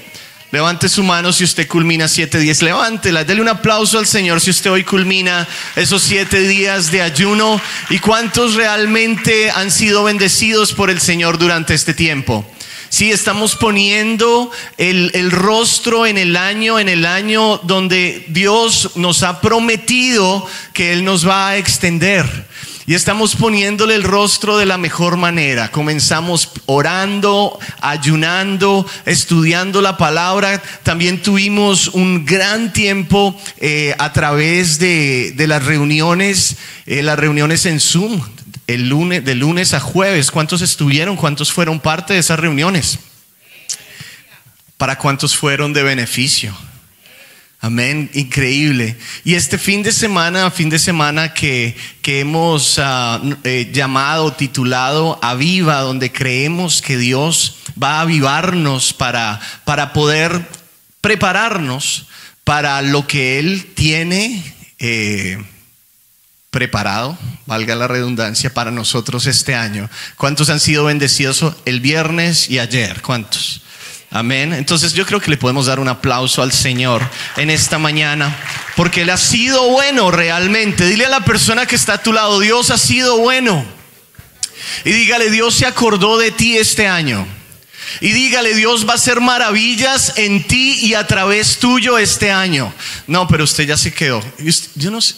Levante 0.50 0.88
su 0.88 1.02
mano 1.02 1.30
si 1.30 1.44
usted 1.44 1.68
culmina 1.68 2.08
siete 2.08 2.38
días. 2.38 2.62
Levántela, 2.62 3.22
dele 3.22 3.42
un 3.42 3.48
aplauso 3.48 3.98
al 3.98 4.06
Señor 4.06 4.40
si 4.40 4.48
usted 4.48 4.70
hoy 4.70 4.82
culmina 4.82 5.46
esos 5.76 6.02
siete 6.02 6.40
días 6.48 6.90
de 6.90 7.02
ayuno. 7.02 7.60
¿Y 7.90 7.98
cuántos 7.98 8.54
realmente 8.54 9.50
han 9.50 9.70
sido 9.70 10.04
bendecidos 10.04 10.72
por 10.72 10.88
el 10.88 11.02
Señor 11.02 11.36
durante 11.36 11.74
este 11.74 11.92
tiempo? 11.92 12.50
Sí, 12.88 13.12
estamos 13.12 13.56
poniendo 13.56 14.50
el, 14.78 15.10
el, 15.12 15.30
rostro 15.30 16.06
en 16.06 16.16
el 16.16 16.34
año, 16.34 16.78
en 16.78 16.88
el 16.88 17.04
año 17.04 17.58
donde 17.64 18.24
Dios 18.28 18.92
nos 18.94 19.22
ha 19.22 19.42
prometido 19.42 20.46
que 20.72 20.94
Él 20.94 21.04
nos 21.04 21.28
va 21.28 21.48
a 21.48 21.56
extender. 21.58 22.24
Y 22.88 22.94
estamos 22.94 23.36
poniéndole 23.36 23.94
el 23.94 24.02
rostro 24.02 24.56
de 24.56 24.64
la 24.64 24.78
mejor 24.78 25.18
manera. 25.18 25.70
Comenzamos 25.70 26.52
orando, 26.64 27.58
ayunando, 27.82 28.86
estudiando 29.04 29.82
la 29.82 29.98
palabra. 29.98 30.62
También 30.84 31.20
tuvimos 31.20 31.88
un 31.88 32.24
gran 32.24 32.72
tiempo 32.72 33.38
eh, 33.58 33.94
a 33.98 34.14
través 34.14 34.78
de, 34.78 35.34
las 35.36 35.66
reuniones, 35.66 36.56
eh, 36.86 37.02
las 37.02 37.18
reuniones 37.18 37.66
en 37.66 37.78
Zoom, 37.78 38.22
el 38.66 38.88
lunes, 38.88 39.22
de 39.22 39.34
lunes 39.34 39.74
a 39.74 39.80
jueves. 39.80 40.30
¿Cuántos 40.30 40.62
estuvieron? 40.62 41.16
¿Cuántos 41.16 41.52
fueron 41.52 41.80
parte 41.80 42.14
de 42.14 42.20
esas 42.20 42.40
reuniones? 42.40 43.00
¿Para 44.78 44.96
cuántos 44.96 45.36
fueron 45.36 45.74
de 45.74 45.82
beneficio? 45.82 46.56
Amén, 47.60 48.08
increíble. 48.14 48.96
Y 49.24 49.34
este 49.34 49.58
fin 49.58 49.82
de 49.82 49.90
semana, 49.90 50.50
fin 50.50 50.70
de 50.70 50.78
semana 50.78 51.34
que, 51.34 51.76
que 52.02 52.20
hemos 52.20 52.78
ah, 52.78 53.20
eh, 53.42 53.70
llamado, 53.72 54.32
titulado 54.32 55.18
Aviva, 55.22 55.80
donde 55.80 56.12
creemos 56.12 56.80
que 56.80 56.96
Dios 56.96 57.56
va 57.80 57.98
a 57.98 58.02
avivarnos 58.02 58.92
para, 58.92 59.40
para 59.64 59.92
poder 59.92 60.46
prepararnos 61.00 62.06
para 62.44 62.80
lo 62.80 63.06
que 63.06 63.40
Él 63.40 63.72
tiene 63.74 64.54
eh, 64.78 65.42
preparado, 66.50 67.18
valga 67.46 67.74
la 67.74 67.88
redundancia, 67.88 68.54
para 68.54 68.70
nosotros 68.70 69.26
este 69.26 69.54
año. 69.54 69.90
¿Cuántos 70.16 70.48
han 70.48 70.60
sido 70.60 70.84
bendecidos 70.84 71.44
el 71.64 71.80
viernes 71.80 72.48
y 72.48 72.58
ayer? 72.58 73.02
¿Cuántos? 73.02 73.62
Amén. 74.10 74.54
Entonces 74.54 74.94
yo 74.94 75.04
creo 75.04 75.20
que 75.20 75.30
le 75.30 75.36
podemos 75.36 75.66
dar 75.66 75.78
un 75.80 75.88
aplauso 75.88 76.42
al 76.42 76.52
Señor 76.52 77.02
en 77.36 77.50
esta 77.50 77.78
mañana, 77.78 78.34
porque 78.74 79.02
Él 79.02 79.10
ha 79.10 79.18
sido 79.18 79.68
bueno 79.68 80.10
realmente. 80.10 80.86
Dile 80.86 81.06
a 81.06 81.10
la 81.10 81.24
persona 81.24 81.66
que 81.66 81.76
está 81.76 81.94
a 81.94 82.02
tu 82.02 82.12
lado, 82.12 82.40
Dios 82.40 82.70
ha 82.70 82.78
sido 82.78 83.18
bueno. 83.18 83.64
Y 84.84 84.92
dígale, 84.92 85.30
Dios 85.30 85.54
se 85.54 85.66
acordó 85.66 86.16
de 86.18 86.30
ti 86.30 86.56
este 86.56 86.88
año. 86.88 87.26
Y 88.00 88.12
dígale, 88.12 88.54
Dios 88.54 88.86
va 88.86 88.92
a 88.92 88.96
hacer 88.96 89.20
maravillas 89.20 90.14
en 90.16 90.46
ti 90.46 90.78
y 90.82 90.94
a 90.94 91.06
través 91.06 91.58
tuyo 91.58 91.98
este 91.98 92.30
año. 92.30 92.72
No, 93.06 93.26
pero 93.28 93.44
usted 93.44 93.66
ya 93.66 93.76
se 93.76 93.92
quedó. 93.92 94.22
Yo 94.74 94.90
no 94.90 95.00
sé, 95.00 95.14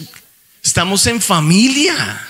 estamos 0.63 1.07
en 1.07 1.21
familia. 1.21 2.27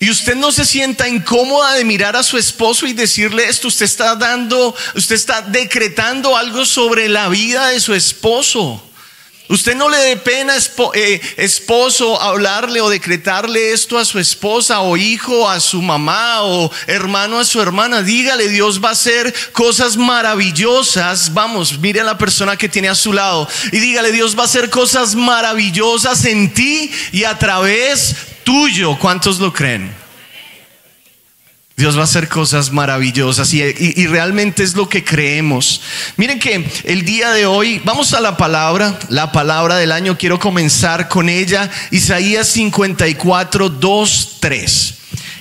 Y 0.00 0.10
usted 0.10 0.36
no 0.36 0.52
se 0.52 0.64
sienta 0.64 1.08
incómoda 1.08 1.74
de 1.74 1.84
mirar 1.84 2.14
a 2.14 2.22
su 2.22 2.38
esposo 2.38 2.86
y 2.86 2.92
decirle 2.92 3.48
esto, 3.48 3.66
usted 3.66 3.84
está 3.84 4.14
dando, 4.14 4.74
usted 4.94 5.16
está 5.16 5.42
decretando 5.42 6.36
algo 6.36 6.64
sobre 6.64 7.08
la 7.08 7.28
vida 7.28 7.68
de 7.68 7.80
su 7.80 7.92
esposo. 7.94 8.80
Usted 9.48 9.74
no 9.74 9.88
le 9.88 9.96
dé 9.96 10.16
pena, 10.18 10.54
eh, 10.94 11.20
esposo, 11.38 12.20
hablarle 12.20 12.82
o 12.82 12.90
decretarle 12.90 13.72
esto 13.72 13.98
a 13.98 14.04
su 14.04 14.18
esposa 14.18 14.82
o 14.82 14.96
hijo, 14.98 15.48
a 15.48 15.58
su 15.58 15.80
mamá 15.80 16.42
o 16.42 16.70
hermano, 16.86 17.40
a 17.40 17.46
su 17.46 17.60
hermana. 17.60 18.02
Dígale, 18.02 18.48
Dios 18.50 18.84
va 18.84 18.90
a 18.90 18.92
hacer 18.92 19.34
cosas 19.52 19.96
maravillosas. 19.96 21.32
Vamos, 21.32 21.78
mire 21.78 22.02
a 22.02 22.04
la 22.04 22.18
persona 22.18 22.58
que 22.58 22.68
tiene 22.68 22.90
a 22.90 22.94
su 22.94 23.14
lado 23.14 23.48
y 23.72 23.78
dígale, 23.78 24.12
Dios 24.12 24.36
va 24.36 24.42
a 24.42 24.46
hacer 24.46 24.68
cosas 24.68 25.14
maravillosas 25.14 26.26
en 26.26 26.52
ti 26.52 26.92
y 27.10 27.24
a 27.24 27.38
través 27.38 28.14
tuyo. 28.48 28.96
¿Cuántos 28.98 29.40
lo 29.40 29.52
creen? 29.52 29.94
Dios 31.76 31.98
va 31.98 32.00
a 32.00 32.04
hacer 32.04 32.28
cosas 32.28 32.72
maravillosas 32.72 33.52
y, 33.52 34.06
realmente 34.06 34.62
es 34.62 34.74
lo 34.74 34.88
que 34.88 35.04
creemos. 35.04 35.82
Miren 36.16 36.38
que 36.38 36.66
el 36.84 37.04
día 37.04 37.30
de 37.32 37.44
hoy 37.44 37.82
vamos 37.84 38.14
a 38.14 38.20
la 38.20 38.38
palabra, 38.38 38.98
la 39.10 39.32
palabra 39.32 39.76
del 39.76 39.92
año. 39.92 40.16
Quiero 40.16 40.38
comenzar 40.38 41.08
con 41.08 41.28
ella. 41.28 41.70
Isaías 41.90 42.48
54, 42.48 43.68
2, 43.68 44.36
3. 44.40 44.97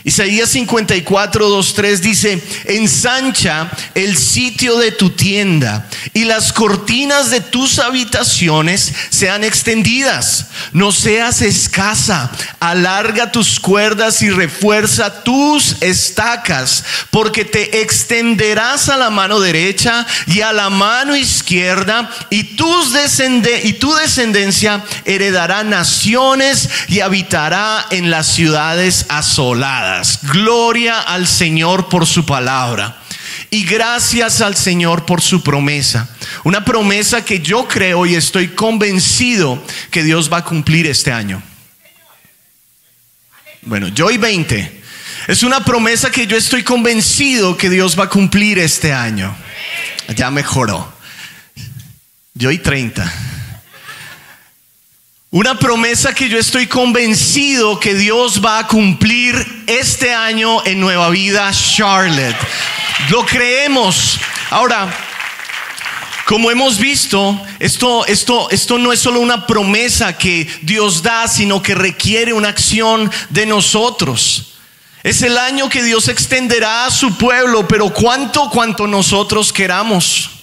Isaías 0.07 0.51
54, 0.51 1.49
2, 1.49 1.73
3 1.73 2.01
dice, 2.01 2.41
ensancha 2.63 3.69
el 3.93 4.15
sitio 4.15 4.77
de 4.77 4.93
tu 4.93 5.09
tienda 5.09 5.85
y 6.13 6.23
las 6.23 6.53
cortinas 6.53 7.29
de 7.29 7.41
tus 7.41 7.77
habitaciones 7.77 8.93
sean 9.09 9.43
extendidas. 9.43 10.45
No 10.71 10.93
seas 10.93 11.41
escasa, 11.41 12.31
alarga 12.61 13.33
tus 13.33 13.59
cuerdas 13.59 14.21
y 14.21 14.29
refuerza 14.29 15.23
tus 15.25 15.81
estacas, 15.81 16.85
porque 17.11 17.43
te 17.43 17.81
extenderás 17.81 18.87
a 18.87 18.95
la 18.95 19.09
mano 19.09 19.41
derecha 19.41 20.07
y 20.27 20.39
a 20.39 20.53
la 20.53 20.69
mano 20.69 21.17
izquierda, 21.17 22.09
y, 22.29 22.37
y 22.37 23.73
tu 23.73 23.93
descendencia 23.93 24.85
heredará 25.03 25.65
naciones 25.65 26.69
y 26.87 27.01
habitará 27.01 27.85
en 27.91 28.09
las 28.09 28.27
ciudades 28.27 29.05
asoladas. 29.09 29.96
Gloria 30.23 31.01
al 31.01 31.27
Señor 31.27 31.89
por 31.89 32.05
su 32.05 32.25
palabra. 32.25 33.01
Y 33.49 33.63
gracias 33.63 34.41
al 34.41 34.55
Señor 34.55 35.05
por 35.05 35.21
su 35.21 35.41
promesa. 35.41 36.09
Una 36.43 36.65
promesa 36.65 37.23
que 37.23 37.39
yo 37.39 37.67
creo 37.67 38.05
y 38.05 38.15
estoy 38.15 38.49
convencido 38.49 39.63
que 39.89 40.03
Dios 40.03 40.31
va 40.31 40.37
a 40.37 40.43
cumplir 40.43 40.85
este 40.87 41.11
año. 41.11 41.41
Bueno, 43.61 43.87
yo 43.87 44.11
y 44.11 44.17
20. 44.17 44.81
Es 45.27 45.43
una 45.43 45.63
promesa 45.63 46.09
que 46.09 46.27
yo 46.27 46.37
estoy 46.37 46.63
convencido 46.63 47.57
que 47.57 47.69
Dios 47.69 47.97
va 47.99 48.05
a 48.05 48.09
cumplir 48.09 48.59
este 48.59 48.93
año. 48.93 49.35
Ya 50.15 50.31
mejoró. 50.31 50.93
Yo 52.33 52.51
y 52.51 52.59
30. 52.59 53.36
Una 55.37 55.59
promesa 55.59 56.15
que 56.15 56.29
yo 56.29 56.39
estoy 56.39 56.65
convencido 56.65 57.79
que 57.79 57.93
Dios 57.93 58.43
va 58.43 58.57
a 58.57 58.65
cumplir 58.65 59.35
este 59.67 60.11
año 60.11 60.65
en 60.65 60.79
Nueva 60.79 61.11
Vida 61.11 61.51
Charlotte. 61.51 62.35
Lo 63.11 63.23
creemos. 63.23 64.19
Ahora, 64.49 64.91
como 66.25 66.49
hemos 66.49 66.79
visto, 66.79 67.39
esto, 67.59 68.03
esto, 68.07 68.49
esto 68.49 68.79
no 68.79 68.91
es 68.91 68.99
solo 68.99 69.19
una 69.19 69.45
promesa 69.45 70.17
que 70.17 70.49
Dios 70.63 71.03
da, 71.03 71.27
sino 71.27 71.61
que 71.61 71.75
requiere 71.75 72.33
una 72.33 72.49
acción 72.49 73.11
de 73.29 73.45
nosotros. 73.45 74.55
Es 75.03 75.21
el 75.21 75.37
año 75.37 75.69
que 75.69 75.83
Dios 75.83 76.07
extenderá 76.07 76.87
a 76.87 76.91
su 76.91 77.15
pueblo, 77.15 77.67
pero 77.67 77.93
cuánto, 77.93 78.49
cuanto 78.49 78.87
nosotros 78.87 79.53
queramos. 79.53 80.36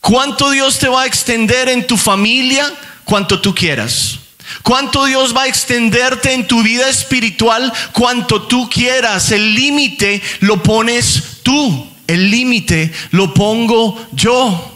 ¿Cuánto 0.00 0.50
Dios 0.50 0.78
te 0.78 0.88
va 0.88 1.02
a 1.02 1.06
extender 1.06 1.68
en 1.68 1.86
tu 1.86 1.96
familia? 1.96 2.72
Cuanto 3.04 3.40
tú 3.40 3.54
quieras. 3.54 4.18
¿Cuánto 4.62 5.04
Dios 5.04 5.36
va 5.36 5.42
a 5.42 5.48
extenderte 5.48 6.32
en 6.32 6.46
tu 6.46 6.62
vida 6.62 6.88
espiritual? 6.88 7.72
Cuanto 7.92 8.42
tú 8.42 8.68
quieras. 8.68 9.30
El 9.30 9.54
límite 9.54 10.22
lo 10.40 10.62
pones 10.62 11.22
tú. 11.42 11.88
El 12.06 12.30
límite 12.30 12.92
lo 13.12 13.32
pongo 13.34 14.08
yo. 14.12 14.66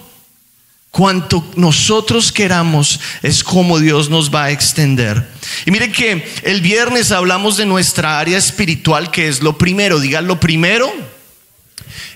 Cuanto 0.91 1.45
nosotros 1.57 2.31
queramos 2.31 3.01
es 3.23 3.43
como 3.43 3.81
Dios 3.81 4.11
nos 4.11 4.33
va 4.33 4.45
a 4.45 4.51
extender. 4.53 5.29
Y 5.67 5.73
miren 5.73 5.91
que 5.91 6.25
el 6.45 6.61
viernes 6.61 7.11
hablamos 7.11 7.57
de 7.57 7.67
nuestra 7.67 8.21
área 8.21 8.39
espiritual, 8.39 9.11
que 9.11 9.27
es 9.27 9.43
lo 9.43 9.59
primero. 9.59 9.99
Digan 9.99 10.29
lo 10.29 10.39
primero 10.39 10.93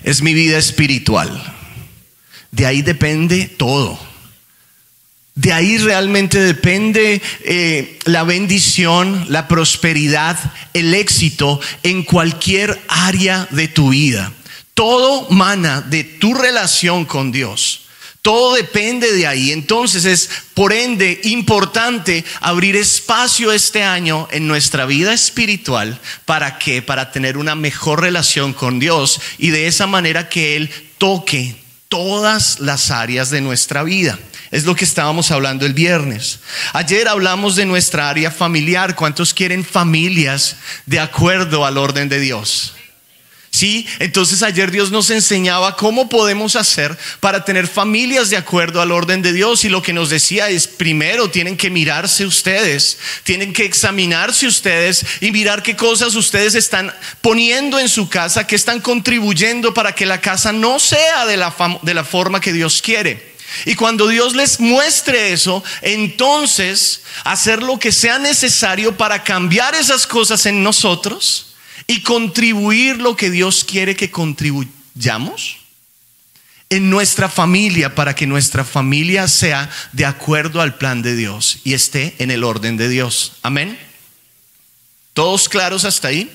es 0.03 0.21
mi 0.21 0.33
vida 0.33 0.57
espiritual. 0.57 1.58
De 2.51 2.65
ahí 2.65 2.81
depende 2.81 3.47
todo. 3.47 3.99
de 5.35 5.53
ahí 5.53 5.77
realmente 5.77 6.37
depende 6.37 7.21
eh, 7.45 7.97
la 8.03 8.23
bendición, 8.23 9.25
la 9.29 9.47
prosperidad, 9.47 10.37
el 10.73 10.93
éxito 10.93 11.61
en 11.81 12.03
cualquier 12.03 12.77
área 12.89 13.47
de 13.51 13.69
tu 13.69 13.91
vida. 13.91 14.33
Todo 14.73 15.29
mana 15.29 15.81
de 15.81 16.03
tu 16.03 16.33
relación 16.33 17.05
con 17.05 17.31
Dios. 17.31 17.85
Todo 18.21 18.53
depende 18.53 19.13
de 19.13 19.27
ahí. 19.27 19.51
Entonces 19.51 20.03
es, 20.03 20.29
por 20.53 20.73
ende, 20.73 21.21
importante 21.23 22.25
abrir 22.41 22.75
espacio 22.75 23.53
este 23.53 23.83
año 23.83 24.27
en 24.31 24.45
nuestra 24.45 24.85
vida 24.85 25.13
espiritual. 25.13 25.99
¿Para 26.25 26.59
qué? 26.59 26.81
Para 26.81 27.11
tener 27.11 27.37
una 27.37 27.55
mejor 27.55 28.01
relación 28.01 28.51
con 28.51 28.77
Dios 28.77 29.21
y 29.37 29.51
de 29.51 29.67
esa 29.67 29.87
manera 29.87 30.27
que 30.27 30.57
Él 30.57 30.69
toque 30.97 31.55
todas 31.89 32.59
las 32.59 32.91
áreas 32.91 33.31
de 33.31 33.41
nuestra 33.41 33.83
vida. 33.83 34.17
Es 34.51 34.63
lo 34.63 34.75
que 34.75 34.85
estábamos 34.85 35.31
hablando 35.31 35.65
el 35.65 35.73
viernes. 35.73 36.39
Ayer 36.73 37.07
hablamos 37.07 37.55
de 37.55 37.65
nuestra 37.65 38.09
área 38.09 38.31
familiar. 38.31 38.95
¿Cuántos 38.95 39.33
quieren 39.33 39.65
familias 39.65 40.55
de 40.85 40.99
acuerdo 40.99 41.65
al 41.65 41.77
orden 41.77 42.07
de 42.07 42.19
Dios? 42.19 42.75
Sí, 43.59 43.85
entonces 43.99 44.41
ayer 44.41 44.71
Dios 44.71 44.89
nos 44.89 45.09
enseñaba 45.09 45.75
cómo 45.75 46.07
podemos 46.07 46.55
hacer 46.55 46.97
para 47.19 47.43
tener 47.43 47.67
familias 47.67 48.29
de 48.29 48.37
acuerdo 48.37 48.81
al 48.81 48.93
orden 48.93 49.21
de 49.21 49.33
Dios 49.33 49.65
y 49.65 49.67
lo 49.67 49.81
que 49.81 49.91
nos 49.91 50.09
decía 50.09 50.47
es, 50.47 50.65
primero 50.65 51.29
tienen 51.29 51.57
que 51.57 51.69
mirarse 51.69 52.25
ustedes, 52.25 52.99
tienen 53.23 53.51
que 53.51 53.65
examinarse 53.65 54.47
ustedes 54.47 55.05
y 55.19 55.31
mirar 55.31 55.61
qué 55.61 55.75
cosas 55.75 56.15
ustedes 56.15 56.55
están 56.55 56.95
poniendo 57.19 57.79
en 57.79 57.89
su 57.89 58.07
casa, 58.07 58.47
que 58.47 58.55
están 58.55 58.79
contribuyendo 58.79 59.73
para 59.73 59.93
que 59.93 60.05
la 60.05 60.21
casa 60.21 60.53
no 60.53 60.79
sea 60.79 61.25
de 61.25 61.35
la, 61.35 61.53
de 61.81 61.93
la 61.93 62.05
forma 62.05 62.39
que 62.39 62.53
Dios 62.53 62.81
quiere. 62.81 63.35
Y 63.65 63.75
cuando 63.75 64.07
Dios 64.07 64.37
les 64.37 64.61
muestre 64.61 65.33
eso, 65.33 65.65
entonces 65.81 67.01
hacer 67.25 67.61
lo 67.61 67.77
que 67.77 67.91
sea 67.91 68.19
necesario 68.19 68.95
para 68.95 69.25
cambiar 69.25 69.75
esas 69.75 70.07
cosas 70.07 70.45
en 70.45 70.63
nosotros 70.63 71.48
y 71.87 72.01
contribuir 72.01 72.97
lo 72.97 73.15
que 73.15 73.29
Dios 73.29 73.63
quiere 73.63 73.95
que 73.95 74.11
contribuyamos 74.11 75.57
en 76.69 76.89
nuestra 76.89 77.29
familia 77.29 77.95
para 77.95 78.15
que 78.15 78.27
nuestra 78.27 78.63
familia 78.63 79.27
sea 79.27 79.69
de 79.91 80.05
acuerdo 80.05 80.61
al 80.61 80.77
plan 80.77 81.01
de 81.01 81.15
Dios 81.15 81.59
y 81.63 81.73
esté 81.73 82.15
en 82.19 82.29
el 82.29 82.43
orden 82.43 82.77
de 82.77 82.89
Dios. 82.89 83.33
Amén. 83.41 83.77
¿Todos 85.13 85.49
claros 85.49 85.83
hasta 85.85 86.09
ahí? 86.09 86.31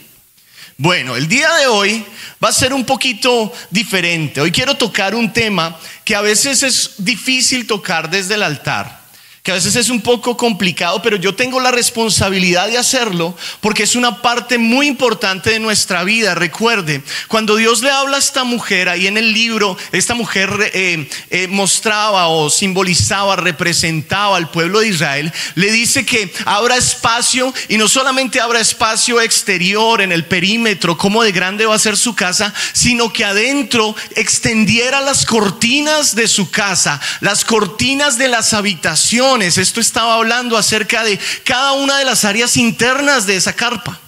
Bueno, 0.76 1.14
el 1.14 1.28
día 1.28 1.54
de 1.54 1.68
hoy 1.68 2.04
va 2.42 2.48
a 2.48 2.52
ser 2.52 2.72
un 2.72 2.84
poquito 2.84 3.52
diferente. 3.70 4.40
Hoy 4.40 4.50
quiero 4.50 4.76
tocar 4.76 5.14
un 5.14 5.32
tema 5.32 5.78
que 6.04 6.16
a 6.16 6.20
veces 6.20 6.64
es 6.64 6.94
difícil 6.98 7.68
tocar 7.68 8.10
desde 8.10 8.34
el 8.34 8.42
altar 8.42 9.03
que 9.44 9.50
a 9.50 9.56
veces 9.56 9.76
es 9.76 9.90
un 9.90 10.00
poco 10.00 10.38
complicado, 10.38 11.02
pero 11.02 11.18
yo 11.18 11.34
tengo 11.34 11.60
la 11.60 11.70
responsabilidad 11.70 12.66
de 12.66 12.78
hacerlo 12.78 13.36
porque 13.60 13.82
es 13.82 13.94
una 13.94 14.22
parte 14.22 14.56
muy 14.56 14.86
importante 14.86 15.50
de 15.50 15.58
nuestra 15.58 16.02
vida. 16.02 16.34
Recuerde, 16.34 17.02
cuando 17.28 17.56
Dios 17.56 17.82
le 17.82 17.90
habla 17.90 18.16
a 18.16 18.20
esta 18.20 18.44
mujer, 18.44 18.88
ahí 18.88 19.06
en 19.06 19.18
el 19.18 19.34
libro, 19.34 19.76
esta 19.92 20.14
mujer 20.14 20.50
eh, 20.72 21.10
eh, 21.28 21.46
mostraba 21.48 22.28
o 22.28 22.48
simbolizaba, 22.48 23.36
representaba 23.36 24.38
al 24.38 24.50
pueblo 24.50 24.80
de 24.80 24.88
Israel, 24.88 25.30
le 25.56 25.70
dice 25.70 26.06
que 26.06 26.32
abra 26.46 26.78
espacio 26.78 27.52
y 27.68 27.76
no 27.76 27.86
solamente 27.86 28.40
abra 28.40 28.60
espacio 28.60 29.20
exterior 29.20 30.00
en 30.00 30.12
el 30.12 30.24
perímetro, 30.24 30.96
como 30.96 31.22
de 31.22 31.32
grande 31.32 31.66
va 31.66 31.74
a 31.74 31.78
ser 31.78 31.98
su 31.98 32.14
casa, 32.14 32.54
sino 32.72 33.12
que 33.12 33.26
adentro 33.26 33.94
extendiera 34.16 35.02
las 35.02 35.26
cortinas 35.26 36.14
de 36.14 36.28
su 36.28 36.50
casa, 36.50 36.98
las 37.20 37.44
cortinas 37.44 38.16
de 38.16 38.28
las 38.28 38.54
habitaciones 38.54 39.33
esto 39.42 39.80
estaba 39.80 40.14
hablando 40.14 40.56
acerca 40.56 41.04
de 41.04 41.18
cada 41.44 41.72
una 41.72 41.98
de 41.98 42.04
las 42.04 42.24
áreas 42.24 42.56
internas 42.56 43.26
de 43.26 43.36
esa 43.36 43.52
carpa. 43.52 43.98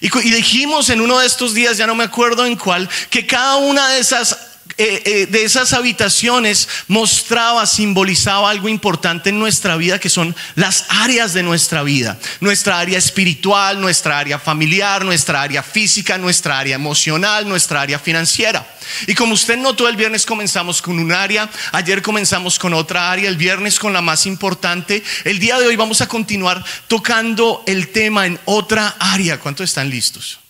Y, 0.00 0.06
y 0.06 0.30
dijimos 0.30 0.90
en 0.90 1.00
uno 1.00 1.18
de 1.18 1.26
estos 1.26 1.54
días, 1.54 1.76
ya 1.76 1.86
no 1.86 1.94
me 1.94 2.04
acuerdo 2.04 2.44
en 2.44 2.56
cuál, 2.56 2.88
que 3.10 3.26
cada 3.26 3.56
una 3.56 3.88
de 3.90 4.00
esas 4.00 4.51
eh, 4.78 5.02
eh, 5.04 5.26
de 5.26 5.44
esas 5.44 5.72
habitaciones 5.72 6.68
mostraba, 6.88 7.66
simbolizaba 7.66 8.50
algo 8.50 8.68
importante 8.68 9.30
en 9.30 9.38
nuestra 9.38 9.76
vida, 9.76 9.98
que 9.98 10.08
son 10.08 10.34
las 10.54 10.86
áreas 10.88 11.34
de 11.34 11.42
nuestra 11.42 11.82
vida. 11.82 12.18
Nuestra 12.40 12.78
área 12.78 12.98
espiritual, 12.98 13.80
nuestra 13.80 14.18
área 14.18 14.38
familiar, 14.38 15.04
nuestra 15.04 15.42
área 15.42 15.62
física, 15.62 16.18
nuestra 16.18 16.58
área 16.58 16.74
emocional, 16.74 17.48
nuestra 17.48 17.80
área 17.82 17.98
financiera. 17.98 18.66
Y 19.06 19.14
como 19.14 19.34
usted 19.34 19.56
notó, 19.56 19.88
el 19.88 19.96
viernes 19.96 20.26
comenzamos 20.26 20.82
con 20.82 20.98
un 20.98 21.12
área, 21.12 21.48
ayer 21.72 22.02
comenzamos 22.02 22.58
con 22.58 22.74
otra 22.74 23.10
área, 23.10 23.28
el 23.28 23.36
viernes 23.36 23.78
con 23.78 23.92
la 23.92 24.00
más 24.00 24.26
importante. 24.26 25.02
El 25.24 25.38
día 25.38 25.58
de 25.58 25.66
hoy 25.66 25.76
vamos 25.76 26.00
a 26.00 26.08
continuar 26.08 26.64
tocando 26.88 27.62
el 27.66 27.88
tema 27.88 28.26
en 28.26 28.38
otra 28.44 28.96
área. 28.98 29.38
¿Cuántos 29.38 29.68
están 29.68 29.90
listos? 29.90 30.41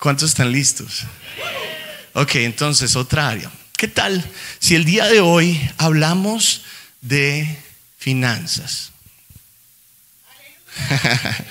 ¿Cuántos 0.00 0.30
están 0.30 0.50
listos? 0.50 1.02
Ok, 2.14 2.36
entonces 2.36 2.96
otra 2.96 3.28
área. 3.28 3.52
¿Qué 3.76 3.86
tal 3.86 4.24
si 4.58 4.74
el 4.74 4.86
día 4.86 5.06
de 5.06 5.20
hoy 5.20 5.60
hablamos 5.76 6.62
de 7.02 7.58
finanzas? 7.98 8.92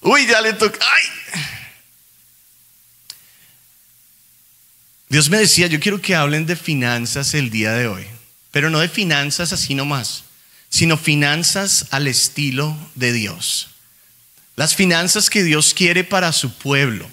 Uy, 0.00 0.28
ya 0.28 0.40
le 0.40 0.52
toca. 0.52 0.78
¡Ay! 0.80 1.42
Dios 5.08 5.28
me 5.28 5.38
decía, 5.38 5.66
yo 5.66 5.80
quiero 5.80 6.00
que 6.00 6.14
hablen 6.14 6.46
de 6.46 6.54
finanzas 6.54 7.34
el 7.34 7.50
día 7.50 7.72
de 7.72 7.88
hoy, 7.88 8.06
pero 8.52 8.70
no 8.70 8.78
de 8.78 8.88
finanzas 8.88 9.52
así 9.52 9.74
nomás, 9.74 10.22
sino 10.68 10.96
finanzas 10.96 11.86
al 11.90 12.06
estilo 12.06 12.76
de 12.94 13.12
Dios. 13.12 13.70
Las 14.58 14.74
finanzas 14.74 15.30
que 15.30 15.44
Dios 15.44 15.72
quiere 15.72 16.02
para 16.02 16.32
su 16.32 16.52
pueblo. 16.52 17.08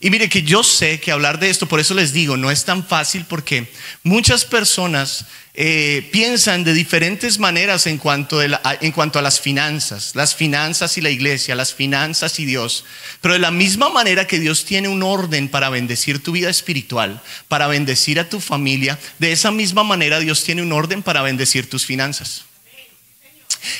Y 0.00 0.10
mire 0.10 0.28
que 0.28 0.42
yo 0.42 0.62
sé 0.62 1.00
que 1.00 1.12
hablar 1.12 1.38
de 1.38 1.48
esto, 1.48 1.66
por 1.66 1.80
eso 1.80 1.94
les 1.94 2.12
digo, 2.12 2.36
no 2.36 2.50
es 2.50 2.66
tan 2.66 2.86
fácil 2.86 3.24
porque 3.26 3.72
muchas 4.02 4.44
personas 4.44 5.24
eh, 5.54 6.06
piensan 6.12 6.62
de 6.62 6.74
diferentes 6.74 7.38
maneras 7.38 7.86
en 7.86 7.96
cuanto, 7.96 8.42
en 8.42 8.92
cuanto 8.92 9.18
a 9.18 9.22
las 9.22 9.40
finanzas, 9.40 10.14
las 10.14 10.34
finanzas 10.34 10.98
y 10.98 11.00
la 11.00 11.08
iglesia, 11.08 11.54
las 11.54 11.72
finanzas 11.72 12.38
y 12.38 12.44
Dios. 12.44 12.84
Pero 13.22 13.32
de 13.32 13.40
la 13.40 13.50
misma 13.50 13.88
manera 13.88 14.26
que 14.26 14.38
Dios 14.38 14.66
tiene 14.66 14.88
un 14.88 15.02
orden 15.02 15.48
para 15.48 15.70
bendecir 15.70 16.22
tu 16.22 16.32
vida 16.32 16.50
espiritual, 16.50 17.22
para 17.48 17.66
bendecir 17.66 18.20
a 18.20 18.28
tu 18.28 18.40
familia, 18.40 18.98
de 19.18 19.32
esa 19.32 19.50
misma 19.50 19.84
manera 19.84 20.20
Dios 20.20 20.44
tiene 20.44 20.60
un 20.60 20.72
orden 20.72 21.02
para 21.02 21.22
bendecir 21.22 21.70
tus 21.70 21.86
finanzas. 21.86 22.44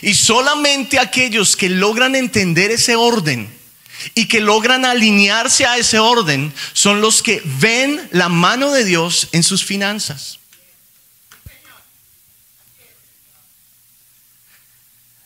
Y 0.03 0.15
solamente 0.15 0.99
aquellos 0.99 1.57
que 1.57 1.69
logran 1.69 2.15
entender 2.15 2.71
ese 2.71 2.97
orden 2.97 3.53
y 4.15 4.27
que 4.27 4.41
logran 4.41 4.85
alinearse 4.85 5.67
a 5.67 5.79
ese 5.79 5.99
orden 5.99 6.53
son 6.73 7.01
los 7.01 7.23
que 7.23 7.43
ven 7.45 8.09
la 8.13 8.29
mano 8.29 8.73
de 8.73 8.85
Dios 8.85 9.29
en 9.33 9.43
sus 9.43 9.65
finanzas. 9.65 10.39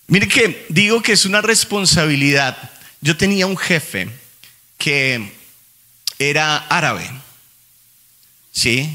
Mire 0.06 0.26
que 0.26 0.66
digo 0.70 1.02
que 1.02 1.12
es 1.12 1.26
una 1.26 1.42
responsabilidad. 1.42 2.70
Yo 3.00 3.16
tenía 3.16 3.46
un 3.46 3.58
jefe 3.58 4.08
que 4.78 5.32
era 6.18 6.56
árabe. 6.56 7.10
¿Sí? 8.50 8.88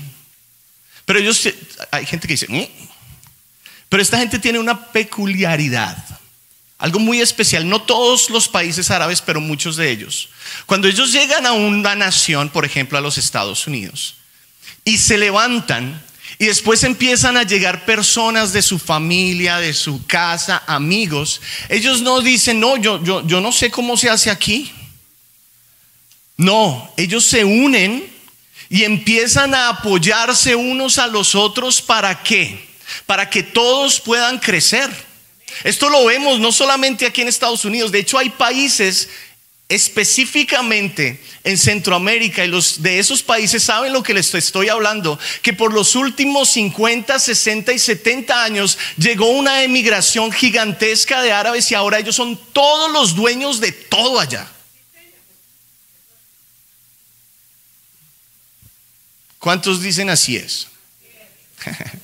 Pero 1.05 1.19
ellos, 1.19 1.47
hay 1.91 2.05
gente 2.05 2.27
que 2.27 2.33
dice, 2.33 2.47
mm". 2.49 2.82
Pero 3.93 4.01
esta 4.01 4.17
gente 4.17 4.39
tiene 4.39 4.57
una 4.57 4.87
peculiaridad, 4.87 5.95
algo 6.79 6.97
muy 6.97 7.21
especial. 7.21 7.69
No 7.69 7.83
todos 7.83 8.31
los 8.31 8.47
países 8.47 8.89
árabes, 8.89 9.21
pero 9.21 9.39
muchos 9.39 9.75
de 9.75 9.91
ellos. 9.91 10.29
Cuando 10.65 10.87
ellos 10.87 11.11
llegan 11.11 11.45
a 11.45 11.51
una 11.51 11.93
nación, 11.93 12.49
por 12.49 12.65
ejemplo 12.65 12.97
a 12.97 13.01
los 13.01 13.19
Estados 13.19 13.67
Unidos, 13.67 14.15
y 14.83 14.97
se 14.97 15.19
levantan 15.19 16.01
y 16.39 16.47
después 16.47 16.83
empiezan 16.83 17.37
a 17.37 17.43
llegar 17.43 17.85
personas 17.85 18.51
de 18.51 18.63
su 18.63 18.79
familia, 18.79 19.57
de 19.57 19.75
su 19.75 20.03
casa, 20.07 20.63
amigos, 20.65 21.39
ellos 21.69 22.01
no 22.01 22.21
dicen, 22.21 22.59
no, 22.59 22.77
yo, 22.77 22.99
yo, 23.03 23.23
yo 23.27 23.41
no 23.41 23.51
sé 23.51 23.69
cómo 23.69 23.95
se 23.95 24.09
hace 24.09 24.31
aquí. 24.31 24.71
No, 26.35 26.91
ellos 26.97 27.25
se 27.25 27.45
unen 27.45 28.11
y 28.69 28.85
empiezan 28.85 29.53
a 29.53 29.69
apoyarse 29.69 30.55
unos 30.55 30.97
a 30.97 31.05
los 31.05 31.35
otros 31.35 31.79
para 31.79 32.23
qué? 32.23 32.72
Para 33.05 33.29
que 33.29 33.43
todos 33.43 33.99
puedan 33.99 34.39
crecer. 34.39 34.89
Esto 35.63 35.89
lo 35.89 36.05
vemos 36.05 36.39
no 36.39 36.51
solamente 36.51 37.05
aquí 37.05 37.21
en 37.21 37.27
Estados 37.27 37.65
Unidos, 37.65 37.91
de 37.91 37.99
hecho 37.99 38.17
hay 38.17 38.29
países 38.29 39.09
específicamente 39.69 41.19
en 41.43 41.57
Centroamérica 41.57 42.45
y 42.45 42.47
los 42.47 42.81
de 42.83 42.99
esos 42.99 43.23
países 43.23 43.63
saben 43.63 43.91
lo 43.91 44.03
que 44.03 44.13
les 44.13 44.33
estoy 44.33 44.69
hablando, 44.69 45.19
que 45.41 45.53
por 45.53 45.73
los 45.73 45.95
últimos 45.95 46.49
50, 46.49 47.17
60 47.17 47.73
y 47.73 47.79
70 47.79 48.43
años 48.43 48.77
llegó 48.97 49.29
una 49.29 49.63
emigración 49.63 50.31
gigantesca 50.31 51.21
de 51.21 51.31
árabes 51.31 51.71
y 51.71 51.75
ahora 51.75 51.99
ellos 51.99 52.15
son 52.15 52.39
todos 52.51 52.91
los 52.91 53.15
dueños 53.15 53.59
de 53.59 53.71
todo 53.71 54.19
allá. 54.19 54.47
¿Cuántos 59.39 59.81
dicen 59.81 60.09
así 60.09 60.37
es? 60.37 60.67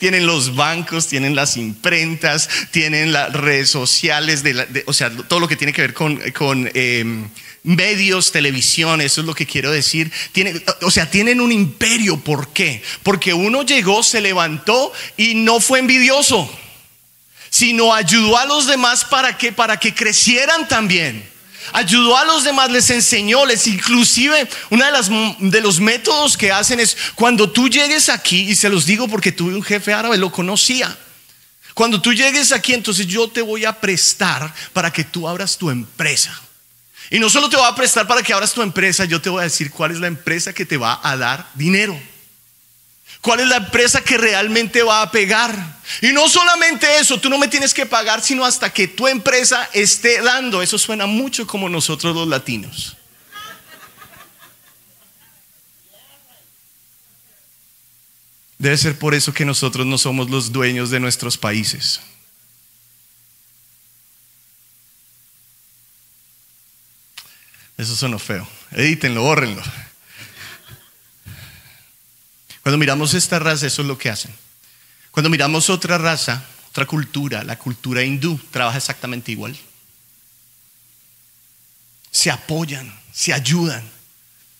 tienen 0.00 0.26
los 0.26 0.56
bancos, 0.56 1.06
tienen 1.08 1.36
las 1.36 1.58
imprentas, 1.58 2.48
tienen 2.70 3.12
las 3.12 3.34
redes 3.34 3.68
sociales, 3.68 4.42
o 4.86 4.94
sea, 4.94 5.10
todo 5.10 5.38
lo 5.40 5.46
que 5.46 5.56
tiene 5.56 5.74
que 5.74 5.82
ver 5.82 5.94
con, 5.94 6.70
em, 6.74 7.28
medios, 7.62 8.32
televisión, 8.32 9.02
eso 9.02 9.20
es 9.20 9.26
lo 9.26 9.34
que 9.34 9.44
quiero 9.44 9.70
decir. 9.70 10.10
o 10.80 10.90
sea, 10.90 11.10
tienen 11.10 11.40
un 11.42 11.52
imperio. 11.52 12.16
¿Por 12.16 12.48
qué? 12.48 12.82
Porque 13.02 13.34
uno 13.34 13.62
llegó, 13.62 14.02
se 14.02 14.22
levantó 14.22 14.90
y 15.18 15.34
no 15.34 15.60
fue 15.60 15.80
envidioso, 15.80 16.50
sino 17.50 17.94
ayudó 17.94 18.38
a 18.38 18.46
los 18.46 18.66
demás 18.66 19.04
para 19.04 19.36
que, 19.36 19.52
para 19.52 19.78
que 19.78 19.94
crecieran 19.94 20.66
también 20.66 21.30
ayudó 21.72 22.16
a 22.16 22.24
los 22.24 22.44
demás, 22.44 22.70
les 22.70 22.90
enseñó, 22.90 23.44
les 23.46 23.66
inclusive 23.66 24.48
uno 24.70 24.84
de, 24.84 24.90
las, 24.90 25.10
de 25.38 25.60
los 25.60 25.80
métodos 25.80 26.36
que 26.36 26.52
hacen 26.52 26.80
es 26.80 26.96
cuando 27.14 27.50
tú 27.50 27.68
llegues 27.68 28.08
aquí, 28.08 28.50
y 28.50 28.54
se 28.54 28.68
los 28.68 28.86
digo 28.86 29.08
porque 29.08 29.32
tuve 29.32 29.54
un 29.54 29.62
jefe 29.62 29.92
árabe, 29.92 30.16
lo 30.16 30.30
conocía. 30.32 30.96
Cuando 31.74 32.00
tú 32.00 32.12
llegues 32.12 32.52
aquí, 32.52 32.74
entonces 32.74 33.06
yo 33.06 33.28
te 33.28 33.42
voy 33.42 33.64
a 33.64 33.80
prestar 33.80 34.52
para 34.72 34.92
que 34.92 35.04
tú 35.04 35.28
abras 35.28 35.56
tu 35.56 35.70
empresa. 35.70 36.38
Y 37.10 37.18
no 37.18 37.28
solo 37.28 37.48
te 37.48 37.56
voy 37.56 37.66
a 37.66 37.74
prestar 37.74 38.06
para 38.06 38.22
que 38.22 38.32
abras 38.32 38.52
tu 38.52 38.62
empresa, 38.62 39.04
yo 39.04 39.20
te 39.20 39.30
voy 39.30 39.40
a 39.40 39.44
decir 39.44 39.70
cuál 39.70 39.90
es 39.90 39.98
la 39.98 40.06
empresa 40.06 40.52
que 40.52 40.66
te 40.66 40.76
va 40.76 41.00
a 41.02 41.16
dar 41.16 41.48
dinero. 41.54 41.98
¿Cuál 43.20 43.40
es 43.40 43.48
la 43.48 43.56
empresa 43.56 44.02
que 44.02 44.16
realmente 44.16 44.82
va 44.82 45.02
a 45.02 45.10
pegar? 45.10 45.78
Y 46.00 46.12
no 46.12 46.28
solamente 46.28 46.86
eso, 46.98 47.20
tú 47.20 47.28
no 47.28 47.36
me 47.36 47.48
tienes 47.48 47.74
que 47.74 47.84
pagar, 47.84 48.22
sino 48.22 48.44
hasta 48.44 48.72
que 48.72 48.88
tu 48.88 49.08
empresa 49.08 49.68
esté 49.74 50.22
dando. 50.22 50.62
Eso 50.62 50.78
suena 50.78 51.06
mucho 51.06 51.46
como 51.46 51.68
nosotros 51.68 52.14
los 52.14 52.28
latinos. 52.28 52.96
Debe 58.56 58.76
ser 58.76 58.98
por 58.98 59.14
eso 59.14 59.32
que 59.32 59.44
nosotros 59.44 59.86
no 59.86 59.98
somos 59.98 60.30
los 60.30 60.52
dueños 60.52 60.90
de 60.90 61.00
nuestros 61.00 61.36
países. 61.36 62.00
Eso 67.76 67.96
suena 67.96 68.18
feo. 68.18 68.46
Edítenlo, 68.72 69.22
bórrenlo. 69.22 69.62
Cuando 72.70 72.78
miramos 72.78 73.14
esta 73.14 73.40
raza, 73.40 73.66
eso 73.66 73.82
es 73.82 73.88
lo 73.88 73.98
que 73.98 74.10
hacen. 74.10 74.32
Cuando 75.10 75.28
miramos 75.28 75.68
otra 75.70 75.98
raza, 75.98 76.44
otra 76.68 76.86
cultura, 76.86 77.42
la 77.42 77.58
cultura 77.58 78.04
hindú, 78.04 78.38
trabaja 78.52 78.78
exactamente 78.78 79.32
igual. 79.32 79.58
Se 82.12 82.30
apoyan, 82.30 82.96
se 83.12 83.32
ayudan. 83.32 83.82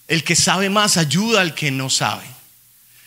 El 0.08 0.24
que 0.24 0.34
sabe 0.34 0.68
más 0.68 0.96
ayuda 0.96 1.40
al 1.40 1.54
que 1.54 1.70
no 1.70 1.88
sabe. 1.88 2.24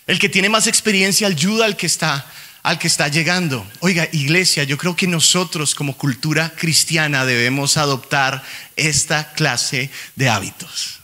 El 0.07 0.19
que 0.19 0.29
tiene 0.29 0.47
más 0.47 0.67
experiencia 0.67 1.27
ayuda 1.27 1.65
al 1.65 1.75
que 1.75 1.87
está 1.87 2.25
al 2.61 2.79
que 2.79 2.87
está 2.87 3.09
llegando. 3.09 3.69
Oiga, 3.81 4.07
iglesia, 4.13 4.63
yo 4.63 4.77
creo 4.77 4.95
que 4.95 5.05
nosotros 5.05 5.75
como 5.75 5.97
cultura 5.97 6.53
cristiana 6.55 7.25
debemos 7.25 7.75
adoptar 7.75 8.41
esta 8.77 9.33
clase 9.33 9.91
de 10.15 10.29
hábitos. 10.29 11.02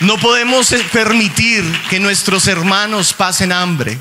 No 0.00 0.18
podemos 0.18 0.74
permitir 0.92 1.64
que 1.88 1.98
nuestros 1.98 2.46
hermanos 2.48 3.14
pasen 3.14 3.50
hambre 3.50 3.98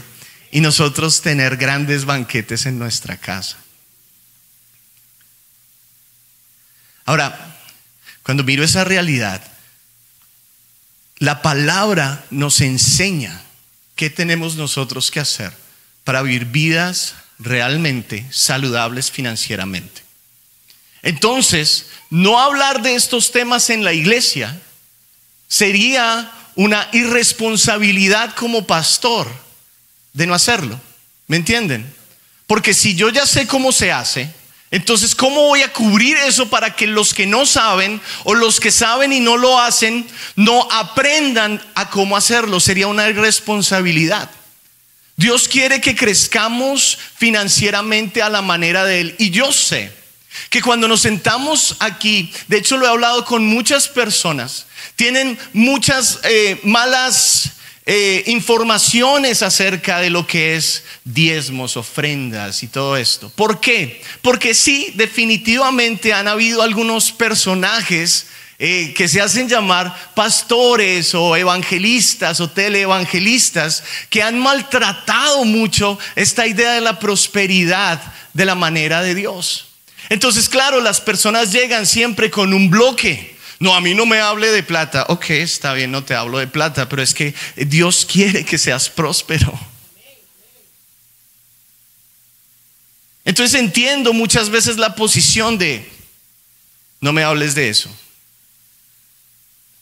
y 0.52 0.60
nosotros 0.60 1.22
tener 1.22 1.56
grandes 1.56 2.06
banquetes 2.06 2.66
en 2.66 2.78
nuestra 2.78 3.18
casa. 3.18 3.58
Ahora, 7.06 7.60
cuando 8.24 8.44
miro 8.44 8.64
esa 8.64 8.84
realidad, 8.84 9.42
la 11.20 11.42
palabra 11.42 12.25
nos 12.30 12.60
enseña 12.60 13.42
qué 13.96 14.10
tenemos 14.10 14.56
nosotros 14.56 15.12
que 15.12 15.22
hacer 15.22 15.54
para 16.04 16.22
vivir 16.24 16.46
vidas 16.46 17.16
realmente 17.40 18.25
saludables 18.32 19.12
financieramente. 19.12 20.04
Entonces, 21.04 21.88
no 22.10 22.40
hablar 22.40 22.82
de 22.82 22.96
estos 22.96 23.32
temas 23.32 23.70
en 23.70 23.84
la 23.84 23.94
iglesia 23.94 24.60
sería 25.48 26.32
una 26.56 26.88
irresponsabilidad 26.94 28.34
como 28.36 28.66
pastor 28.66 29.28
de 30.14 30.25
no 30.25 30.34
hacerlo. 30.34 30.80
¿Me 31.28 31.38
entienden? 31.38 31.94
Porque 32.48 32.74
si 32.74 32.96
yo 32.96 33.10
ya 33.10 33.25
sé 33.25 33.48
cómo 33.48 33.72
se 33.72 33.92
hace, 33.92 34.30
entonces 34.72 35.16
¿cómo 35.16 35.44
voy 35.44 35.62
a 35.62 35.72
cubrir 35.72 36.18
eso 36.18 36.50
para 36.50 36.75
que 36.75 36.88
los 36.88 37.14
que 37.14 37.25
no 37.25 37.46
saben 37.46 38.02
o 38.24 38.34
los 38.34 38.60
que 38.60 38.72
saben 38.72 39.14
y 39.14 39.20
no 39.20 39.38
lo 39.38 39.60
hacen 39.60 40.08
no 40.36 40.68
aprendan 40.72 41.62
a 41.75 41.90
cómo 41.90 42.18
hacerlo? 42.18 42.60
Sería 42.60 42.88
una 42.88 43.10
irresponsabilidad. 43.10 44.30
Dios 45.18 45.48
quiere 45.48 45.80
que 45.80 45.96
crezcamos 45.96 46.98
financieramente 47.18 48.22
a 48.22 48.30
la 48.30 48.42
manera 48.42 48.84
de 48.84 49.02
Él. 49.02 49.16
Y 49.18 49.30
yo 49.30 49.52
sé 49.54 49.92
que 50.50 50.62
cuando 50.62 50.88
nos 50.88 51.02
sentamos 51.02 51.78
aquí, 51.80 52.34
de 52.48 52.58
hecho 52.58 52.78
lo 52.78 52.86
he 52.86 52.90
hablado 52.90 53.24
con 53.24 53.46
muchas 53.46 53.88
personas, 53.88 54.64
tienen 54.96 55.38
muchas 55.54 56.20
eh, 56.24 56.60
malas 56.63 57.51
eh, 57.88 58.24
informaciones 58.27 59.44
acerca 59.44 60.00
de 60.00 60.10
lo 60.10 60.25
que 60.25 60.56
es 60.56 60.84
diezmos, 61.04 61.77
ofrendas 61.77 62.63
y 62.63 62.68
todo 62.68 62.98
esto. 62.98 63.30
¿Por 63.36 63.60
qué? 63.60 64.01
Porque 64.22 64.56
sí, 64.56 64.92
definitivamente 64.96 66.12
han 66.12 66.27
habido 66.27 66.63
algunos 66.63 67.12
personajes 67.12 68.25
eh, 68.58 68.94
que 68.96 69.10
se 69.10 69.20
hacen 69.20 69.50
llamar 69.50 70.13
pastores 70.15 71.13
o 71.13 71.36
evangelistas 71.36 72.39
o 72.39 72.50
teleevangelistas 72.50 73.84
que 74.10 74.24
han 74.24 74.39
maltratado 74.39 75.44
mucho 75.44 76.00
esta 76.15 76.48
idea 76.48 76.72
de 76.72 76.82
la 76.82 76.98
prosperidad 76.98 78.01
de 78.34 78.46
la 78.46 78.56
manera 78.56 79.01
de 79.01 79.13
Dios. 79.13 79.68
Entonces, 80.10 80.50
claro, 80.50 80.82
las 80.82 81.01
personas 81.01 81.51
llegan 81.51 81.86
siempre 81.86 82.32
con 82.32 82.54
un 82.54 82.70
bloque. 82.70 83.35
No, 83.59 83.74
a 83.74 83.81
mí 83.81 83.93
no 83.93 84.05
me 84.05 84.19
hable 84.19 84.51
de 84.51 84.63
plata. 84.63 85.05
Ok, 85.09 85.29
está 85.29 85.74
bien, 85.74 85.91
no 85.91 86.03
te 86.03 86.13
hablo 86.13 86.39
de 86.39 86.47
plata, 86.47 86.89
pero 86.89 87.01
es 87.01 87.13
que 87.13 87.33
Dios 87.55 88.05
quiere 88.12 88.45
que 88.45 88.57
seas 88.57 88.89
próspero. 88.89 89.57
Entonces 93.24 93.59
entiendo 93.59 94.13
muchas 94.13 94.50
veces 94.50 94.77
la 94.77 94.95
posición 94.95 95.57
de, 95.57 95.89
no 97.01 97.12
me 97.12 97.24
hables 97.24 97.55
de 97.55 97.69
eso. 97.69 97.89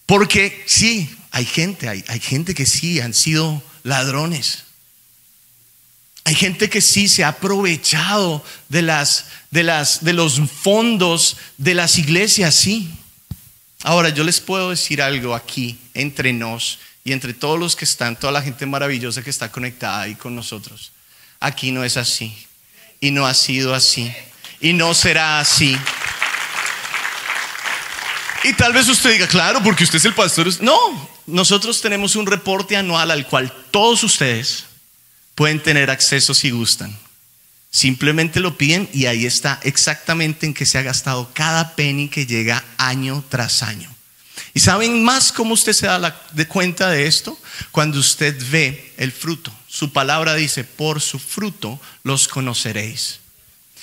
Porque 0.05 0.63
sí, 0.65 1.13
hay 1.31 1.45
gente, 1.45 1.89
hay, 1.89 2.05
hay 2.07 2.19
gente 2.19 2.53
que 2.53 2.65
sí 2.65 3.01
han 3.01 3.13
sido 3.13 3.61
ladrones. 3.83 4.63
Hay 6.25 6.35
gente 6.35 6.69
que 6.69 6.79
sí 6.79 7.09
se 7.09 7.23
ha 7.23 7.29
aprovechado 7.29 8.43
de, 8.69 8.81
las, 8.81 9.25
de, 9.51 9.63
las, 9.63 10.03
de 10.05 10.13
los 10.13 10.39
fondos 10.49 11.37
de 11.57 11.73
las 11.73 11.97
iglesias, 11.97 12.55
sí. 12.55 12.89
Ahora, 13.83 14.09
yo 14.09 14.23
les 14.23 14.39
puedo 14.39 14.69
decir 14.69 15.01
algo 15.01 15.35
aquí, 15.35 15.77
entre 15.93 16.31
nos 16.31 16.79
y 17.03 17.11
entre 17.11 17.33
todos 17.33 17.59
los 17.59 17.75
que 17.75 17.83
están, 17.83 18.17
toda 18.17 18.31
la 18.31 18.41
gente 18.41 18.65
maravillosa 18.65 19.21
que 19.21 19.29
está 19.29 19.51
conectada 19.51 20.01
ahí 20.01 20.15
con 20.15 20.35
nosotros. 20.35 20.93
Aquí 21.39 21.71
no 21.71 21.83
es 21.83 21.97
así. 21.97 22.33
Y 23.01 23.11
no 23.11 23.27
ha 23.27 23.33
sido 23.33 23.75
así. 23.75 24.11
Y 24.61 24.71
no 24.71 24.93
será 24.93 25.41
así. 25.41 25.77
Y 28.45 28.53
tal 28.53 28.71
vez 28.71 28.87
usted 28.87 29.11
diga, 29.11 29.27
claro, 29.27 29.61
porque 29.61 29.83
usted 29.83 29.97
es 29.97 30.05
el 30.05 30.13
pastor. 30.13 30.47
No, 30.61 31.09
nosotros 31.27 31.81
tenemos 31.81 32.15
un 32.15 32.25
reporte 32.25 32.77
anual 32.77 33.11
al 33.11 33.27
cual 33.27 33.53
todos 33.71 34.03
ustedes 34.03 34.65
pueden 35.35 35.61
tener 35.61 35.89
acceso 35.89 36.33
si 36.33 36.51
gustan. 36.51 36.97
Simplemente 37.73 38.39
lo 38.39 38.55
piden 38.55 38.87
y 38.93 39.07
ahí 39.07 39.25
está 39.25 39.59
exactamente 39.63 40.45
en 40.45 40.53
qué 40.53 40.63
se 40.63 40.77
ha 40.77 40.83
gastado 40.83 41.31
cada 41.33 41.75
penny 41.75 42.07
que 42.07 42.27
llega 42.27 42.63
año 42.77 43.25
tras 43.29 43.63
año. 43.63 43.89
¿Y 44.53 44.59
saben 44.59 45.03
más 45.03 45.31
cómo 45.31 45.55
usted 45.55 45.73
se 45.73 45.87
da 45.87 46.21
de 46.33 46.47
cuenta 46.47 46.91
de 46.91 47.07
esto? 47.07 47.35
Cuando 47.71 47.97
usted 47.97 48.37
ve 48.51 48.93
el 48.97 49.11
fruto. 49.11 49.51
Su 49.67 49.91
palabra 49.91 50.35
dice, 50.35 50.63
por 50.63 51.01
su 51.01 51.17
fruto 51.17 51.81
los 52.03 52.27
conoceréis. 52.27 53.21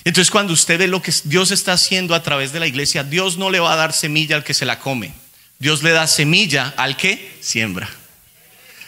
Entonces 0.04 0.30
cuando 0.30 0.52
usted 0.52 0.78
ve 0.78 0.86
lo 0.86 1.02
que 1.02 1.12
Dios 1.24 1.50
está 1.50 1.72
haciendo 1.72 2.14
a 2.14 2.22
través 2.22 2.52
de 2.52 2.60
la 2.60 2.68
iglesia, 2.68 3.02
Dios 3.02 3.38
no 3.38 3.50
le 3.50 3.58
va 3.58 3.72
a 3.72 3.76
dar 3.76 3.92
semilla 3.92 4.36
al 4.36 4.44
que 4.44 4.54
se 4.54 4.66
la 4.66 4.78
come. 4.78 5.12
Dios 5.58 5.82
le 5.82 5.90
da 5.90 6.06
semilla 6.06 6.72
al 6.76 6.96
que 6.96 7.38
siembra. 7.40 7.90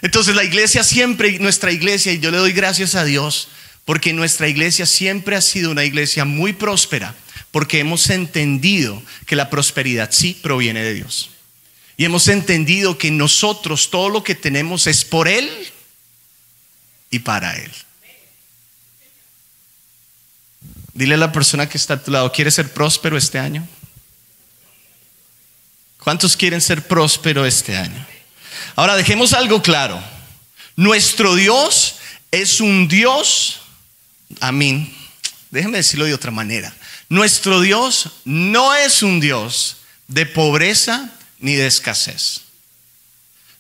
Entonces 0.01 0.37
la 0.37 0.45
iglesia 0.45 0.85
siempre, 0.85 1.41
nuestra 1.41 1.73
iglesia, 1.73 2.13
y 2.13 2.21
yo 2.21 2.31
le 2.31 2.39
doy 2.39 2.53
gracias 2.53 2.95
a 2.95 3.05
Dios, 3.05 3.49
porque 3.85 4.13
nuestra 4.13 4.49
iglesia 4.49 4.87
siempre 4.87 5.37
ha 5.37 5.41
sido 5.41 5.71
una 5.71 5.85
iglesia 5.85 6.25
muy 6.25 6.53
próspera, 6.53 7.15
porque 7.51 7.81
hemos 7.81 8.11
entendido 8.11 9.03
que 9.27 9.37
la 9.37 9.51
prosperidad 9.51 10.11
sí 10.13 10.39
proviene 10.41 10.83
de 10.83 10.95
Dios. 10.95 11.31
Y 11.97 12.05
hemos 12.05 12.29
entendido 12.29 12.99
que 12.99 13.11
nosotros 13.11 13.91
todo 13.91 14.09
lo 14.09 14.25
que 14.25 14.35
tenemos 14.35 14.87
es 14.87 15.05
por 15.05 15.29
Él 15.29 15.51
y 17.11 17.19
para 17.21 17.57
Él. 17.57 17.71
Dile 20.95 21.15
a 21.15 21.19
la 21.19 21.33
persona 21.33 21.69
que 21.69 21.79
está 21.79 21.95
a 21.95 22.03
tu 22.03 22.11
lado, 22.11 22.33
¿quiere 22.33 22.51
ser 22.51 22.73
próspero 22.73 23.17
este 23.17 23.39
año? 23.39 23.67
¿Cuántos 25.99 26.37
quieren 26.37 26.61
ser 26.61 26.87
próspero 26.87 27.47
este 27.47 27.77
año? 27.77 28.07
Ahora 28.75 28.97
dejemos 28.97 29.33
algo 29.33 29.63
claro. 29.63 30.03
Nuestro 30.77 31.35
Dios 31.35 31.97
es 32.31 32.61
un 32.61 32.89
Dios, 32.89 33.62
amén. 34.41 34.93
Déjenme 35.51 35.79
decirlo 35.79 36.07
de 36.07 36.15
otra 36.15 36.31
manera. 36.31 36.75
Nuestro 37.09 37.61
Dios 37.61 38.11
no 38.25 38.75
es 38.75 39.03
un 39.03 39.21
Dios 39.21 39.79
de 40.09 40.27
pobreza 40.27 41.11
ni 41.39 41.55
de 41.55 41.67
escasez. 41.67 42.43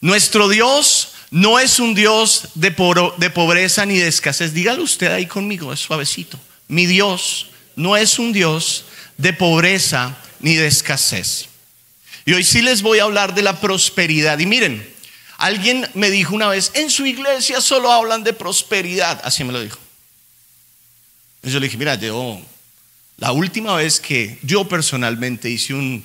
Nuestro 0.00 0.48
Dios 0.48 1.12
no 1.30 1.58
es 1.58 1.78
un 1.78 1.94
Dios 1.94 2.48
de, 2.54 2.74
de 3.18 3.30
pobreza 3.30 3.86
ni 3.86 3.98
de 3.98 4.08
escasez. 4.08 4.54
Dígalo 4.54 4.82
usted 4.82 5.12
ahí 5.12 5.26
conmigo, 5.26 5.72
es 5.72 5.80
suavecito. 5.80 6.38
Mi 6.68 6.86
Dios 6.86 7.48
no 7.76 7.96
es 7.96 8.18
un 8.18 8.32
Dios 8.32 8.84
de 9.18 9.32
pobreza 9.32 10.16
ni 10.40 10.54
de 10.54 10.66
escasez. 10.66 11.48
Y 12.24 12.34
hoy 12.34 12.44
sí 12.44 12.62
les 12.62 12.82
voy 12.82 12.98
a 13.00 13.04
hablar 13.04 13.34
de 13.34 13.42
la 13.42 13.60
prosperidad. 13.60 14.38
Y 14.38 14.46
miren, 14.46 14.86
alguien 15.38 15.88
me 15.94 16.10
dijo 16.10 16.34
una 16.34 16.48
vez, 16.48 16.70
en 16.74 16.90
su 16.90 17.04
iglesia 17.06 17.60
solo 17.60 17.90
hablan 17.90 18.24
de 18.24 18.32
prosperidad. 18.32 19.20
Así 19.24 19.44
me 19.44 19.52
lo 19.52 19.60
dijo. 19.60 19.78
Y 21.42 21.50
yo 21.50 21.58
le 21.58 21.66
dije, 21.66 21.76
mira, 21.76 21.96
yo, 21.96 22.40
la 23.18 23.32
última 23.32 23.76
vez 23.76 24.00
que 24.00 24.38
yo 24.42 24.68
personalmente 24.68 25.50
hice 25.50 25.74
un, 25.74 26.04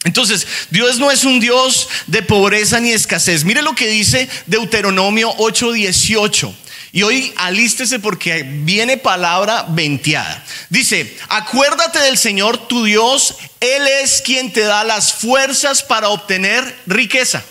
Entonces, 0.04 0.46
Dios 0.70 1.00
no 1.00 1.10
es 1.10 1.24
un 1.24 1.40
Dios 1.40 1.90
de 2.06 2.22
pobreza 2.22 2.80
ni 2.80 2.92
escasez. 2.92 3.46
Mire 3.46 3.64
lo 3.64 3.74
que 3.74 3.88
dice 3.88 4.30
Deuteronomio 4.46 5.34
8:18. 5.38 6.54
Y 6.92 7.02
hoy 7.02 7.34
alístese 7.38 7.98
porque 7.98 8.44
viene 8.44 8.98
palabra 8.98 9.66
venteada. 9.68 10.46
Dice, 10.70 11.18
acuérdate 11.30 11.98
del 11.98 12.20
Señor 12.20 12.68
tu 12.68 12.84
Dios, 12.84 13.38
Él 13.60 13.88
es 14.04 14.22
quien 14.22 14.54
te 14.54 14.62
da 14.62 14.84
las 14.84 15.14
fuerzas 15.14 15.82
para 15.82 16.10
obtener 16.10 16.80
riqueza. 16.86 17.44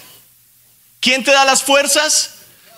¿Quién 1.00 1.24
te 1.24 1.32
da 1.32 1.44
las 1.44 1.64
fuerzas? 1.64 2.33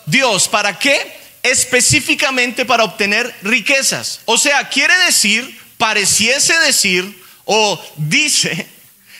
Dios. 0.07 0.47
¿Para 0.47 0.79
qué? 0.79 1.19
Específicamente 1.43 2.65
para 2.65 2.83
obtener 2.83 3.33
riquezas. 3.43 4.21
O 4.25 4.37
sea, 4.39 4.67
quiere 4.69 4.95
decir, 5.05 5.61
pareciese 5.77 6.57
decir 6.59 7.23
o 7.45 7.79
dice 7.97 8.67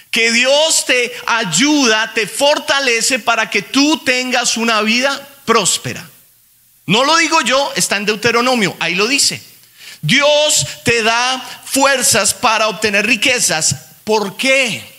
que 0.10 0.32
Dios 0.32 0.86
te 0.86 1.14
ayuda, 1.28 2.12
te 2.16 2.26
fortalece 2.26 3.20
para 3.20 3.50
que 3.50 3.62
tú 3.62 4.00
tengas 4.00 4.58
una 4.58 4.82
vida 4.82 5.28
próspera. 5.46 6.10
No 6.88 7.04
lo 7.04 7.18
digo 7.18 7.42
yo, 7.42 7.72
está 7.76 7.98
en 7.98 8.06
Deuteronomio, 8.06 8.76
ahí 8.80 8.96
lo 8.96 9.08
dice. 9.08 9.42
Dios 10.02 10.66
te 10.84 11.04
da 11.04 11.62
fuerzas 11.66 12.34
para 12.34 12.70
obtener 12.70 13.06
riquezas. 13.06 13.76
¿Por 14.04 14.38
qué? 14.38 14.97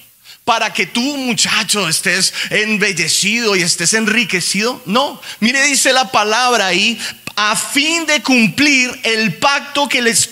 Para 0.49 0.73
que 0.73 0.87
tú, 0.87 1.03
muchacho, 1.19 1.87
estés 1.91 2.33
embellecido 2.49 3.55
y 3.55 3.61
estés 3.61 3.93
enriquecido. 3.93 4.81
No, 4.87 5.21
mire, 5.41 5.63
dice 5.67 5.93
la 5.93 6.11
palabra 6.11 6.69
ahí, 6.69 6.99
a 7.37 7.55
fin 7.55 8.07
de 8.07 8.23
cumplir 8.23 8.99
el 9.03 9.35
pacto 9.35 9.87
que 9.91 10.01
les 10.01 10.31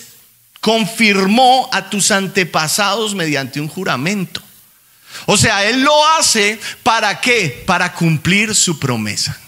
confirmó 0.63 1.69
a 1.71 1.91
tus 1.91 2.11
antepasados 2.11 3.15
mediante 3.15 3.61
un 3.61 3.69
juramento. 3.69 4.43
O 5.27 5.37
sea, 5.37 5.63
Él 5.65 5.83
lo 5.83 6.07
hace 6.13 6.59
para 6.83 7.21
qué? 7.21 7.63
Para 7.67 7.93
cumplir 7.93 8.55
su 8.55 8.79
promesa. 8.79 9.39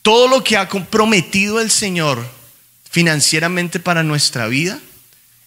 Todo 0.00 0.26
lo 0.26 0.42
que 0.42 0.56
ha 0.56 0.70
comprometido 0.70 1.60
el 1.60 1.70
Señor 1.70 2.26
financieramente 2.90 3.78
para 3.78 4.02
nuestra 4.02 4.46
vida, 4.46 4.80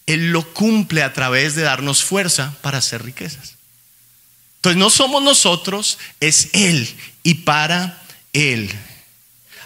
Él 0.09 0.31
lo 0.31 0.43
cumple 0.53 1.03
a 1.03 1.13
través 1.13 1.53
de 1.53 1.61
darnos 1.61 2.03
fuerza 2.03 2.55
para 2.61 2.79
hacer 2.79 3.03
riquezas. 3.03 3.53
Entonces 4.55 4.79
no 4.79 4.89
somos 4.89 5.21
nosotros, 5.21 5.99
es 6.19 6.49
Él 6.53 6.89
y 7.21 7.35
para 7.35 8.01
Él. 8.33 8.73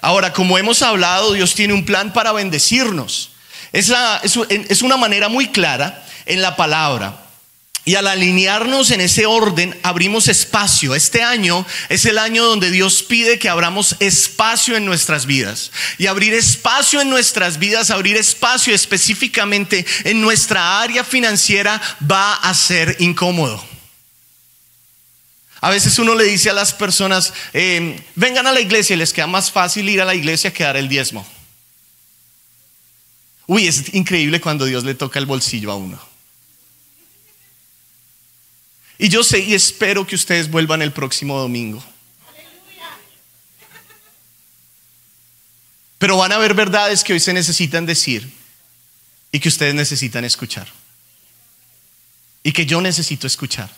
Ahora, 0.01 0.34
como 0.34 0.58
hemos 0.58 0.82
hablado, 0.82 1.32
Dios 1.32 1.56
tiene 1.56 1.73
un 1.73 1.86
plan 1.86 2.12
para 2.12 2.34
bendecirnos. 2.34 3.29
Es, 3.71 4.82
una 4.82 4.97
manera 4.97 5.29
muy 5.29 5.47
clara 5.47 6.06
en 6.25 6.41
la 6.41 6.58
palabra. 6.58 7.23
Y 7.86 7.96
al 7.96 8.08
alinearnos 8.08 8.91
en 8.91 9.02
ese 9.02 9.26
orden, 9.26 9.78
abrimos 9.84 10.30
espacio. 10.30 10.96
Este 10.96 11.22
año 11.22 11.65
es 11.89 12.06
el 12.06 12.17
año 12.17 12.46
donde 12.46 12.72
Dios 12.72 13.04
pide 13.04 13.39
que 13.39 13.50
abramos 13.50 13.98
espacio 14.00 14.78
en 14.78 14.86
nuestras 14.86 15.26
vidas. 15.26 15.72
Y 15.98 16.08
abrir 16.08 16.34
espacio 16.34 17.02
en 17.02 17.10
nuestras 17.10 17.60
vidas, 17.60 17.91
abrir 17.91 18.15
espacio 18.15 18.74
específicamente 18.74 19.86
en 20.06 20.22
nuestra 20.22 20.82
área 20.82 21.04
financiera 21.04 21.82
va 22.10 22.36
a 22.36 22.54
ser 22.54 22.96
incómodo. 23.00 23.62
A 25.60 25.69
veces 25.69 26.00
uno 26.00 26.15
le 26.15 26.24
dice 26.24 26.50
a 26.50 26.54
las 26.54 26.74
personas, 26.74 27.34
eh, 27.54 28.02
vengan 28.15 28.48
a 28.48 28.54
la 28.54 28.62
iglesia 28.62 28.93
y 28.93 28.98
les 28.98 29.12
queda 29.12 29.28
más 29.28 29.52
fácil 29.52 29.89
ir 29.89 30.02
a 30.02 30.06
la 30.06 30.15
iglesia 30.15 30.54
que 30.54 30.63
dar 30.63 30.78
el 30.78 30.88
diezmo. 30.88 31.26
Uy, 33.46 33.67
es 33.67 33.93
increíble 33.93 34.39
cuando 34.39 34.63
Dios 34.65 34.86
le 34.86 34.96
toca 34.96 35.19
el 35.19 35.26
bolsillo 35.26 35.72
a 35.72 35.76
uno. 35.76 36.12
Y 39.04 39.10
yo 39.10 39.22
sé 39.22 39.39
y 39.39 39.54
espero 39.54 40.08
que 40.08 40.16
ustedes 40.16 40.50
vuelvan 40.50 40.82
el 40.82 40.94
próximo 40.94 41.38
domingo. 41.38 41.84
Pero 45.98 46.16
van 46.16 46.32
a 46.32 46.36
haber 46.36 46.54
verdades 46.54 47.04
que 47.04 47.12
hoy 47.12 47.20
se 47.20 47.34
necesitan 47.34 47.86
decir 47.86 48.32
y 49.30 49.42
que 49.42 49.50
ustedes 49.50 49.76
necesitan 49.76 50.24
escuchar. 50.24 50.70
Y 52.44 52.54
que 52.54 52.66
yo 52.66 52.80
necesito 52.80 53.28
escuchar. 53.28 53.70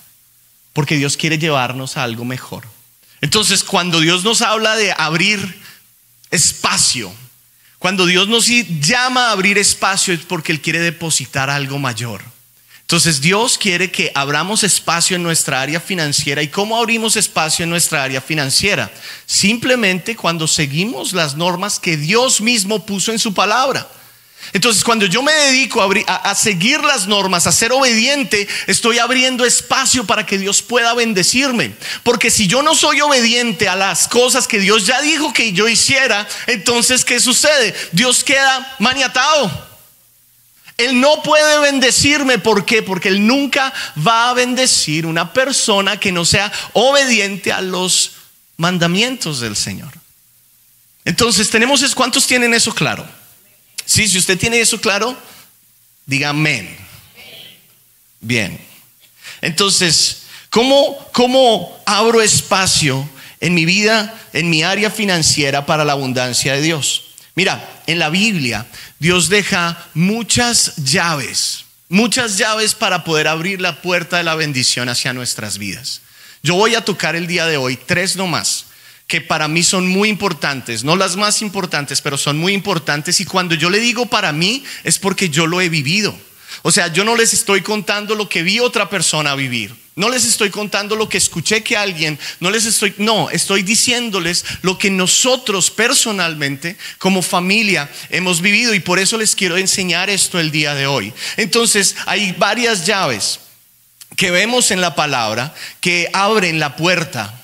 Porque 0.74 0.96
Dios 0.96 1.18
quiere 1.18 1.40
llevarnos 1.40 1.98
a 1.98 2.04
algo 2.04 2.24
mejor. 2.24 2.64
Entonces, 3.20 3.64
cuando 3.64 4.02
Dios 4.02 4.24
nos 4.24 4.44
habla 4.44 4.76
de 4.76 4.94
abrir 4.96 5.60
espacio, 6.30 7.12
cuando 7.80 8.06
Dios 8.06 8.28
nos 8.28 8.46
llama 8.46 9.30
a 9.30 9.32
abrir 9.32 9.58
espacio 9.58 10.14
es 10.14 10.20
porque 10.20 10.52
Él 10.52 10.62
quiere 10.62 10.82
depositar 10.82 11.50
algo 11.50 11.80
mayor. 11.80 12.35
Entonces 12.86 13.20
Dios 13.20 13.58
quiere 13.58 13.90
que 13.90 14.12
abramos 14.14 14.64
espacio 14.64 15.16
en 15.16 15.24
nuestra 15.24 15.60
área 15.60 15.80
financiera. 15.80 16.44
¿Y 16.44 16.50
cómo 16.50 16.78
abrimos 16.78 17.16
espacio 17.16 17.64
en 17.64 17.72
nuestra 17.72 18.04
área 18.04 18.22
financiera? 18.22 18.92
Simplemente 19.26 20.16
cuando 20.16 20.48
seguimos 20.48 21.12
las 21.12 21.36
normas 21.36 21.80
que 21.80 21.98
Dios 21.98 22.42
mismo 22.42 22.86
puso 22.86 23.12
en 23.12 23.18
su 23.18 23.34
palabra. 23.34 23.90
Entonces, 24.54 24.84
cuando 24.84 25.08
yo 25.08 25.24
me 25.24 25.32
dedico 25.34 25.82
a, 26.06 26.36
seguir 26.36 26.80
las 26.84 27.08
normas, 27.08 27.48
a 27.48 27.52
ser 27.52 27.72
obediente, 27.72 28.48
estoy 28.68 29.00
abriendo 29.00 29.46
espacio 29.46 30.06
para 30.06 30.28
que 30.28 30.38
Dios 30.38 30.62
pueda 30.62 30.94
bendecirme. 30.94 31.74
Porque 32.04 32.30
si 32.30 32.46
yo 32.46 32.62
no 32.62 32.76
soy 32.76 33.02
obediente 33.02 33.68
a 33.68 33.76
las 33.76 34.08
cosas 34.08 34.48
que 34.48 34.60
Dios 34.60 34.86
ya 34.86 35.02
dijo 35.02 35.34
que 35.34 35.54
yo 35.54 35.68
hiciera, 35.68 36.28
entonces, 36.46 37.04
¿qué 37.04 37.20
sucede? 37.20 37.74
Dios 37.94 38.24
queda 38.24 38.76
maniatado. 38.78 39.75
Él 40.78 41.00
no 41.00 41.24
puede 41.24 41.60
bendecirme. 41.60 42.38
¿Por 42.38 42.66
qué? 42.66 42.82
Porque 42.82 43.10
Él 43.10 43.26
nunca 43.26 43.74
va 44.06 44.30
a 44.30 44.34
bendecir 44.34 45.06
una 45.06 45.34
persona 45.34 46.00
que 46.00 46.12
no 46.12 46.26
sea 46.26 46.52
obediente 46.74 47.52
a 47.52 47.62
los 47.62 48.12
mandamientos 48.58 49.40
del 49.40 49.56
Señor. 49.56 49.92
Entonces, 51.06 51.50
tenemos, 51.50 51.96
¿cuántos 51.96 52.28
tienen 52.28 52.54
eso 52.54 52.74
claro? 52.74 53.08
Sí, 53.86 54.08
si 54.08 54.18
usted 54.18 54.38
tiene 54.38 54.60
eso 54.60 54.82
claro, 54.82 55.18
diga 56.06 56.30
amén. 56.30 56.78
Bien. 58.20 58.60
Entonces, 59.42 60.24
¿Cómo, 60.56 60.98
¿Cómo 61.12 61.78
abro 61.86 62.22
espacio 62.22 63.10
en 63.42 63.54
mi 63.54 63.66
vida, 63.66 64.18
en 64.32 64.50
mi 64.50 64.64
área 64.64 64.90
financiera 64.90 65.66
para 65.66 65.84
la 65.84 65.92
abundancia 65.92 66.54
de 66.54 66.62
Dios? 66.62 67.08
Mira, 67.36 67.82
en 67.88 68.00
la 68.00 68.08
Biblia 68.08 68.66
Dios 69.00 69.30
deja 69.30 69.88
muchas 69.94 70.76
llaves, 70.78 71.66
muchas 71.90 72.38
llaves 72.38 72.74
para 72.76 73.04
poder 73.04 73.28
abrir 73.28 73.62
la 73.62 73.82
puerta 73.82 74.18
de 74.18 74.24
la 74.24 74.36
bendición 74.36 74.90
hacia 74.90 75.14
nuestras 75.14 75.58
vidas. 75.58 76.02
Yo 76.44 76.56
voy 76.56 76.76
a 76.76 76.86
tocar 76.86 77.16
el 77.16 77.28
día 77.28 77.46
de 77.46 77.58
hoy 77.58 77.78
tres 77.78 78.16
nomás 78.16 78.66
que 79.08 79.22
para 79.22 79.48
mí 79.48 79.64
son 79.64 79.88
muy 79.88 80.10
importantes, 80.10 80.84
no 80.84 80.96
las 80.96 81.16
más 81.16 81.42
importantes, 81.42 82.02
pero 82.02 82.18
son 82.18 82.38
muy 82.38 82.54
importantes. 82.54 83.20
Y 83.20 83.26
cuando 83.26 83.54
yo 83.54 83.70
le 83.70 83.80
digo 83.80 84.08
para 84.08 84.32
mí 84.32 84.64
es 84.84 84.98
porque 84.98 85.30
yo 85.30 85.46
lo 85.46 85.62
he 85.62 85.70
vivido. 85.70 86.16
O 86.64 86.72
sea, 86.72 86.88
yo 86.88 87.04
no 87.04 87.16
les 87.16 87.34
estoy 87.34 87.62
contando 87.62 88.16
lo 88.16 88.30
que 88.30 88.44
vi 88.44 88.60
otra 88.60 88.90
persona 88.90 89.36
vivir. 89.36 89.85
No 89.96 90.10
les 90.10 90.26
estoy 90.26 90.50
contando 90.50 90.98
lo 90.98 91.08
que 91.08 91.18
escuché 91.18 91.64
que 91.64 91.78
alguien, 91.78 92.20
no 92.42 92.52
les 92.52 92.66
estoy, 92.66 92.94
no, 92.98 93.30
estoy 93.30 93.64
diciéndoles 93.64 94.44
lo 94.62 94.78
que 94.78 94.90
nosotros 94.90 95.72
personalmente 95.72 96.76
como 96.98 97.22
familia 97.22 97.90
hemos 98.10 98.42
vivido 98.42 98.74
y 98.74 98.82
por 98.82 99.00
eso 99.00 99.18
les 99.18 99.36
quiero 99.36 99.56
enseñar 99.56 100.10
esto 100.10 100.38
el 100.38 100.52
día 100.52 100.76
de 100.76 100.86
hoy. 100.86 101.14
Entonces, 101.38 101.96
hay 102.08 102.34
varias 102.34 102.86
llaves 102.86 103.40
que 104.18 104.32
vemos 104.32 104.72
en 104.72 104.82
la 104.82 104.96
palabra 104.96 105.56
que 105.80 106.10
abren 106.12 106.60
la 106.60 106.76
puerta 106.76 107.42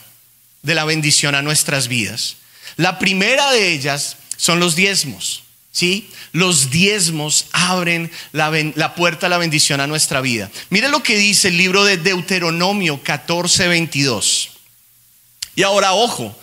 de 0.61 0.75
la 0.75 0.83
bendición 0.83 1.35
a 1.35 1.41
nuestras 1.41 1.87
vidas. 1.87 2.35
La 2.75 2.99
primera 2.99 3.49
de 3.51 3.71
ellas 3.71 4.17
son 4.35 4.59
los 4.59 4.75
diezmos. 4.75 5.43
¿Sí? 5.73 6.11
Los 6.33 6.69
diezmos 6.69 7.47
abren 7.51 8.09
la, 8.31 8.95
puerta 8.95 9.25
a 9.25 9.29
la 9.29 9.37
bendición 9.37 9.81
a 9.81 9.87
nuestra 9.87 10.21
vida. 10.21 10.49
Mire 10.69 10.89
lo 10.89 11.03
que 11.03 11.17
dice 11.17 11.49
el 11.49 11.57
libro 11.57 11.83
de 11.83 11.97
Deuteronomio 11.97 13.03
14, 13.03 13.67
22. 13.67 14.49
Y 15.55 15.63
ahora, 15.63 15.91
ojo, 15.91 16.33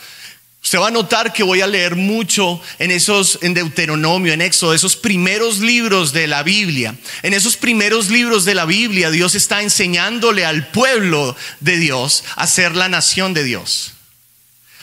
usted 0.63 0.79
va 0.79 0.89
a 0.89 0.91
notar 0.91 1.33
que 1.33 1.43
voy 1.43 1.63
a 1.63 1.67
leer 1.67 1.97
mucho 1.97 2.61
en 2.79 2.91
esos, 2.91 3.39
en 3.41 3.55
Deuteronomio, 3.55 4.35
en 4.35 4.43
Éxodo, 4.43 4.75
esos 4.75 4.95
primeros 4.95 5.61
libros 5.61 6.13
de 6.13 6.27
la 6.27 6.43
Biblia. 6.43 6.95
En 7.23 7.33
esos 7.33 7.57
primeros 7.57 8.11
libros 8.11 8.45
de 8.45 8.55
la 8.55 8.67
Biblia, 8.67 9.11
Dios 9.11 9.35
está 9.35 9.63
enseñándole 9.63 10.45
al 10.45 10.71
pueblo 10.71 11.35
de 11.61 11.79
Dios 11.79 12.25
a 12.37 12.47
ser 12.47 12.77
la 12.77 12.91
nación 12.91 13.33
de 13.33 13.45
Dios. 13.45 13.95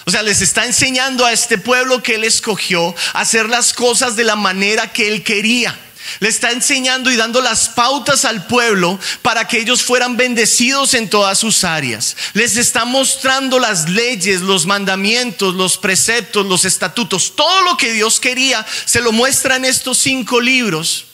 O 0.05 0.11
sea, 0.11 0.21
les 0.21 0.41
está 0.41 0.65
enseñando 0.65 1.25
a 1.25 1.33
este 1.33 1.57
pueblo 1.57 2.03
que 2.03 2.15
Él 2.15 2.23
escogió 2.23 2.93
a 3.13 3.21
hacer 3.21 3.49
las 3.49 3.73
cosas 3.73 4.15
de 4.15 4.23
la 4.23 4.35
manera 4.35 4.93
que 4.93 5.07
Él 5.07 5.23
quería. 5.23 5.77
Le 6.19 6.29
está 6.29 6.51
enseñando 6.51 7.11
y 7.11 7.15
dando 7.15 7.41
las 7.41 7.69
pautas 7.69 8.25
al 8.25 8.45
pueblo 8.45 8.99
para 9.23 9.47
que 9.47 9.59
ellos 9.59 9.81
fueran 9.81 10.15
bendecidos 10.17 10.93
en 10.93 11.09
todas 11.09 11.39
sus 11.39 11.63
áreas. 11.63 12.15
Les 12.33 12.57
está 12.57 12.85
mostrando 12.85 13.57
las 13.57 13.89
leyes, 13.89 14.41
los 14.41 14.67
mandamientos, 14.67 15.55
los 15.55 15.79
preceptos, 15.79 16.45
los 16.45 16.63
estatutos, 16.63 17.35
todo 17.35 17.61
lo 17.61 17.75
que 17.75 17.91
Dios 17.91 18.19
quería. 18.19 18.63
Se 18.85 19.01
lo 19.01 19.11
muestra 19.11 19.55
en 19.55 19.65
estos 19.65 19.97
cinco 19.97 20.39
libros 20.39 21.05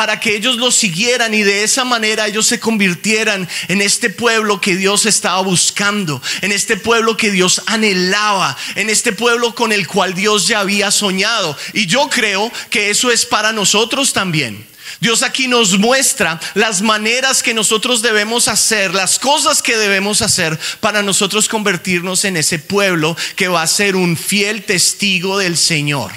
para 0.00 0.18
que 0.18 0.34
ellos 0.34 0.56
lo 0.56 0.70
siguieran 0.70 1.34
y 1.34 1.42
de 1.42 1.62
esa 1.62 1.84
manera 1.84 2.26
ellos 2.26 2.46
se 2.46 2.58
convirtieran 2.58 3.46
en 3.68 3.82
este 3.82 4.08
pueblo 4.08 4.58
que 4.58 4.74
Dios 4.74 5.04
estaba 5.04 5.42
buscando, 5.42 6.22
en 6.40 6.52
este 6.52 6.78
pueblo 6.78 7.18
que 7.18 7.30
Dios 7.30 7.60
anhelaba, 7.66 8.56
en 8.76 8.88
este 8.88 9.12
pueblo 9.12 9.54
con 9.54 9.72
el 9.72 9.86
cual 9.86 10.14
Dios 10.14 10.48
ya 10.48 10.60
había 10.60 10.90
soñado. 10.90 11.54
Y 11.74 11.84
yo 11.84 12.08
creo 12.08 12.50
que 12.70 12.88
eso 12.88 13.10
es 13.10 13.26
para 13.26 13.52
nosotros 13.52 14.14
también. 14.14 14.66
Dios 15.00 15.22
aquí 15.22 15.48
nos 15.48 15.78
muestra 15.78 16.40
las 16.54 16.80
maneras 16.80 17.42
que 17.42 17.52
nosotros 17.52 18.00
debemos 18.00 18.48
hacer, 18.48 18.94
las 18.94 19.18
cosas 19.18 19.60
que 19.60 19.76
debemos 19.76 20.22
hacer 20.22 20.58
para 20.80 21.02
nosotros 21.02 21.46
convertirnos 21.46 22.24
en 22.24 22.38
ese 22.38 22.58
pueblo 22.58 23.18
que 23.36 23.48
va 23.48 23.60
a 23.60 23.66
ser 23.66 23.96
un 23.96 24.16
fiel 24.16 24.64
testigo 24.64 25.36
del 25.36 25.58
Señor 25.58 26.10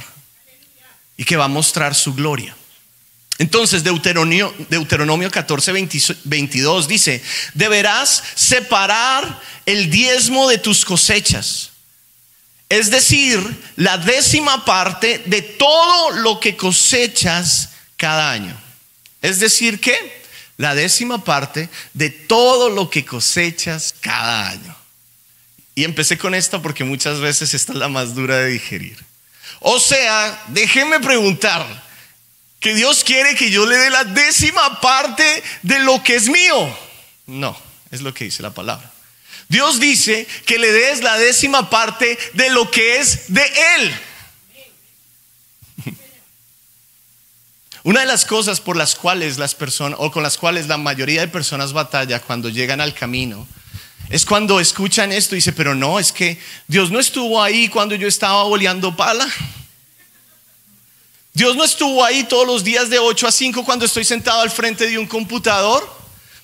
y 1.18 1.26
que 1.26 1.36
va 1.36 1.46
a 1.46 1.50
mostrar 1.50 1.96
su 1.96 2.14
gloria. 2.14 2.56
Entonces 3.44 3.84
Deuteronomio, 3.84 4.56
Deuteronomio 4.70 5.30
14, 5.30 5.74
22 6.24 6.88
dice, 6.88 7.22
deberás 7.54 8.24
separar 8.36 9.42
el 9.66 9.90
diezmo 9.90 10.48
de 10.48 10.60
tus 10.60 10.86
cosechas. 10.86 11.72
Es 12.70 12.90
decir, 12.90 13.42
la 13.76 13.98
décima 13.98 14.64
parte 14.64 15.22
de 15.26 15.42
todo 15.42 16.12
lo 16.12 16.40
que 16.40 16.56
cosechas 16.56 17.72
cada 17.98 18.32
año. 18.32 18.58
Es 19.22 19.42
decir, 19.42 19.82
que 19.82 20.24
la 20.56 20.74
décima 20.74 21.26
parte 21.26 21.68
de 21.94 22.12
todo 22.12 22.70
lo 22.70 22.90
que 22.90 23.04
cosechas 23.04 23.94
cada 24.00 24.52
año. 24.52 24.74
Y 25.76 25.84
empecé 25.84 26.18
con 26.18 26.34
esta 26.34 26.62
porque 26.62 26.86
muchas 26.86 27.20
veces 27.20 27.54
esta 27.54 27.74
es 27.74 27.78
la 27.78 27.90
más 27.90 28.16
dura 28.16 28.38
de 28.38 28.52
digerir. 28.52 29.04
O 29.60 29.82
sea, 29.82 30.46
déjeme 30.48 31.02
preguntar, 31.02 31.84
que 32.64 32.74
Dios 32.74 33.04
quiere 33.04 33.36
que 33.36 33.52
yo 33.52 33.66
le 33.66 33.76
dé 33.76 33.90
la 33.90 34.06
décima 34.06 34.80
parte 34.80 35.44
de 35.64 35.80
lo 35.80 36.02
que 36.02 36.16
es 36.16 36.30
mío. 36.30 36.78
No, 37.28 37.58
es 37.92 38.00
lo 38.00 38.14
que 38.14 38.24
dice 38.24 38.42
la 38.42 38.54
palabra. 38.54 38.90
Dios 39.50 39.82
dice 39.82 40.26
que 40.46 40.58
le 40.58 40.72
des 40.72 41.04
la 41.04 41.18
décima 41.18 41.70
parte 41.70 42.18
de 42.32 42.50
lo 42.52 42.72
que 42.72 43.00
es 43.00 43.34
de 43.34 43.44
Él. 43.76 43.94
Una 47.84 48.00
de 48.00 48.06
las 48.06 48.24
cosas 48.24 48.62
por 48.62 48.78
las 48.78 48.96
cuales 48.96 49.38
las 49.38 49.56
personas, 49.56 50.00
o 50.02 50.10
con 50.10 50.24
las 50.24 50.38
cuales 50.38 50.68
la 50.68 50.78
mayoría 50.78 51.20
de 51.20 51.28
personas 51.28 51.74
batalla 51.74 52.22
cuando 52.22 52.48
llegan 52.48 52.80
al 52.80 52.94
camino, 52.94 53.46
es 54.10 54.26
cuando 54.26 54.62
escuchan 54.62 55.12
esto 55.12 55.36
y 55.36 55.40
dicen, 55.40 55.54
pero 55.54 55.76
no, 55.76 56.00
es 56.00 56.14
que 56.14 56.40
Dios 56.70 56.92
no 56.92 57.02
estuvo 57.02 57.44
ahí 57.44 57.68
cuando 57.68 57.94
yo 57.96 58.08
estaba 58.08 58.44
boleando 58.44 58.96
pala. 58.96 59.28
Dios 61.34 61.56
no 61.56 61.64
estuvo 61.64 62.06
ahí 62.06 62.24
todos 62.26 62.46
los 62.46 62.64
días 62.64 62.92
de 62.92 63.00
8 63.00 63.28
a 63.28 63.32
5 63.32 63.66
cuando 63.66 63.86
estoy 63.86 64.06
sentado 64.06 64.42
al 64.42 64.52
frente 64.52 64.86
de 64.88 65.00
un 65.00 65.08
computador. 65.08 65.84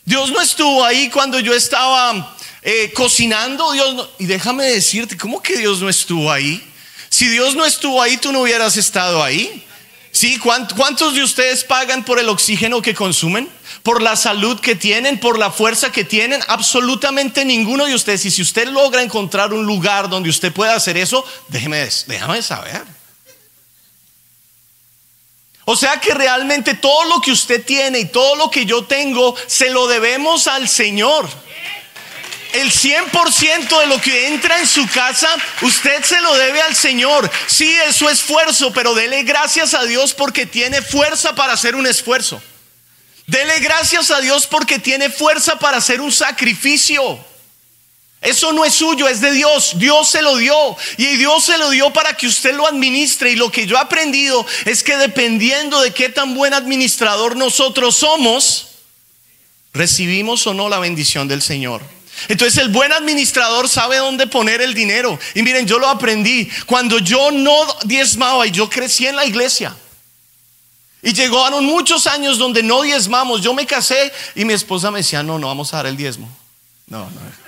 Dios 0.03 0.31
no 0.31 0.41
estuvo 0.41 0.83
ahí 0.83 1.11
cuando 1.11 1.39
yo 1.39 1.53
estaba 1.53 2.35
eh, 2.63 2.91
cocinando. 2.95 3.71
Dios 3.71 4.09
Y 4.17 4.25
déjame 4.25 4.65
decirte, 4.65 5.15
¿cómo 5.15 5.43
que 5.43 5.57
Dios 5.57 5.79
no 5.79 5.89
estuvo 5.89 6.31
ahí? 6.31 6.67
Si 7.09 7.27
Dios 7.27 7.55
no 7.55 7.65
estuvo 7.65 8.01
ahí, 8.01 8.17
tú 8.17 8.31
no 8.31 8.41
hubieras 8.41 8.77
estado 8.77 9.23
ahí. 9.23 9.63
¿Sí? 10.11 10.39
¿Cuántos 10.39 11.13
de 11.13 11.21
ustedes 11.21 11.63
pagan 11.63 12.03
por 12.03 12.17
el 12.17 12.27
oxígeno 12.27 12.81
que 12.81 12.95
consumen? 12.95 13.47
¿Por 13.83 14.01
la 14.01 14.15
salud 14.15 14.59
que 14.59 14.73
tienen? 14.73 15.19
¿Por 15.19 15.37
la 15.37 15.51
fuerza 15.51 15.91
que 15.91 16.03
tienen? 16.03 16.41
Absolutamente 16.47 17.45
ninguno 17.45 17.85
de 17.85 17.93
ustedes. 17.93 18.25
Y 18.25 18.31
si 18.31 18.41
usted 18.41 18.67
logra 18.69 19.03
encontrar 19.03 19.53
un 19.53 19.67
lugar 19.67 20.09
donde 20.09 20.31
usted 20.31 20.51
pueda 20.51 20.73
hacer 20.73 20.97
eso, 20.97 21.23
déjeme, 21.49 21.87
déjame 22.07 22.41
saber. 22.41 22.98
O 25.71 25.75
sea 25.75 25.99
que 25.99 26.15
realmente 26.15 26.73
todo 26.73 27.05
lo 27.05 27.21
que 27.21 27.31
usted 27.31 27.63
tiene 27.63 27.99
y 27.99 28.05
todo 28.05 28.35
lo 28.35 28.49
que 28.49 28.65
yo 28.65 28.85
tengo 28.85 29.35
se 29.45 29.69
lo 29.69 29.87
debemos 29.87 30.47
al 30.47 30.67
Señor. 30.67 31.29
El 32.53 32.71
100% 32.71 33.79
de 33.79 33.85
lo 33.85 34.01
que 34.01 34.29
entra 34.29 34.57
en 34.57 34.65
su 34.65 34.89
casa, 34.89 35.29
usted 35.61 36.03
se 36.03 36.19
lo 36.21 36.33
debe 36.33 36.59
al 36.59 36.75
Señor. 36.75 37.29
Sí, 37.45 37.71
es 37.87 37.95
su 37.95 38.09
esfuerzo, 38.09 38.73
pero 38.73 38.95
dele 38.95 39.21
gracias 39.21 39.75
a 39.75 39.83
Dios 39.83 40.15
porque 40.15 40.47
tiene 40.47 40.81
fuerza 40.81 41.35
para 41.35 41.53
hacer 41.53 41.75
un 41.75 41.85
esfuerzo. 41.85 42.41
Dele 43.27 43.59
gracias 43.59 44.09
a 44.09 44.21
Dios 44.21 44.47
porque 44.47 44.79
tiene 44.79 45.11
fuerza 45.11 45.59
para 45.59 45.77
hacer 45.77 46.01
un 46.01 46.11
sacrificio. 46.11 47.23
Eso 48.21 48.51
no 48.51 48.65
es 48.65 48.73
suyo, 48.73 49.07
es 49.07 49.21
de 49.21 49.31
Dios. 49.31 49.73
Dios 49.77 50.09
se 50.09 50.21
lo 50.21 50.35
dio. 50.35 50.55
Y 50.97 51.15
Dios 51.15 51.45
se 51.45 51.57
lo 51.57 51.69
dio 51.69 51.91
para 51.91 52.17
que 52.17 52.27
usted 52.27 52.53
lo 52.53 52.67
administre. 52.67 53.31
Y 53.31 53.35
lo 53.35 53.49
que 53.51 53.65
yo 53.65 53.77
he 53.77 53.79
aprendido 53.79 54.45
es 54.65 54.83
que 54.83 54.97
dependiendo 54.97 55.81
de 55.81 55.91
qué 55.91 56.09
tan 56.09 56.35
buen 56.35 56.53
administrador 56.53 57.37
nosotros 57.37 57.95
somos, 57.95 58.67
recibimos 59.73 60.45
o 60.47 60.53
no 60.53 60.67
la 60.67 60.79
bendición 60.79 61.27
del 61.27 61.41
Señor. 61.41 61.81
Entonces 62.27 62.57
el 62.57 62.69
buen 62.69 62.91
administrador 62.91 63.69
sabe 63.69 63.97
dónde 63.97 64.27
poner 64.27 64.61
el 64.61 64.73
dinero. 64.73 65.17
Y 65.33 65.41
miren, 65.41 65.65
yo 65.65 65.79
lo 65.79 65.87
aprendí. 65.87 66.49
Cuando 66.65 66.99
yo 66.99 67.31
no 67.31 67.55
diezmaba 67.85 68.45
y 68.45 68.51
yo 68.51 68.69
crecí 68.69 69.07
en 69.07 69.15
la 69.15 69.25
iglesia. 69.25 69.75
Y 71.01 71.13
llegaron 71.13 71.65
muchos 71.65 72.07
años 72.07 72.37
donde 72.37 72.61
no 72.61 72.81
diezmamos. 72.81 73.41
Yo 73.41 73.53
me 73.53 73.65
casé 73.65 74.11
y 74.35 74.43
mi 74.43 74.51
esposa 74.51 74.91
me 74.91 74.99
decía, 74.99 75.23
no, 75.23 75.39
no 75.39 75.47
vamos 75.47 75.73
a 75.73 75.77
dar 75.77 75.85
el 75.85 75.95
diezmo. 75.95 76.29
No, 76.87 77.09
no. 77.09 77.39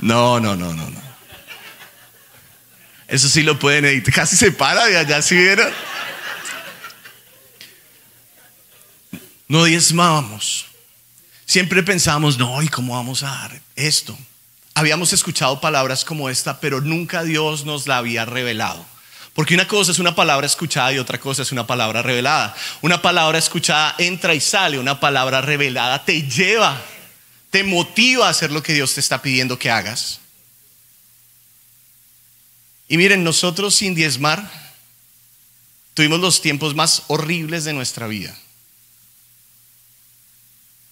No, 0.00 0.40
no, 0.40 0.56
no, 0.56 0.72
no, 0.74 0.90
no. 0.90 1.00
Eso 3.06 3.28
sí 3.28 3.42
lo 3.42 3.58
pueden 3.58 3.84
editar. 3.84 4.14
Casi 4.20 4.36
se 4.36 4.52
para 4.52 4.86
de 4.86 4.96
allá, 4.96 5.20
si 5.22 5.36
vieron. 5.36 5.72
No 9.48 9.64
diezmábamos. 9.64 10.66
Siempre 11.44 11.82
pensábamos, 11.82 12.38
no, 12.38 12.62
¿y 12.62 12.68
cómo 12.68 12.94
vamos 12.94 13.24
a 13.24 13.30
dar 13.30 13.60
esto? 13.74 14.16
Habíamos 14.74 15.12
escuchado 15.12 15.60
palabras 15.60 16.04
como 16.04 16.30
esta, 16.30 16.60
pero 16.60 16.80
nunca 16.80 17.24
Dios 17.24 17.64
nos 17.64 17.88
la 17.88 17.98
había 17.98 18.24
revelado. 18.24 18.86
Porque 19.34 19.54
una 19.54 19.66
cosa 19.66 19.90
es 19.90 19.98
una 19.98 20.14
palabra 20.14 20.46
escuchada 20.46 20.92
y 20.92 20.98
otra 20.98 21.18
cosa 21.18 21.42
es 21.42 21.50
una 21.50 21.66
palabra 21.66 22.02
revelada. 22.02 22.54
Una 22.82 23.02
palabra 23.02 23.38
escuchada 23.38 23.96
entra 23.98 24.34
y 24.34 24.40
sale, 24.40 24.78
una 24.78 25.00
palabra 25.00 25.40
revelada 25.40 26.04
te 26.04 26.22
lleva, 26.22 26.80
te 27.50 27.64
motiva 27.64 28.26
a 28.26 28.30
hacer 28.30 28.50
lo 28.50 28.62
que 28.62 28.72
Dios 28.72 28.94
te 28.94 29.00
está 29.00 29.20
pidiendo 29.20 29.58
que 29.58 29.70
hagas. 29.70 30.20
Y 32.88 32.96
miren, 32.96 33.22
nosotros 33.22 33.74
sin 33.74 33.94
diezmar 33.94 34.50
tuvimos 35.94 36.20
los 36.20 36.40
tiempos 36.40 36.74
más 36.74 37.02
horribles 37.08 37.64
de 37.64 37.72
nuestra 37.72 38.06
vida. 38.06 38.36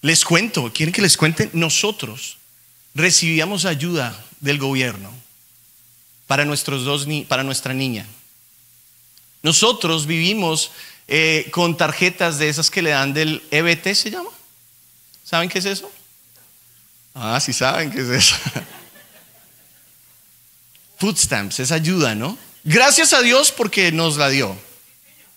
Les 0.02 0.24
cuento, 0.24 0.72
¿quieren 0.72 0.92
que 0.92 1.02
les 1.02 1.16
cuente? 1.16 1.50
Nosotros 1.52 2.38
recibíamos 2.94 3.64
ayuda 3.64 4.24
del 4.40 4.58
gobierno 4.58 5.12
para, 6.26 6.44
nuestros 6.44 6.84
dos, 6.84 7.06
para 7.26 7.42
nuestra 7.42 7.74
niña. 7.74 8.06
Nosotros 9.42 10.06
vivimos 10.06 10.70
eh, 11.08 11.48
con 11.52 11.76
tarjetas 11.76 12.38
de 12.38 12.48
esas 12.48 12.70
que 12.70 12.82
le 12.82 12.90
dan 12.90 13.12
del 13.12 13.42
EBT, 13.50 13.94
¿se 13.94 14.10
llama? 14.10 14.30
¿Saben 15.24 15.48
qué 15.48 15.58
es 15.58 15.64
eso? 15.64 15.90
Ah, 17.14 17.40
sí 17.40 17.52
saben 17.52 17.90
qué 17.90 18.00
es 18.00 18.08
eso. 18.08 18.36
Food 20.98 21.16
stamps, 21.16 21.60
es 21.60 21.70
ayuda, 21.72 22.14
¿no? 22.14 22.36
Gracias 22.64 23.12
a 23.12 23.22
Dios 23.22 23.52
porque 23.52 23.92
nos 23.92 24.16
la 24.16 24.28
dio. 24.28 24.56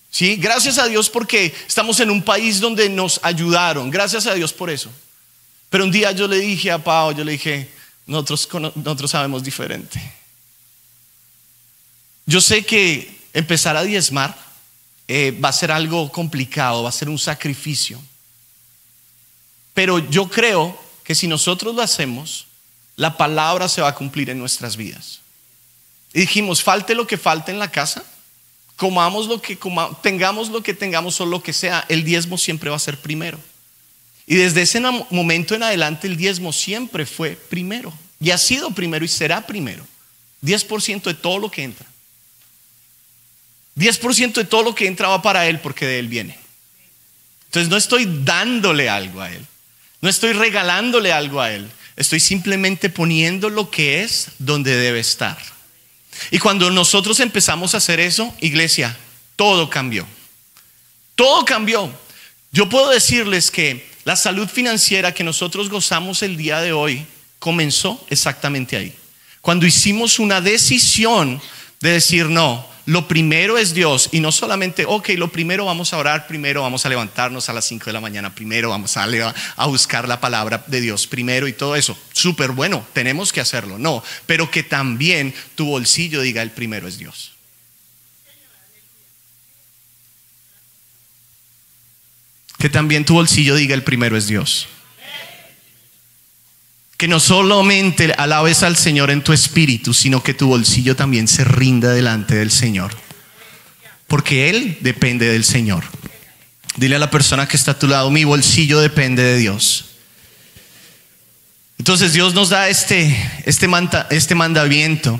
Sí, 0.10 0.36
gracias 0.36 0.78
a 0.78 0.88
Dios 0.88 1.10
porque 1.10 1.54
estamos 1.68 2.00
en 2.00 2.12
un 2.12 2.22
país 2.22 2.60
donde 2.60 2.90
nos 2.90 3.20
ayudaron. 3.24 3.90
Gracias 3.90 4.28
a 4.28 4.34
Dios 4.34 4.52
por 4.52 4.70
eso. 4.70 4.92
Pero 5.70 5.86
un 5.86 5.92
día 5.92 6.12
yo 6.12 6.28
le 6.28 6.40
dije 6.40 6.70
a 6.70 6.84
Pau, 6.84 7.16
yo 7.16 7.24
le 7.24 7.32
dije, 7.34 7.72
nosotros, 8.06 8.50
nosotros 8.76 9.10
sabemos 9.10 9.42
diferente. 9.42 10.02
Yo 12.26 12.42
sé 12.42 12.66
que 12.66 13.22
empezar 13.34 13.78
a 13.78 13.84
diezmar 13.84 14.38
eh, 15.08 15.32
va 15.32 15.50
a 15.50 15.54
ser 15.54 15.72
algo 15.72 16.12
complicado, 16.12 16.84
va 16.84 16.90
a 16.90 16.94
ser 16.94 17.08
un 17.08 17.20
sacrificio. 17.20 18.02
Pero 19.74 20.00
yo 20.10 20.30
creo 20.30 20.78
que 21.12 21.15
si 21.15 21.28
nosotros 21.28 21.76
lo 21.76 21.82
hacemos, 21.82 22.47
la 22.95 23.17
palabra 23.17 23.67
se 23.67 23.82
va 23.82 23.89
a 23.89 23.95
cumplir 23.95 24.30
en 24.30 24.39
nuestras 24.39 24.78
vidas. 24.78 25.19
Y 26.13 26.21
dijimos, 26.21 26.63
falte 26.63 26.95
lo 26.95 27.06
que 27.06 27.17
falte 27.17 27.52
en 27.52 27.60
la 27.60 27.69
casa, 27.69 28.06
comamos 28.78 29.28
lo 29.28 29.41
que 29.41 29.60
tengamos 30.02 30.47
lo 30.47 30.63
que 30.63 30.74
tengamos 30.74 31.19
o 31.19 31.26
lo 31.26 31.43
que 31.43 31.52
sea, 31.52 31.84
el 31.89 32.06
diezmo 32.06 32.38
siempre 32.38 32.69
va 32.69 32.78
a 32.78 32.80
ser 32.80 32.97
primero. 32.97 33.38
Y 34.26 34.36
desde 34.36 34.62
ese 34.62 34.80
momento 34.80 35.54
en 35.54 35.63
adelante 35.63 36.08
el 36.08 36.15
diezmo 36.15 36.54
siempre 36.54 37.06
fue 37.06 37.32
primero. 37.32 37.91
Y 38.21 38.32
ha 38.32 38.38
sido 38.38 38.71
primero 38.71 39.04
y 39.04 39.10
será 39.10 39.45
primero. 39.45 39.86
10% 40.43 41.04
de 41.04 41.13
todo 41.13 41.39
lo 41.39 41.52
que 41.52 41.63
entra. 41.63 41.88
10% 43.76 44.32
de 44.32 44.45
todo 44.45 44.63
lo 44.63 44.74
que 44.74 44.88
entra 44.88 45.10
va 45.10 45.21
para 45.21 45.45
Él 45.45 45.60
porque 45.60 45.86
de 45.86 46.00
Él 46.00 46.08
viene. 46.08 46.39
Entonces 47.47 47.69
no 47.69 47.76
estoy 47.76 48.06
dándole 48.24 48.88
algo 48.88 49.19
a 49.19 49.30
Él. 49.30 49.45
No 50.02 50.10
estoy 50.10 50.34
regalándole 50.34 51.12
algo 51.14 51.42
a 51.42 51.52
Él. 51.52 51.70
Estoy 51.96 52.20
simplemente 52.20 52.90
poniendo 52.90 53.50
lo 53.50 53.70
que 53.70 54.04
es 54.04 54.30
donde 54.40 54.76
debe 54.76 55.00
estar. 55.00 55.38
Y 56.32 56.40
cuando 56.40 56.70
nosotros 56.72 57.20
empezamos 57.20 57.74
a 57.74 57.78
hacer 57.78 58.00
eso, 58.00 58.34
iglesia, 58.42 58.98
todo 59.36 59.70
cambió. 59.70 60.06
Todo 61.16 61.46
cambió. 61.46 61.92
Yo 62.52 62.68
puedo 62.70 62.90
decirles 62.90 63.52
que 63.52 63.90
la 64.04 64.16
salud 64.16 64.48
financiera 64.48 65.14
que 65.14 65.24
nosotros 65.24 65.70
gozamos 65.70 66.24
el 66.24 66.38
día 66.38 66.60
de 66.62 66.74
hoy 66.74 67.06
comenzó 67.40 68.04
exactamente 68.10 68.76
ahí. 68.76 68.96
Cuando 69.42 69.66
hicimos 69.66 70.20
una 70.20 70.42
decisión 70.42 71.42
de 71.80 71.92
decir, 71.92 72.28
no, 72.28 72.68
lo 72.86 73.08
primero 73.08 73.58
es 73.58 73.74
Dios 73.74 74.10
y 74.12 74.20
no 74.20 74.32
solamente, 74.32 74.86
ok, 74.88 75.10
lo 75.17 75.32
primero 75.32 75.65
vamos 75.65 75.94
a 75.94 75.98
orar, 75.98 76.28
primero 76.28 76.63
vamos 76.63 76.86
a 76.86 76.89
levantarnos 76.89 77.48
a 77.50 77.54
las 77.54 77.65
5 77.65 77.86
de 77.86 77.94
la 77.94 78.02
mañana, 78.02 78.34
primero 78.34 78.70
vamos 78.70 78.98
a, 78.98 79.06
a 79.56 79.65
buscar 79.67 80.08
la 80.08 80.20
palabra 80.20 80.63
de 80.67 80.82
Dios, 80.82 81.06
primero 81.08 81.48
y 81.48 81.54
todo 81.54 81.76
eso. 81.76 81.98
Súper 82.12 82.52
bueno, 82.52 82.86
tenemos 82.94 83.32
que 83.32 83.41
hacerlo, 83.41 83.78
no, 83.78 84.04
pero 84.26 84.50
que 84.50 84.63
también 84.63 85.34
tu 85.56 85.65
bolsillo 85.65 86.22
diga 86.22 86.41
el 86.41 86.52
primero 86.52 86.88
es 86.88 86.98
Dios. 86.98 87.34
Que 92.58 92.70
también 92.70 93.06
tu 93.06 93.15
bolsillo 93.15 93.56
diga 93.56 93.74
el 93.74 93.84
primero 93.84 94.17
es 94.17 94.28
Dios. 94.28 94.67
Que 97.02 97.08
no 97.08 97.20
solamente 97.20 98.14
alabes 98.16 98.62
al 98.62 98.78
Señor 98.78 99.10
en 99.10 99.24
tu 99.24 99.34
espíritu, 99.34 99.92
sino 99.92 100.22
que 100.22 100.36
tu 100.36 100.50
bolsillo 100.50 100.96
también 100.96 101.28
se 101.28 101.44
rinda 101.44 101.90
delante 101.94 102.36
del 102.36 102.52
Señor. 102.52 102.96
Porque 104.06 104.52
Él 104.52 104.78
depende 104.82 105.26
del 105.26 105.44
Señor. 105.44 105.84
Dile 106.76 106.98
a 106.98 107.00
la 107.00 107.10
persona 107.10 107.48
que 107.48 107.58
está 107.58 107.72
a 107.72 107.80
tu 107.80 107.88
lado, 107.88 108.12
mi 108.12 108.24
bolsillo 108.24 108.80
depende 108.80 109.24
de 109.24 109.40
Dios. 109.40 109.86
Entonces 111.80 112.14
Dios 112.14 112.36
nos 112.36 112.50
da 112.50 112.70
este, 112.70 113.18
este, 113.46 113.68
este 114.12 114.36
mandamiento. 114.36 115.20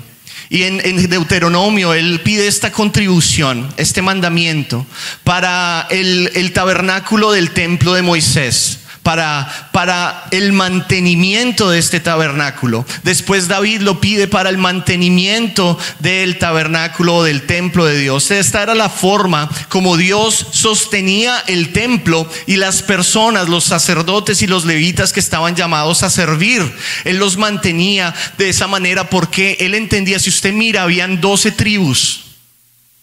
Y 0.50 0.62
en, 0.62 1.08
Deuteronomio 1.10 1.94
Él 1.94 2.20
pide 2.20 2.46
esta 2.46 2.70
contribución, 2.70 3.74
este 3.76 4.02
mandamiento, 4.02 4.86
para 5.24 5.88
el, 5.90 6.30
el 6.36 6.52
tabernáculo 6.52 7.32
del 7.32 7.50
templo 7.50 7.94
de 7.94 8.02
Moisés 8.02 8.81
para, 9.02 10.28
el 10.30 10.52
mantenimiento 10.52 11.70
de 11.70 11.78
este 11.78 12.00
tabernáculo. 12.00 12.86
Después 13.02 13.48
David 13.48 13.80
lo 13.80 14.00
pide 14.00 14.28
para 14.28 14.48
el 14.48 14.58
mantenimiento 14.58 15.78
del 15.98 16.38
tabernáculo 16.38 17.22
del 17.24 17.46
templo 17.46 17.84
de 17.84 17.98
Dios. 17.98 18.30
Esta 18.30 18.62
era 18.62 18.74
la 18.74 18.88
forma 18.88 19.50
como 19.68 19.96
Dios 19.96 20.46
sostenía 20.52 21.42
el 21.46 21.72
templo 21.72 22.28
y 22.46 22.56
las 22.56 22.82
personas, 22.82 23.48
los 23.48 23.64
sacerdotes 23.64 24.42
y 24.42 24.46
los 24.46 24.64
levitas 24.64 25.12
que 25.12 25.20
estaban 25.20 25.56
llamados 25.56 26.02
a 26.02 26.10
servir. 26.10 26.62
Él 27.04 27.16
los 27.16 27.36
mantenía 27.36 28.14
de 28.38 28.48
esa 28.48 28.66
manera 28.66 29.10
porque 29.10 29.56
él 29.60 29.74
entendía, 29.74 30.18
si 30.18 30.30
usted 30.30 30.52
mira, 30.52 30.82
habían 30.82 31.20
doce 31.20 31.50
tribus. 31.50 32.20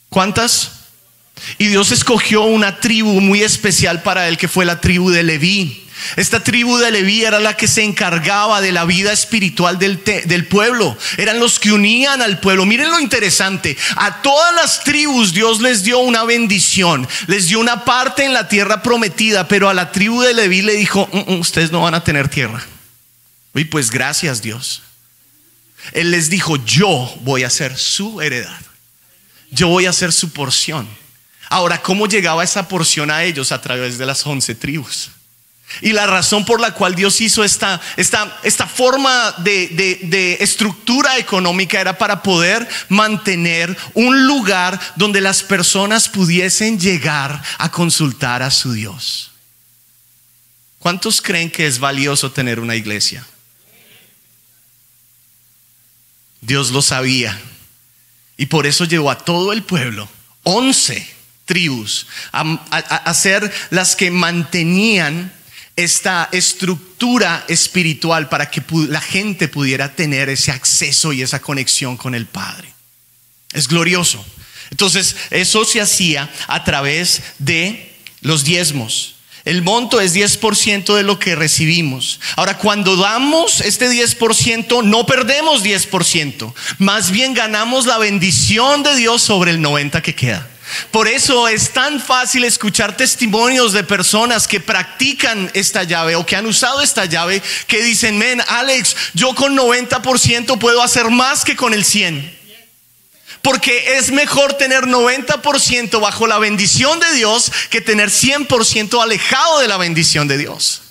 ¿Cuántas? 0.10 0.72
Y 1.58 1.68
Dios 1.68 1.92
escogió 1.92 2.44
una 2.44 2.80
tribu 2.80 3.22
muy 3.22 3.42
especial 3.42 4.02
para 4.02 4.28
él, 4.28 4.38
que 4.38 4.48
fue 4.48 4.66
la 4.66 4.82
tribu 4.82 5.10
de 5.10 5.24
Leví. 5.24 5.89
Esta 6.16 6.44
tribu 6.44 6.78
de 6.78 6.92
Leví 6.92 7.24
era 7.24 7.40
la 7.40 7.56
que 7.56 7.68
se 7.68 7.84
encargaba 7.84 8.62
de 8.62 8.72
la 8.72 8.86
vida 8.86 9.12
espiritual 9.12 9.78
del, 9.80 10.04
del, 10.04 10.48
pueblo. 10.48 10.98
Eran 11.18 11.40
los 11.40 11.60
que 11.60 11.72
unían 11.72 12.22
al 12.22 12.40
pueblo. 12.40 12.66
Miren 12.66 12.92
lo 12.92 13.00
interesante. 13.00 13.78
A 13.96 14.22
todas 14.22 14.56
las 14.56 14.84
tribus 14.84 15.34
Dios 15.34 15.62
les 15.62 15.84
dio 15.84 16.00
una 16.00 16.24
bendición. 16.24 17.08
Les 17.28 17.48
dio 17.48 17.60
una 17.60 17.86
parte 17.86 18.24
en 18.26 18.34
la 18.34 18.48
tierra 18.48 18.82
prometida. 18.82 19.48
Pero 19.48 19.70
a 19.70 19.74
la 19.74 19.92
tribu 19.92 20.22
de 20.22 20.34
Leví 20.34 20.62
le 20.62 20.74
dijo, 20.74 21.10
mm, 21.12 21.34
mm, 21.34 21.40
ustedes 21.40 21.72
no 21.72 21.82
van 21.82 21.94
a 21.94 22.04
tener 22.04 22.30
tierra. 22.30 22.64
Y 23.54 23.66
pues 23.66 23.92
gracias 23.92 24.42
Dios. 24.42 24.82
Él 25.94 26.12
les 26.12 26.30
dijo, 26.30 26.58
yo 26.66 27.14
voy 27.22 27.44
a 27.44 27.50
ser 27.50 27.78
su 27.78 28.22
heredad. 28.22 28.60
Yo 29.52 29.68
voy 29.68 29.86
a 29.86 29.94
ser 29.94 30.14
su 30.14 30.32
porción. 30.32 30.88
Ahora, 31.50 31.82
¿cómo 31.82 32.06
llegaba 32.08 32.44
esa 32.44 32.68
porción 32.68 33.10
a 33.10 33.24
ellos? 33.24 33.52
A 33.52 33.62
través 33.62 33.98
de 33.98 34.06
las 34.06 34.26
once 34.26 34.54
tribus. 34.54 35.10
Y 35.82 35.94
la 35.94 36.08
razón 36.08 36.46
por 36.46 36.60
la 36.60 36.74
cual 36.74 36.96
Dios 36.96 37.22
hizo 37.22 37.44
esta, 37.44 37.80
esta, 37.96 38.40
esta 38.44 38.68
forma 38.68 39.34
de, 39.38 40.00
de, 40.04 40.38
estructura 40.42 41.18
económica 41.18 41.80
era 41.80 41.98
para 41.98 42.22
poder 42.22 42.68
mantener 42.90 43.76
un 43.94 44.28
lugar 44.28 44.80
donde 44.96 45.22
las 45.22 45.44
personas 45.44 46.10
pudiesen 46.10 46.80
llegar 46.80 47.42
a 47.58 47.72
consultar 47.72 48.42
a 48.42 48.52
su 48.52 48.74
Dios. 48.74 49.32
¿Cuántos 50.80 51.22
creen 51.22 51.50
que 51.50 51.68
es 51.68 51.80
valioso 51.80 52.32
tener 52.32 52.60
una 52.60 52.76
iglesia? 52.76 53.26
Dios 56.42 56.72
lo 56.72 56.82
sabía. 56.82 57.40
Y 58.38 58.48
por 58.48 58.66
eso 58.66 58.86
llevó 58.86 59.12
a 59.12 59.18
todo 59.18 59.52
el 59.54 59.64
pueblo, 59.64 60.10
once 60.44 61.16
tribus, 61.46 62.06
a 62.32 63.14
ser 63.14 63.52
las 63.72 63.96
que 63.96 64.12
mantenían 64.12 65.34
esta 65.84 66.28
estructura 66.32 67.46
espiritual 67.48 68.28
para 68.28 68.50
que 68.52 68.62
la 68.90 69.02
gente 69.02 69.48
pudiera 69.48 69.96
tener 69.96 70.30
ese 70.30 70.52
acceso 70.52 71.14
y 71.14 71.22
esa 71.22 71.40
conexión 71.40 71.96
con 71.96 72.16
el 72.16 72.26
Padre. 72.26 72.74
Es 73.54 73.68
glorioso. 73.68 74.24
Entonces, 74.72 75.16
eso 75.32 75.64
se 75.66 75.82
hacía 75.82 76.30
a 76.48 76.64
través 76.64 77.22
de 77.40 77.96
los 78.22 78.44
diezmos. 78.44 79.16
El 79.46 79.62
monto 79.62 80.02
es 80.02 80.14
10% 80.14 80.96
de 80.96 81.04
lo 81.04 81.18
que 81.18 81.36
recibimos. 81.36 82.20
Ahora, 82.36 82.58
cuando 82.58 82.98
damos 82.98 83.62
este 83.62 83.90
10%, 83.90 84.84
no 84.84 85.06
perdemos 85.06 85.64
10%. 85.64 86.54
Más 86.78 87.10
bien 87.10 87.34
ganamos 87.34 87.86
la 87.86 87.98
bendición 87.98 88.84
de 88.84 88.96
Dios 88.98 89.22
sobre 89.22 89.52
el 89.52 89.60
90% 89.60 90.02
que 90.02 90.14
queda. 90.14 90.49
Por 90.92 91.08
eso 91.08 91.48
es 91.48 91.72
tan 91.72 92.02
fácil 92.02 92.44
escuchar 92.44 92.96
testimonios 92.96 93.74
de 93.74 93.84
personas 93.84 94.48
que 94.48 94.60
practican 94.60 95.50
esta 95.54 95.84
llave 95.84 96.16
o 96.16 96.26
que 96.26 96.36
han 96.36 96.46
usado 96.46 96.82
esta 96.82 97.06
llave 97.06 97.42
que 97.68 97.82
dicen, 97.84 98.18
men, 98.18 98.42
Alex, 98.48 98.96
yo 99.14 99.34
con 99.36 99.56
90% 99.58 100.58
puedo 100.60 100.82
hacer 100.82 101.10
más 101.10 101.44
que 101.44 101.56
con 101.56 101.74
el 101.74 101.84
100%. 101.84 102.38
Porque 103.42 103.98
es 103.98 104.12
mejor 104.12 104.56
tener 104.56 104.84
90% 104.84 106.02
bajo 106.02 106.28
la 106.28 106.40
bendición 106.40 107.00
de 107.00 107.14
Dios 107.14 107.52
que 107.70 107.80
tener 107.80 108.10
100% 108.10 109.02
alejado 109.02 109.60
de 109.60 109.68
la 109.68 109.78
bendición 109.78 110.28
de 110.28 110.38
Dios. 110.38 110.82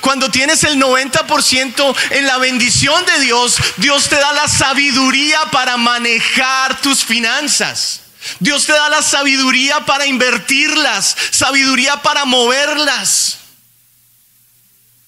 Cuando 0.00 0.30
tienes 0.30 0.64
el 0.64 0.80
90% 0.80 1.96
en 2.10 2.26
la 2.26 2.38
bendición 2.38 3.04
de 3.06 3.20
Dios, 3.20 3.56
Dios 3.76 4.08
te 4.08 4.16
da 4.16 4.32
la 4.32 4.48
sabiduría 4.48 5.38
para 5.52 5.76
manejar 5.76 6.80
tus 6.80 7.04
finanzas. 7.04 8.00
Dios 8.40 8.66
te 8.66 8.72
da 8.72 8.88
la 8.88 9.02
sabiduría 9.02 9.84
para 9.86 10.06
invertirlas, 10.06 11.16
sabiduría 11.30 12.02
para 12.02 12.24
moverlas. 12.24 13.38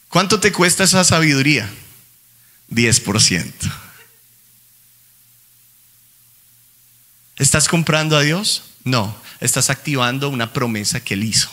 ¿Cuánto 0.09 0.41
te 0.41 0.53
cuesta 0.53 0.85
esa 0.85 1.05
sabiduría? 1.05 1.71
10%. 2.71 3.53
¿Estás 7.37 7.69
comprando 7.69 8.17
a 8.17 8.23
Dios? 8.23 8.65
No, 8.85 9.17
estás 9.41 9.71
activando 9.71 10.29
una 10.29 10.53
promesa 10.53 11.01
que 11.01 11.15
Él 11.15 11.25
hizo. 11.25 11.51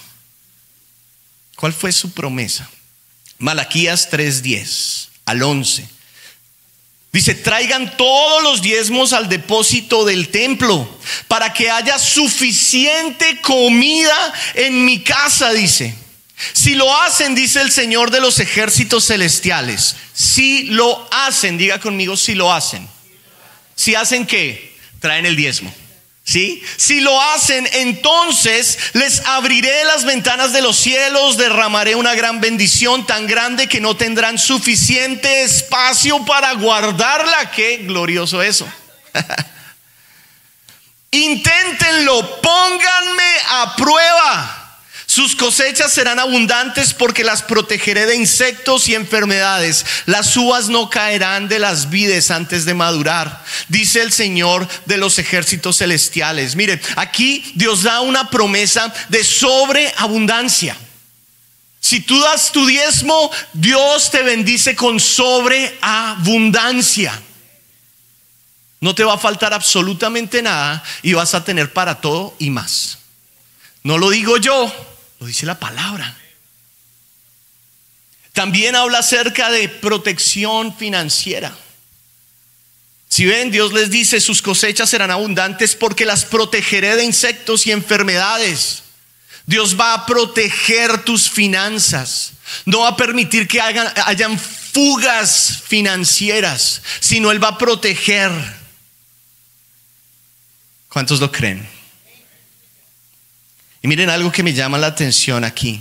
¿Cuál 1.56 1.74
fue 1.74 1.92
su 1.92 2.12
promesa? 2.14 2.70
Malaquías 3.38 4.10
3:10 4.10 5.10
al 5.26 5.44
11. 5.44 5.95
Dice, 7.16 7.34
traigan 7.34 7.96
todos 7.96 8.44
los 8.44 8.62
diezmos 8.62 9.14
al 9.14 9.30
depósito 9.30 10.04
del 10.04 10.28
templo 10.28 10.86
para 11.30 11.54
que 11.54 11.72
haya 11.72 11.98
suficiente 11.98 13.40
comida 13.40 14.34
en 14.54 14.84
mi 14.84 15.02
casa, 15.02 15.54
dice. 15.54 15.96
Si 16.52 16.76
lo 16.76 16.94
hacen, 17.04 17.34
dice 17.34 17.62
el 17.62 17.72
Señor 17.72 18.12
de 18.12 18.20
los 18.20 18.42
ejércitos 18.42 19.06
celestiales. 19.06 19.96
Si 20.14 20.64
lo 20.64 21.08
hacen, 21.10 21.58
diga 21.58 21.80
conmigo, 21.80 22.18
si 22.18 22.36
lo 22.36 22.52
hacen. 22.52 22.86
Si 23.78 23.96
hacen 23.96 24.28
qué? 24.28 24.76
Traen 25.00 25.26
el 25.26 25.38
diezmo. 25.38 25.74
¿Sí? 26.26 26.64
Si 26.78 27.02
lo 27.02 27.22
hacen, 27.22 27.70
entonces 27.74 28.80
les 28.94 29.20
abriré 29.28 29.86
las 29.86 30.06
ventanas 30.06 30.54
de 30.54 30.64
los 30.64 30.76
cielos, 30.76 31.38
derramaré 31.38 31.94
una 31.94 32.16
gran 32.16 32.42
bendición 32.42 33.06
tan 33.06 33.28
grande 33.28 33.70
que 33.70 33.80
no 33.80 33.96
tendrán 33.96 34.40
suficiente 34.40 35.44
espacio 35.44 36.26
para 36.26 36.54
guardarla. 36.54 37.52
Qué 37.52 37.78
glorioso 37.78 38.42
eso. 38.42 38.68
Inténtenlo, 41.12 42.42
pónganme 42.42 43.34
a 43.50 43.76
prueba. 43.76 44.65
Sus 45.06 45.36
cosechas 45.36 45.94
serán 45.94 46.20
abundantes 46.20 46.94
porque 46.94 47.24
las 47.24 47.44
protegeré 47.44 48.06
de 48.06 48.16
insectos 48.16 48.90
y 48.90 48.96
enfermedades. 48.96 49.86
Las 50.08 50.36
uvas 50.36 50.68
no 50.68 50.90
caerán 50.90 51.48
de 51.48 51.60
las 51.60 51.90
vides 51.90 52.32
antes 52.32 52.66
de 52.66 52.74
madurar, 52.74 53.44
dice 53.68 54.02
el 54.02 54.12
Señor 54.12 54.68
de 54.86 54.98
los 54.98 55.20
ejércitos 55.20 55.78
celestiales. 55.78 56.56
Mire, 56.56 56.82
aquí 56.96 57.52
Dios 57.56 57.84
da 57.84 58.02
una 58.02 58.30
promesa 58.30 58.94
de 59.10 59.24
sobreabundancia. 59.24 60.76
Si 61.80 62.00
tú 62.00 62.20
das 62.20 62.52
tu 62.52 62.66
diezmo, 62.66 63.30
Dios 63.54 64.10
te 64.10 64.24
bendice 64.24 64.76
con 64.76 65.00
sobreabundancia. 65.00 67.22
No 68.80 68.96
te 68.96 69.04
va 69.04 69.14
a 69.14 69.20
faltar 69.20 69.54
absolutamente 69.54 70.42
nada 70.42 70.84
y 71.04 71.14
vas 71.14 71.36
a 71.36 71.44
tener 71.44 71.74
para 71.74 72.02
todo 72.02 72.36
y 72.40 72.50
más. 72.50 72.98
No 73.84 74.00
lo 74.00 74.10
digo 74.10 74.38
yo, 74.38 74.74
lo 75.20 75.28
dice 75.28 75.46
la 75.46 75.60
palabra. 75.60 76.18
También 78.34 78.76
habla 78.76 79.00
acerca 79.00 79.50
de 79.50 79.70
protección 79.70 80.76
financiera. 80.76 81.56
Si 83.08 83.26
ven, 83.26 83.50
Dios 83.50 83.72
les 83.72 83.90
dice, 83.90 84.20
sus 84.20 84.42
cosechas 84.42 84.90
serán 84.90 85.10
abundantes 85.10 85.76
porque 85.76 86.06
las 86.06 86.26
protegeré 86.26 86.98
de 86.98 87.06
insectos 87.06 87.66
y 87.66 87.72
enfermedades. 87.72 88.84
Dios 89.46 89.80
va 89.80 89.94
a 89.94 90.06
proteger 90.06 91.06
tus 91.06 91.30
finanzas. 91.30 92.34
No 92.66 92.82
va 92.82 92.90
a 92.90 92.98
permitir 92.98 93.48
que 93.48 93.62
hagan, 93.62 93.88
hayan 94.06 94.38
fugas 94.38 95.64
financieras, 95.66 96.82
sino 97.00 97.32
Él 97.32 97.42
va 97.42 97.50
a 97.50 97.58
proteger. 97.58 98.32
¿Cuántos 100.90 101.22
lo 101.22 101.32
creen? 101.32 101.75
Y 103.86 103.88
miren 103.88 104.10
algo 104.10 104.32
que 104.32 104.42
me 104.42 104.52
llama 104.52 104.80
la 104.80 104.88
atención 104.88 105.44
aquí. 105.44 105.80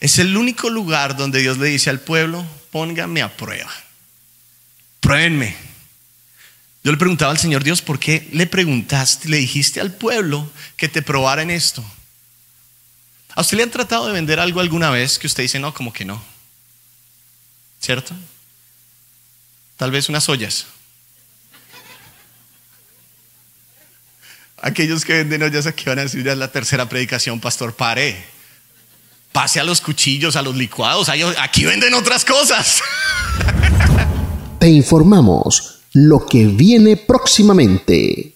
Es 0.00 0.18
el 0.18 0.36
único 0.36 0.68
lugar 0.68 1.16
donde 1.16 1.40
Dios 1.40 1.56
le 1.56 1.68
dice 1.68 1.88
al 1.88 2.00
pueblo, 2.00 2.46
pónganme 2.70 3.22
a 3.22 3.34
prueba. 3.34 3.72
Pruébenme. 5.00 5.56
Yo 6.84 6.92
le 6.92 6.98
preguntaba 6.98 7.32
al 7.32 7.38
Señor 7.38 7.64
Dios, 7.64 7.80
¿por 7.80 7.98
qué 7.98 8.28
le 8.34 8.46
preguntaste, 8.46 9.30
le 9.30 9.38
dijiste 9.38 9.80
al 9.80 9.94
pueblo 9.94 10.52
que 10.76 10.90
te 10.90 11.00
probara 11.00 11.40
en 11.40 11.50
esto? 11.50 11.82
¿A 13.34 13.40
usted 13.40 13.56
le 13.56 13.62
han 13.62 13.70
tratado 13.70 14.06
de 14.06 14.12
vender 14.12 14.38
algo 14.38 14.60
alguna 14.60 14.90
vez 14.90 15.18
que 15.18 15.26
usted 15.26 15.44
dice, 15.44 15.58
no, 15.58 15.72
como 15.72 15.94
que 15.94 16.04
no? 16.04 16.22
¿Cierto? 17.80 18.14
Tal 19.78 19.90
vez 19.90 20.10
unas 20.10 20.28
ollas. 20.28 20.66
Aquellos 24.62 25.04
que 25.04 25.14
venden 25.14 25.42
ollas 25.42 25.66
aquí 25.66 25.84
van 25.86 25.98
a 26.00 26.02
decir 26.02 26.22
ya 26.22 26.32
es 26.32 26.38
la 26.38 26.48
tercera 26.48 26.86
predicación, 26.88 27.40
pastor, 27.40 27.74
pare. 27.74 28.16
Pase 29.32 29.60
a 29.60 29.64
los 29.64 29.80
cuchillos, 29.80 30.36
a 30.36 30.42
los 30.42 30.54
licuados. 30.56 31.08
Aquí 31.08 31.64
venden 31.64 31.94
otras 31.94 32.24
cosas. 32.24 32.80
Te 34.58 34.68
informamos 34.68 35.80
lo 35.94 36.26
que 36.26 36.46
viene 36.46 36.96
próximamente. 36.96 38.34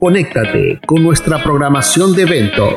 Conéctate 0.00 0.80
con 0.86 1.02
nuestra 1.02 1.42
programación 1.42 2.14
de 2.14 2.22
eventos. 2.22 2.76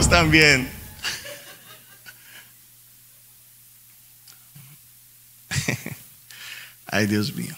También. 0.00 0.70
Ay, 6.86 7.06
Dios 7.06 7.34
mío. 7.34 7.54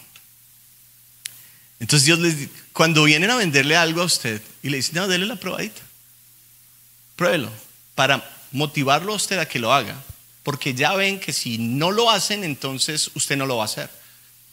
Entonces 1.79 2.05
Dios 2.05 2.19
les 2.19 2.49
cuando 2.73 3.05
vienen 3.05 3.29
a 3.29 3.37
venderle 3.37 3.77
algo 3.77 4.01
a 4.01 4.05
usted 4.05 4.41
y 4.61 4.69
le 4.69 4.77
dicen, 4.77 4.95
no, 4.95 5.07
déle 5.07 5.25
la 5.25 5.37
probadita. 5.37 5.81
Pruébelo 7.15 7.51
para 7.95 8.29
motivarlo 8.51 9.13
a 9.13 9.15
usted 9.15 9.39
a 9.39 9.47
que 9.47 9.59
lo 9.59 9.73
haga. 9.73 9.95
Porque 10.43 10.73
ya 10.73 10.93
ven 10.93 11.19
que 11.19 11.31
si 11.31 11.57
no 11.57 11.91
lo 11.91 12.11
hacen, 12.11 12.43
entonces 12.43 13.11
usted 13.15 13.37
no 13.37 13.45
lo 13.45 13.57
va 13.57 13.63
a 13.63 13.65
hacer. 13.65 13.89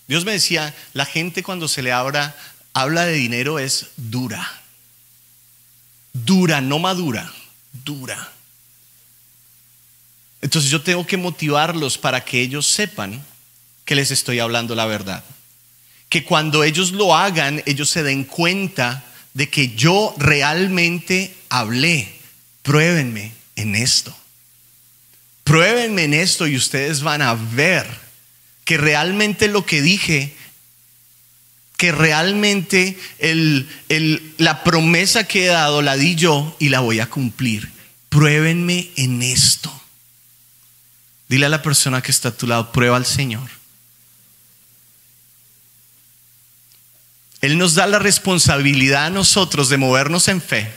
Dios 0.06 0.24
me 0.24 0.32
decía, 0.32 0.74
la 0.92 1.04
gente 1.04 1.42
cuando 1.42 1.66
se 1.68 1.82
le 1.82 1.92
habla, 1.92 2.36
habla 2.72 3.04
de 3.04 3.14
dinero 3.14 3.58
es 3.58 3.88
dura. 3.96 4.62
Dura, 6.12 6.60
no 6.60 6.78
madura, 6.78 7.32
dura. 7.72 8.32
Entonces 10.40 10.70
yo 10.70 10.82
tengo 10.82 11.06
que 11.06 11.16
motivarlos 11.16 11.96
para 11.96 12.24
que 12.24 12.40
ellos 12.40 12.66
sepan 12.66 13.24
que 13.84 13.94
les 13.94 14.10
estoy 14.10 14.40
hablando 14.40 14.74
la 14.74 14.86
verdad. 14.86 15.24
Que 16.08 16.24
cuando 16.24 16.64
ellos 16.64 16.92
lo 16.92 17.14
hagan, 17.14 17.62
ellos 17.64 17.88
se 17.88 18.02
den 18.02 18.24
cuenta 18.24 19.04
de 19.34 19.48
que 19.48 19.74
yo 19.74 20.14
realmente 20.18 21.34
hablé. 21.48 22.12
Pruébenme 22.62 23.32
en 23.56 23.74
esto. 23.74 24.14
Pruébenme 25.44 26.04
en 26.04 26.14
esto 26.14 26.46
y 26.46 26.56
ustedes 26.56 27.02
van 27.02 27.22
a 27.22 27.34
ver 27.34 27.86
que 28.64 28.76
realmente 28.76 29.48
lo 29.48 29.66
que 29.66 29.82
dije, 29.82 30.34
que 31.82 31.90
realmente 31.90 32.96
la 34.38 34.62
promesa 34.62 35.24
que 35.24 35.46
he 35.46 35.48
dado 35.48 35.82
la 35.82 35.96
di 35.96 36.14
yo 36.14 36.56
y 36.60 36.68
la 36.68 36.78
voy 36.78 37.00
a 37.00 37.10
cumplir. 37.10 37.72
Pruébenme 38.08 38.92
en 38.94 39.20
esto. 39.20 39.82
Dile 41.28 41.46
a 41.46 41.48
la 41.48 41.60
persona 41.60 42.00
que 42.00 42.12
está 42.12 42.28
a 42.28 42.36
tu 42.36 42.46
lado, 42.46 42.70
prueba 42.70 42.96
al 42.96 43.04
Señor. 43.04 43.50
Él 47.40 47.58
nos 47.58 47.74
da 47.74 47.88
la 47.88 47.98
responsabilidad 47.98 49.06
a 49.06 49.10
nosotros 49.10 49.68
de 49.68 49.78
movernos 49.78 50.28
en 50.28 50.40
fe, 50.40 50.70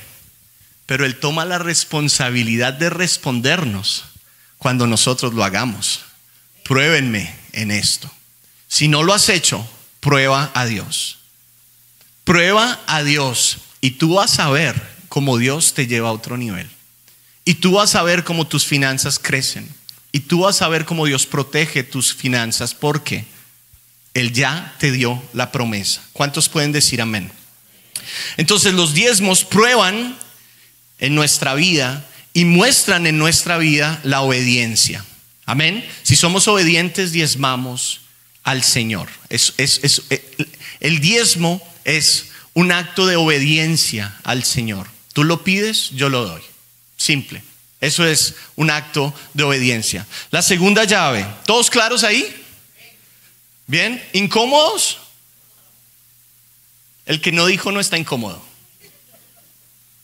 pero 0.87 1.05
Él 1.05 1.19
toma 1.19 1.45
la 1.45 1.59
responsabilidad 1.59 2.73
de 2.73 2.89
respondernos 2.89 4.05
cuando 4.57 4.87
nosotros 4.87 5.35
lo 5.35 5.43
hagamos. 5.43 6.03
Pruébenme 6.63 7.35
en 7.51 7.69
esto. 7.69 8.11
Si 8.67 8.87
no 8.87 9.03
lo 9.03 9.13
has 9.13 9.29
hecho, 9.29 9.69
prueba 10.05 10.51
a 10.53 10.67
Dios. 10.67 11.17
Prueba 12.25 12.79
a 12.85 13.01
Dios 13.01 13.57
y 13.81 13.91
tú 13.91 14.13
vas 14.13 14.37
a 14.37 14.51
ver 14.51 14.79
cómo 15.09 15.39
Dios 15.39 15.73
te 15.73 15.87
lleva 15.87 16.09
a 16.09 16.11
otro 16.11 16.37
nivel. 16.37 16.69
Y 17.43 17.55
tú 17.55 17.71
vas 17.71 17.95
a 17.95 18.03
ver 18.03 18.23
cómo 18.23 18.45
tus 18.45 18.65
finanzas 18.65 19.17
crecen. 19.17 19.67
Y 20.11 20.19
tú 20.19 20.41
vas 20.41 20.61
a 20.61 20.67
ver 20.67 20.85
cómo 20.85 21.07
Dios 21.07 21.25
protege 21.25 21.81
tus 21.81 22.13
finanzas 22.13 22.75
porque 22.75 23.25
Él 24.13 24.31
ya 24.31 24.75
te 24.77 24.91
dio 24.91 25.23
la 25.33 25.51
promesa. 25.51 26.03
¿Cuántos 26.13 26.49
pueden 26.49 26.71
decir 26.71 27.01
amén? 27.01 27.31
Entonces 28.37 28.75
los 28.75 28.93
diezmos 28.93 29.43
prueban 29.43 30.15
en 30.99 31.15
nuestra 31.15 31.55
vida 31.55 32.07
y 32.31 32.45
muestran 32.45 33.07
en 33.07 33.17
nuestra 33.17 33.57
vida 33.57 33.99
la 34.03 34.21
obediencia. 34.21 35.03
Amén. 35.47 35.83
Si 36.03 36.15
somos 36.15 36.47
obedientes, 36.47 37.11
diezmamos 37.11 38.01
al 38.43 38.63
Señor. 38.63 39.09
Eh, 39.57 40.35
el 40.79 40.99
diezmo 40.99 41.61
es 41.83 42.27
un 42.53 42.71
acto 42.71 43.05
de 43.05 43.15
obediencia 43.15 44.17
al 44.23 44.43
Señor. 44.43 44.87
Tú 45.13 45.23
lo 45.23 45.43
pides, 45.43 45.91
yo 45.91 46.09
lo 46.09 46.25
doy. 46.25 46.41
Simple. 46.97 47.43
Eso 47.81 48.05
es 48.05 48.35
un 48.55 48.71
acto 48.71 49.13
de 49.33 49.43
obediencia. 49.43 50.07
La 50.31 50.41
segunda 50.41 50.85
llave. 50.85 51.25
¿Todos 51.45 51.69
claros 51.69 52.03
ahí? 52.03 52.25
Bien. 53.67 54.03
¿Incómodos? 54.13 54.99
El 57.05 57.21
que 57.21 57.31
no 57.31 57.45
dijo 57.45 57.71
no 57.71 57.79
está 57.79 57.97
incómodo. 57.97 58.43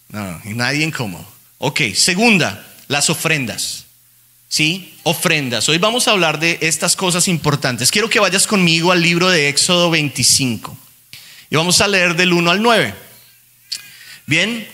No, 0.09 0.41
nadie 0.45 0.85
incómodo. 0.85 1.25
Ok, 1.57 1.81
segunda, 1.95 2.67
las 2.87 3.09
ofrendas. 3.09 3.85
¿Sí? 4.51 4.93
Ofrendas. 5.03 5.69
Hoy 5.69 5.77
vamos 5.77 6.09
a 6.09 6.11
hablar 6.11 6.37
de 6.37 6.57
estas 6.59 6.97
cosas 6.97 7.29
importantes. 7.29 7.89
Quiero 7.89 8.09
que 8.09 8.19
vayas 8.19 8.45
conmigo 8.45 8.91
al 8.91 9.01
libro 9.01 9.29
de 9.29 9.47
Éxodo 9.47 9.89
25. 9.89 10.77
Y 11.49 11.55
vamos 11.55 11.79
a 11.79 11.87
leer 11.87 12.17
del 12.17 12.33
1 12.33 12.51
al 12.51 12.61
9. 12.61 12.93
Bien. 14.25 14.67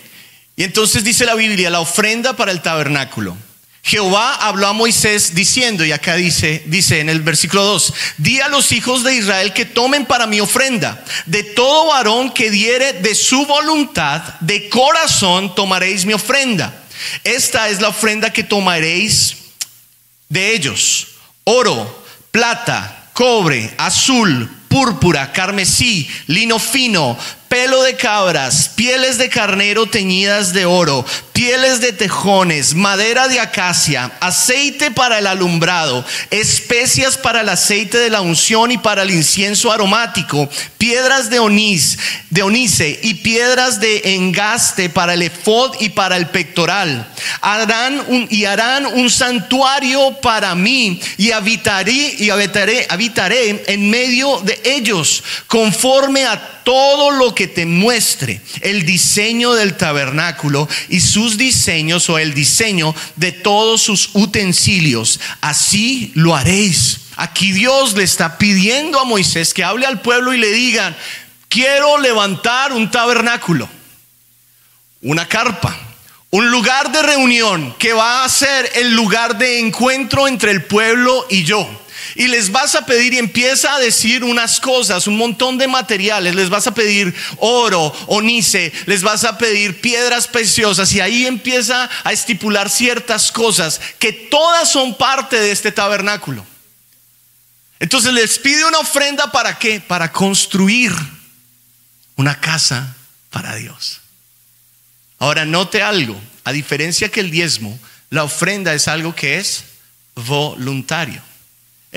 Y 0.56 0.64
entonces 0.64 1.04
dice 1.04 1.24
la 1.24 1.36
Biblia, 1.36 1.70
la 1.70 1.78
ofrenda 1.78 2.34
para 2.34 2.50
el 2.50 2.60
tabernáculo. 2.60 3.36
Jehová 3.84 4.34
habló 4.34 4.66
a 4.66 4.72
Moisés 4.72 5.36
diciendo, 5.36 5.84
y 5.84 5.92
acá 5.92 6.16
dice, 6.16 6.64
dice 6.66 6.98
en 6.98 7.08
el 7.08 7.20
versículo 7.20 7.62
2, 7.62 7.94
di 8.16 8.40
a 8.40 8.48
los 8.48 8.72
hijos 8.72 9.04
de 9.04 9.14
Israel 9.14 9.52
que 9.52 9.64
tomen 9.64 10.06
para 10.06 10.26
mi 10.26 10.40
ofrenda, 10.40 11.04
de 11.26 11.44
todo 11.44 11.86
varón 11.86 12.32
que 12.32 12.50
diere 12.50 12.94
de 12.94 13.14
su 13.14 13.46
voluntad, 13.46 14.22
de 14.40 14.68
corazón 14.68 15.54
tomaréis 15.54 16.04
mi 16.04 16.14
ofrenda. 16.14 16.82
Esta 17.22 17.68
es 17.68 17.80
la 17.80 17.90
ofrenda 17.90 18.32
que 18.32 18.42
tomaréis 18.42 19.36
de 20.28 20.54
ellos, 20.54 21.08
oro, 21.44 22.04
plata, 22.30 23.10
cobre, 23.12 23.74
azul, 23.78 24.50
púrpura, 24.68 25.32
carmesí, 25.32 26.08
lino 26.26 26.58
fino, 26.58 27.18
pelo 27.48 27.82
de 27.82 27.96
cabras, 27.96 28.70
pieles 28.74 29.18
de 29.18 29.28
carnero 29.28 29.86
teñidas 29.86 30.52
de 30.52 30.66
oro, 30.66 31.04
pieles 31.32 31.80
de 31.80 31.92
tejones, 31.92 32.74
madera 32.74 33.28
de 33.28 33.40
acacia, 33.40 34.12
aceite 34.20 34.90
para 34.90 35.18
el 35.18 35.26
alumbrado, 35.26 36.04
especias 36.30 37.16
para 37.16 37.42
el 37.42 37.48
aceite 37.48 37.98
de 37.98 38.10
la 38.10 38.20
unción 38.20 38.72
y 38.72 38.78
para 38.78 39.02
el 39.02 39.10
incienso 39.10 39.72
aromático, 39.72 40.48
piedras 40.78 41.30
de 41.30 41.38
onís, 41.38 41.98
de 42.30 42.42
onice 42.42 42.98
y 43.02 43.14
piedras 43.14 43.80
de 43.80 44.14
engaste 44.16 44.88
para 44.88 45.14
el 45.14 45.22
efod 45.22 45.76
y 45.80 45.90
para 45.90 46.16
el 46.16 46.28
pectoral. 46.28 47.08
Harán 47.40 48.04
un, 48.08 48.26
y 48.30 48.44
harán 48.44 48.86
un 48.86 49.10
santuario 49.10 50.20
para 50.20 50.54
mí 50.54 51.00
y 51.16 51.32
habitaré 51.32 52.16
habitaré, 52.30 52.86
habitaré 52.88 53.64
en 53.66 53.90
medio 53.90 54.40
de 54.40 54.60
ellos 54.64 55.22
conforme 55.46 56.24
a 56.26 56.57
todo 56.68 57.12
lo 57.12 57.34
que 57.34 57.46
te 57.46 57.64
muestre 57.64 58.42
el 58.60 58.84
diseño 58.84 59.54
del 59.54 59.78
tabernáculo 59.78 60.68
y 60.90 61.00
sus 61.00 61.38
diseños 61.38 62.10
o 62.10 62.18
el 62.18 62.34
diseño 62.34 62.94
de 63.16 63.32
todos 63.32 63.80
sus 63.80 64.10
utensilios. 64.12 65.18
Así 65.40 66.12
lo 66.14 66.36
haréis. 66.36 66.98
Aquí 67.16 67.52
Dios 67.52 67.94
le 67.94 68.04
está 68.04 68.36
pidiendo 68.36 69.00
a 69.00 69.06
Moisés 69.06 69.54
que 69.54 69.64
hable 69.64 69.86
al 69.86 70.02
pueblo 70.02 70.34
y 70.34 70.36
le 70.36 70.52
digan, 70.52 70.94
quiero 71.48 71.96
levantar 71.96 72.74
un 72.74 72.90
tabernáculo, 72.90 73.66
una 75.00 75.26
carpa, 75.26 75.74
un 76.28 76.50
lugar 76.50 76.92
de 76.92 77.00
reunión 77.00 77.74
que 77.78 77.94
va 77.94 78.24
a 78.24 78.28
ser 78.28 78.70
el 78.74 78.94
lugar 78.94 79.38
de 79.38 79.60
encuentro 79.60 80.28
entre 80.28 80.50
el 80.50 80.66
pueblo 80.66 81.26
y 81.30 81.44
yo 81.44 81.66
y 82.14 82.28
les 82.28 82.50
vas 82.50 82.74
a 82.74 82.86
pedir 82.86 83.14
y 83.14 83.18
empieza 83.18 83.74
a 83.74 83.78
decir 83.78 84.24
unas 84.24 84.60
cosas, 84.60 85.06
un 85.06 85.16
montón 85.16 85.58
de 85.58 85.68
materiales, 85.68 86.34
les 86.34 86.50
vas 86.50 86.66
a 86.66 86.74
pedir 86.74 87.14
oro, 87.38 87.94
onice, 88.06 88.72
les 88.86 89.02
vas 89.02 89.24
a 89.24 89.38
pedir 89.38 89.80
piedras 89.80 90.26
preciosas 90.26 90.92
y 90.92 91.00
ahí 91.00 91.26
empieza 91.26 91.88
a 92.04 92.12
estipular 92.12 92.70
ciertas 92.70 93.32
cosas 93.32 93.80
que 93.98 94.12
todas 94.12 94.70
son 94.70 94.96
parte 94.96 95.40
de 95.40 95.50
este 95.50 95.72
tabernáculo. 95.72 96.44
Entonces 97.80 98.12
les 98.12 98.38
pide 98.38 98.64
una 98.64 98.78
ofrenda 98.78 99.30
para 99.30 99.58
qué? 99.58 99.80
Para 99.80 100.12
construir 100.12 100.92
una 102.16 102.40
casa 102.40 102.96
para 103.30 103.54
Dios. 103.54 104.00
Ahora 105.18 105.44
note 105.44 105.82
algo, 105.82 106.20
a 106.44 106.52
diferencia 106.52 107.08
que 107.08 107.20
el 107.20 107.30
diezmo, 107.30 107.78
la 108.10 108.24
ofrenda 108.24 108.74
es 108.74 108.88
algo 108.88 109.14
que 109.14 109.38
es 109.38 109.64
voluntario. 110.14 111.22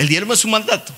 El 0.01 0.07
diezmo 0.07 0.33
es 0.33 0.43
un 0.45 0.49
mandato. 0.49 0.95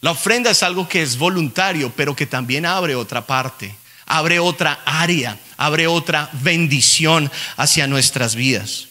La 0.00 0.10
ofrenda 0.10 0.50
es 0.50 0.64
algo 0.64 0.88
que 0.88 1.02
es 1.02 1.16
voluntario, 1.18 1.92
pero 1.94 2.16
que 2.16 2.26
también 2.26 2.66
abre 2.66 2.96
otra 2.96 3.24
parte, 3.24 3.76
abre 4.06 4.40
otra 4.40 4.80
área, 4.84 5.38
abre 5.56 5.86
otra 5.86 6.28
bendición 6.32 7.30
hacia 7.56 7.86
nuestras 7.86 8.34
vidas. 8.34 8.88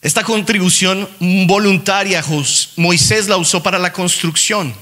Esta 0.00 0.24
contribución 0.24 1.06
voluntaria 1.46 2.24
Moisés 2.76 3.28
la 3.28 3.36
usó 3.36 3.62
para 3.62 3.78
la 3.78 3.92
construcción, 3.92 4.74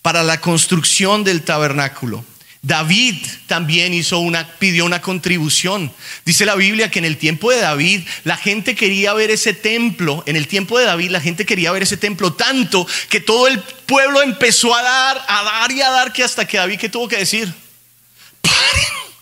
para 0.00 0.22
la 0.22 0.40
construcción 0.40 1.24
del 1.24 1.42
tabernáculo. 1.42 2.24
David 2.64 3.16
también 3.48 3.92
hizo 3.92 4.20
una, 4.20 4.46
pidió 4.46 4.84
una 4.84 5.02
contribución. 5.02 5.92
Dice 6.24 6.46
la 6.46 6.54
Biblia 6.54 6.92
que 6.92 7.00
en 7.00 7.04
el 7.04 7.16
tiempo 7.18 7.50
de 7.50 7.58
David 7.58 8.06
la 8.22 8.36
gente 8.36 8.76
quería 8.76 9.12
ver 9.14 9.32
ese 9.32 9.52
templo. 9.52 10.22
En 10.26 10.36
el 10.36 10.46
tiempo 10.46 10.78
de 10.78 10.84
David 10.84 11.10
la 11.10 11.20
gente 11.20 11.44
quería 11.44 11.72
ver 11.72 11.82
ese 11.82 11.96
templo 11.96 12.34
tanto 12.34 12.86
que 13.08 13.18
todo 13.18 13.48
el 13.48 13.58
pueblo 13.60 14.22
empezó 14.22 14.76
a 14.76 14.82
dar, 14.82 15.24
a 15.26 15.42
dar 15.42 15.72
y 15.72 15.82
a 15.82 15.90
dar 15.90 16.12
que 16.12 16.22
hasta 16.22 16.46
que 16.46 16.56
David 16.56 16.78
que 16.78 16.88
tuvo 16.88 17.08
que 17.08 17.16
decir, 17.16 17.52
paren. 18.40 19.12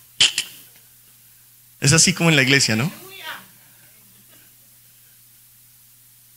Es 1.81 1.95
así 1.95 2.13
como 2.13 2.29
en 2.29 2.37
la 2.37 2.43
iglesia, 2.43 2.77
¿no? 2.77 2.93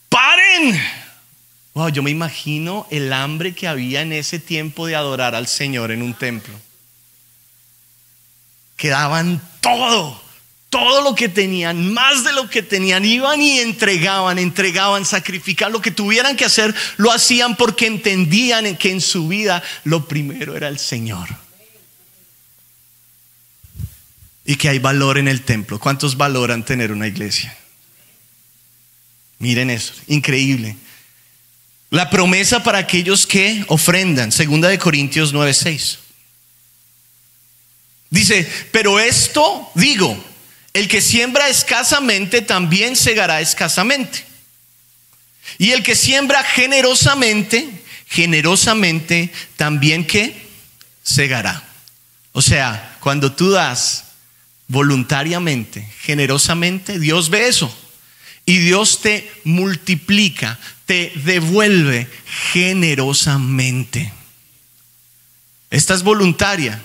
Paren. 0.08 0.82
Wow, 1.74 1.90
yo 1.90 2.02
me 2.02 2.10
imagino 2.10 2.86
el 2.90 3.12
hambre 3.12 3.54
que 3.54 3.68
había 3.68 4.00
en 4.00 4.14
ese 4.14 4.38
tiempo 4.38 4.86
de 4.86 4.96
adorar 4.96 5.34
al 5.34 5.48
Señor 5.48 5.90
en 5.90 6.00
un 6.00 6.14
templo 6.14 6.54
que 8.76 8.88
daban 8.88 9.40
todo, 9.60 10.20
todo 10.68 11.02
lo 11.02 11.14
que 11.14 11.28
tenían, 11.28 11.92
más 11.92 12.24
de 12.24 12.32
lo 12.32 12.48
que 12.50 12.62
tenían, 12.62 13.04
iban 13.04 13.40
y 13.40 13.60
entregaban, 13.60 14.38
entregaban, 14.38 15.04
sacrificaban, 15.04 15.72
lo 15.72 15.80
que 15.80 15.90
tuvieran 15.90 16.36
que 16.36 16.44
hacer, 16.44 16.74
lo 16.96 17.12
hacían 17.12 17.56
porque 17.56 17.86
entendían 17.86 18.76
que 18.76 18.90
en 18.90 19.00
su 19.00 19.28
vida 19.28 19.62
lo 19.84 20.08
primero 20.08 20.56
era 20.56 20.68
el 20.68 20.78
Señor. 20.78 21.28
Y 24.44 24.56
que 24.56 24.68
hay 24.68 24.78
valor 24.78 25.16
en 25.16 25.28
el 25.28 25.42
templo. 25.42 25.78
¿Cuántos 25.78 26.16
valoran 26.16 26.64
tener 26.64 26.92
una 26.92 27.06
iglesia? 27.06 27.56
Miren 29.38 29.70
eso, 29.70 29.94
increíble. 30.06 30.76
La 31.90 32.10
promesa 32.10 32.62
para 32.62 32.78
aquellos 32.78 33.26
que 33.26 33.64
ofrendan, 33.68 34.32
segunda 34.32 34.68
de 34.68 34.78
Corintios 34.78 35.32
9:6. 35.32 36.03
Dice, 38.14 38.48
pero 38.70 39.00
esto 39.00 39.68
digo, 39.74 40.16
el 40.72 40.86
que 40.86 41.00
siembra 41.00 41.48
escasamente 41.48 42.42
también 42.42 42.94
segará 42.94 43.40
escasamente. 43.40 44.24
Y 45.58 45.72
el 45.72 45.82
que 45.82 45.96
siembra 45.96 46.44
generosamente, 46.44 47.68
generosamente 48.06 49.32
también 49.56 50.06
que 50.06 50.32
segará. 51.02 51.64
O 52.30 52.40
sea, 52.40 52.98
cuando 53.00 53.32
tú 53.32 53.50
das 53.50 54.04
voluntariamente, 54.68 55.84
generosamente, 56.02 57.00
Dios 57.00 57.30
ve 57.30 57.48
eso. 57.48 57.76
Y 58.46 58.58
Dios 58.58 59.00
te 59.00 59.28
multiplica, 59.42 60.60
te 60.86 61.10
devuelve 61.16 62.08
generosamente. 62.52 64.12
Esta 65.68 65.94
es 65.94 66.04
voluntaria. 66.04 66.80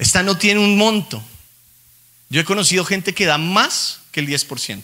Esta 0.00 0.22
no 0.22 0.38
tiene 0.38 0.60
un 0.60 0.78
monto. 0.78 1.22
Yo 2.30 2.40
he 2.40 2.44
conocido 2.44 2.86
gente 2.86 3.12
que 3.12 3.26
da 3.26 3.36
más 3.36 4.00
que 4.10 4.20
el 4.20 4.26
10% 4.26 4.82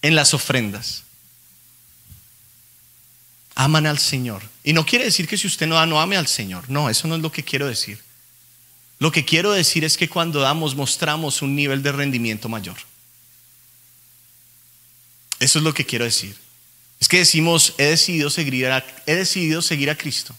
en 0.00 0.14
las 0.16 0.32
ofrendas. 0.32 1.04
aman 3.54 3.86
al 3.86 3.98
Señor. 3.98 4.42
Y 4.64 4.72
no 4.72 4.86
quiere 4.86 5.04
decir 5.04 5.28
que 5.28 5.36
si 5.36 5.46
usted 5.46 5.66
no 5.66 5.74
da, 5.74 5.84
no 5.84 6.00
ame 6.00 6.16
al 6.16 6.26
Señor. 6.26 6.70
No, 6.70 6.88
eso 6.88 7.06
no 7.06 7.16
es 7.16 7.20
lo 7.20 7.30
que 7.30 7.44
quiero 7.44 7.66
decir. 7.66 8.02
Lo 8.98 9.12
que 9.12 9.26
quiero 9.26 9.52
decir 9.52 9.84
es 9.84 9.98
que 9.98 10.08
cuando 10.08 10.40
damos 10.40 10.74
mostramos 10.74 11.42
un 11.42 11.54
nivel 11.54 11.82
de 11.82 11.92
rendimiento 11.92 12.48
mayor. 12.48 12.78
Eso 15.38 15.58
es 15.58 15.64
lo 15.64 15.74
que 15.74 15.84
quiero 15.84 16.06
decir. 16.06 16.34
Es 16.98 17.08
que 17.08 17.18
decimos, 17.18 17.74
he 17.76 17.84
decidido 17.84 18.30
seguir 18.30 18.68
a, 18.68 18.82
he 19.04 19.16
decidido 19.16 19.60
seguir 19.60 19.90
a 19.90 19.98
Cristo 19.98 20.34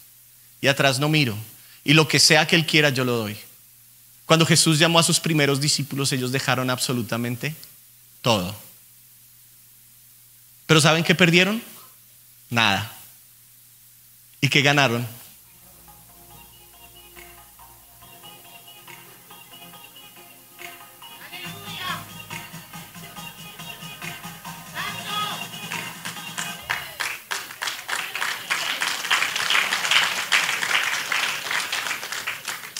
y 0.60 0.66
atrás 0.66 0.98
no 0.98 1.08
miro. 1.08 1.36
Y 1.84 1.92
lo 1.92 2.08
que 2.08 2.18
sea 2.18 2.48
que 2.48 2.56
Él 2.56 2.66
quiera, 2.66 2.88
yo 2.88 3.04
lo 3.04 3.12
doy. 3.16 3.36
Cuando 4.26 4.46
Jesús 4.46 4.78
llamó 4.78 4.98
a 4.98 5.02
sus 5.02 5.20
primeros 5.20 5.60
discípulos, 5.60 6.12
ellos 6.12 6.32
dejaron 6.32 6.70
absolutamente 6.70 7.54
todo. 8.22 8.54
Pero 10.66 10.80
¿saben 10.80 11.04
qué 11.04 11.14
perdieron? 11.14 11.62
Nada. 12.48 12.90
¿Y 14.40 14.48
qué 14.48 14.62
ganaron? 14.62 15.06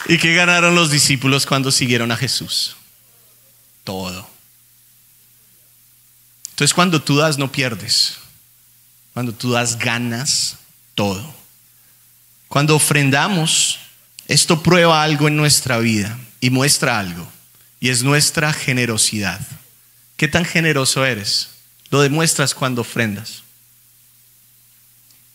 ¿Y 0.06 0.18
qué 0.18 0.34
ganaron 0.34 0.74
los 0.74 0.90
discípulos 0.90 1.46
cuando 1.46 1.70
siguieron 1.72 2.12
a 2.12 2.16
Jesús? 2.16 2.76
Todo. 3.84 4.28
Entonces 6.50 6.74
cuando 6.74 7.02
tú 7.02 7.16
das 7.16 7.38
no 7.38 7.50
pierdes. 7.50 8.16
Cuando 9.12 9.32
tú 9.32 9.52
das 9.52 9.78
ganas 9.78 10.58
todo. 10.94 11.34
Cuando 12.48 12.76
ofrendamos, 12.76 13.78
esto 14.28 14.62
prueba 14.62 15.02
algo 15.02 15.28
en 15.28 15.36
nuestra 15.36 15.78
vida 15.78 16.18
y 16.40 16.50
muestra 16.50 16.98
algo. 16.98 17.26
Y 17.80 17.88
es 17.88 18.02
nuestra 18.02 18.52
generosidad. 18.52 19.40
¿Qué 20.16 20.28
tan 20.28 20.44
generoso 20.44 21.04
eres? 21.04 21.50
Lo 21.90 22.00
demuestras 22.00 22.54
cuando 22.54 22.82
ofrendas. 22.82 23.42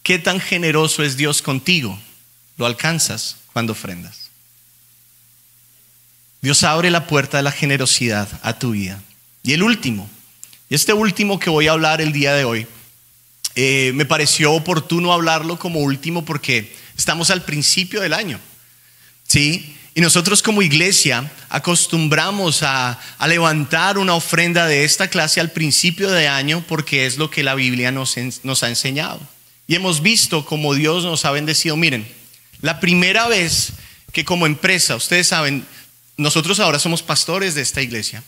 ¿Qué 0.03 0.19
tan 0.19 0.39
generoso 0.39 1.03
es 1.03 1.17
Dios 1.17 1.41
contigo? 1.41 1.99
Lo 2.57 2.65
alcanzas 2.65 3.37
cuando 3.53 3.73
ofrendas. 3.73 4.28
Dios 6.41 6.63
abre 6.63 6.89
la 6.89 7.07
puerta 7.07 7.37
de 7.37 7.43
la 7.43 7.51
generosidad 7.51 8.27
a 8.43 8.57
tu 8.57 8.71
vida. 8.71 9.01
Y 9.43 9.53
el 9.53 9.63
último, 9.63 10.09
y 10.69 10.75
este 10.75 10.93
último 10.93 11.39
que 11.39 11.49
voy 11.49 11.67
a 11.67 11.71
hablar 11.71 12.01
el 12.01 12.11
día 12.11 12.33
de 12.33 12.45
hoy, 12.45 12.67
eh, 13.55 13.91
me 13.95 14.05
pareció 14.05 14.53
oportuno 14.53 15.11
hablarlo 15.11 15.59
como 15.59 15.79
último 15.79 16.23
porque 16.23 16.73
estamos 16.97 17.29
al 17.29 17.43
principio 17.43 18.01
del 18.01 18.13
año. 18.13 18.39
¿Sí? 19.27 19.75
Y 19.95 20.01
nosotros 20.01 20.41
como 20.41 20.61
iglesia 20.61 21.29
acostumbramos 21.49 22.63
a, 22.63 22.99
levantar 23.27 23.97
una 23.97 24.13
ofrenda 24.13 24.65
de 24.65 24.85
esta 24.85 25.09
clase 25.09 25.41
al 25.41 25.51
principio 25.51 26.09
de 26.09 26.27
año 26.27 26.63
porque 26.67 27.05
es 27.05 27.17
lo 27.17 27.29
que 27.29 27.43
la 27.43 27.55
Biblia 27.55 27.91
nos, 27.91 28.15
ha 28.17 28.69
enseñado. 28.69 29.19
Y 29.67 29.75
hemos 29.75 30.01
visto 30.01 30.45
como 30.45 30.73
Dios 30.73 31.03
nos 31.03 31.25
ha 31.25 31.31
bendecido. 31.31 31.75
Miren, 31.75 32.07
la 32.61 32.79
primera 32.79 33.27
vez 33.27 33.73
que 34.13 34.23
como 34.23 34.45
empresa, 34.45 34.95
ustedes 34.95 35.27
saben, 35.27 35.65
nosotros 36.19 36.59
ahora 36.59 36.79
somos 36.79 37.01
pastores 37.01 37.55
de 37.55 37.61
esta 37.61 37.81
iglesia. 37.81 38.23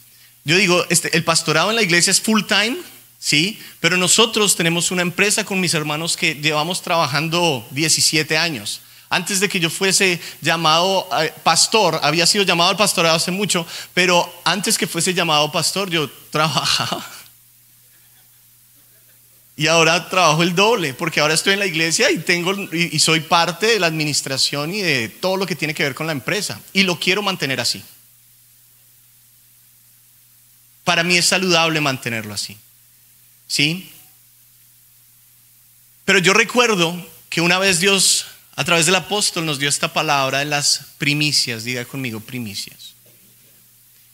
Yo 0.46 0.56
digo, 0.56 0.86
este, 0.90 1.16
el 1.16 1.24
pastorado 1.24 1.70
en 1.70 1.76
la 1.76 1.82
iglesia 1.84 2.10
es 2.10 2.22
full 2.22 2.44
time, 2.44 2.78
¿sí? 3.20 3.60
Pero 3.80 3.98
nosotros 3.98 4.56
tenemos 4.56 4.92
una 4.92 5.02
empresa 5.02 5.44
con 5.44 5.60
mis 5.60 5.74
hermanos 5.74 6.16
que 6.16 6.36
llevamos 6.36 6.82
trabajando 6.82 7.68
17 7.72 8.38
años. 8.38 8.82
Antes 9.10 9.42
de 9.42 9.50
que 9.50 9.60
yo 9.60 9.70
fuese 9.70 10.22
llamado 10.40 11.08
eh, 11.22 11.34
pastor, 11.44 12.00
había 12.02 12.26
sido 12.26 12.46
llamado 12.46 12.70
al 12.70 12.78
pastorado 12.78 13.18
hace 13.18 13.30
mucho, 13.30 13.68
pero 13.94 14.42
antes 14.46 14.78
que 14.78 14.88
fuese 14.88 15.14
llamado 15.14 15.52
pastor 15.52 15.90
yo 15.90 16.10
trabajaba. 16.32 17.06
Y 19.62 19.68
ahora 19.68 20.10
trabajo 20.10 20.42
el 20.42 20.56
doble, 20.56 20.96
porque 20.96 21.20
ahora 21.20 21.36
estoy 21.36 21.54
en 21.54 21.60
la 21.60 21.68
iglesia 21.68 22.10
y, 22.10 22.18
tengo, 22.18 22.52
y, 22.74 22.98
soy 22.98 23.20
parte 23.20 23.68
de 23.68 23.80
la 23.80 23.86
administración 23.86 24.74
y 24.74 24.82
de 24.82 25.08
todo 25.08 25.38
lo 25.38 25.46
que 25.46 25.56
tiene 25.56 25.76
que 25.76 25.84
ver 25.84 25.94
con 25.94 26.08
la 26.08 26.14
empresa. 26.14 26.60
Y 26.74 26.82
lo 26.82 27.00
quiero 27.00 27.22
mantener 27.22 27.62
así. 27.62 27.84
Para 30.84 31.04
mí 31.04 31.16
es 31.16 31.28
saludable 31.28 31.80
mantenerlo 31.80 32.34
así. 32.34 32.58
¿Sí? 33.46 33.92
Pero 36.06 36.18
yo 36.18 36.34
recuerdo 36.34 36.96
que 37.30 37.42
una 37.42 37.60
vez 37.60 37.80
Dios, 37.80 38.26
a 38.56 38.64
través 38.64 38.88
del 38.88 38.96
apóstol, 38.96 39.46
nos 39.46 39.60
dio 39.60 39.70
esta 39.70 39.94
palabra 39.94 40.40
de 40.40 40.46
las 40.46 40.88
primicias. 40.98 41.64
Diga 41.64 41.86
conmigo, 41.86 42.20
primicias. 42.20 42.91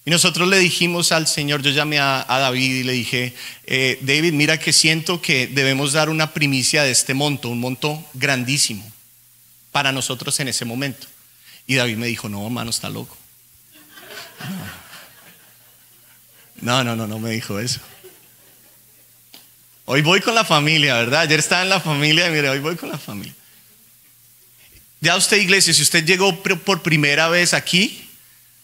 Y 0.08 0.10
nosotros 0.10 0.48
le 0.48 0.58
dijimos 0.58 1.12
al 1.12 1.28
Señor, 1.28 1.62
yo 1.62 1.72
llamé 1.72 2.00
a, 2.00 2.24
David 2.30 2.76
y 2.76 2.84
le 2.84 2.94
dije, 2.94 3.34
eh, 3.66 4.00
David, 4.00 4.32
mira 4.32 4.58
que 4.58 4.72
siento 4.72 5.22
que 5.22 5.48
debemos 5.48 5.92
dar 5.92 6.08
una 6.08 6.32
primicia 6.34 6.84
de 6.84 6.92
este 6.92 7.14
monto, 7.14 7.50
un 7.50 7.60
monto 7.60 8.02
grandísimo 8.14 8.90
para 9.74 9.92
nosotros 9.92 10.40
en 10.40 10.48
ese 10.48 10.64
momento. 10.64 11.08
Y 11.68 11.76
David 11.76 11.98
me 11.98 12.08
dijo, 12.08 12.30
no, 12.30 12.46
hermano, 12.46 12.70
está 12.70 12.90
loco. 12.90 13.18
No, 16.62 16.86
no, 16.86 16.96
no, 16.96 17.06
no 17.06 17.20
me 17.20 17.32
dijo 17.32 17.60
eso. 17.60 17.82
Hoy 19.84 20.04
voy 20.04 20.22
con 20.22 20.36
la 20.36 20.46
familia, 20.46 20.94
¿verdad? 20.94 21.24
Ayer 21.24 21.40
estaba 21.40 21.64
en 21.64 21.70
la 21.70 21.82
familia 21.82 22.30
y 22.30 22.32
mire, 22.32 22.48
hoy 22.48 22.60
voy 22.60 22.78
con 22.78 22.88
la 22.88 22.98
familia. 22.98 23.36
Ya 25.02 25.18
usted, 25.18 25.36
iglesia, 25.36 25.74
si 25.74 25.82
usted 25.82 26.06
llegó 26.06 26.34
por 26.42 26.82
primera 26.82 27.28
vez 27.28 27.54
aquí, 27.54 28.07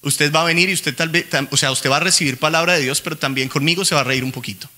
usted 0.03 0.31
va 0.31 0.41
a 0.41 0.45
venir 0.45 0.69
y 0.69 0.73
usted 0.73 0.95
tal 0.95 1.09
vez, 1.09 1.25
o 1.49 1.57
sea, 1.57 1.71
usted 1.71 1.89
va 1.89 1.97
a 1.97 2.01
recibir 2.01 2.37
palabra 2.37 2.73
de 2.73 2.81
Dios, 2.81 3.01
pero 3.01 3.17
también 3.17 3.49
conmigo 3.49 3.83
se 3.85 3.95
va 3.95 4.01
a 4.01 4.03
reír 4.03 4.23
un 4.23 4.31
poquito. 4.31 4.69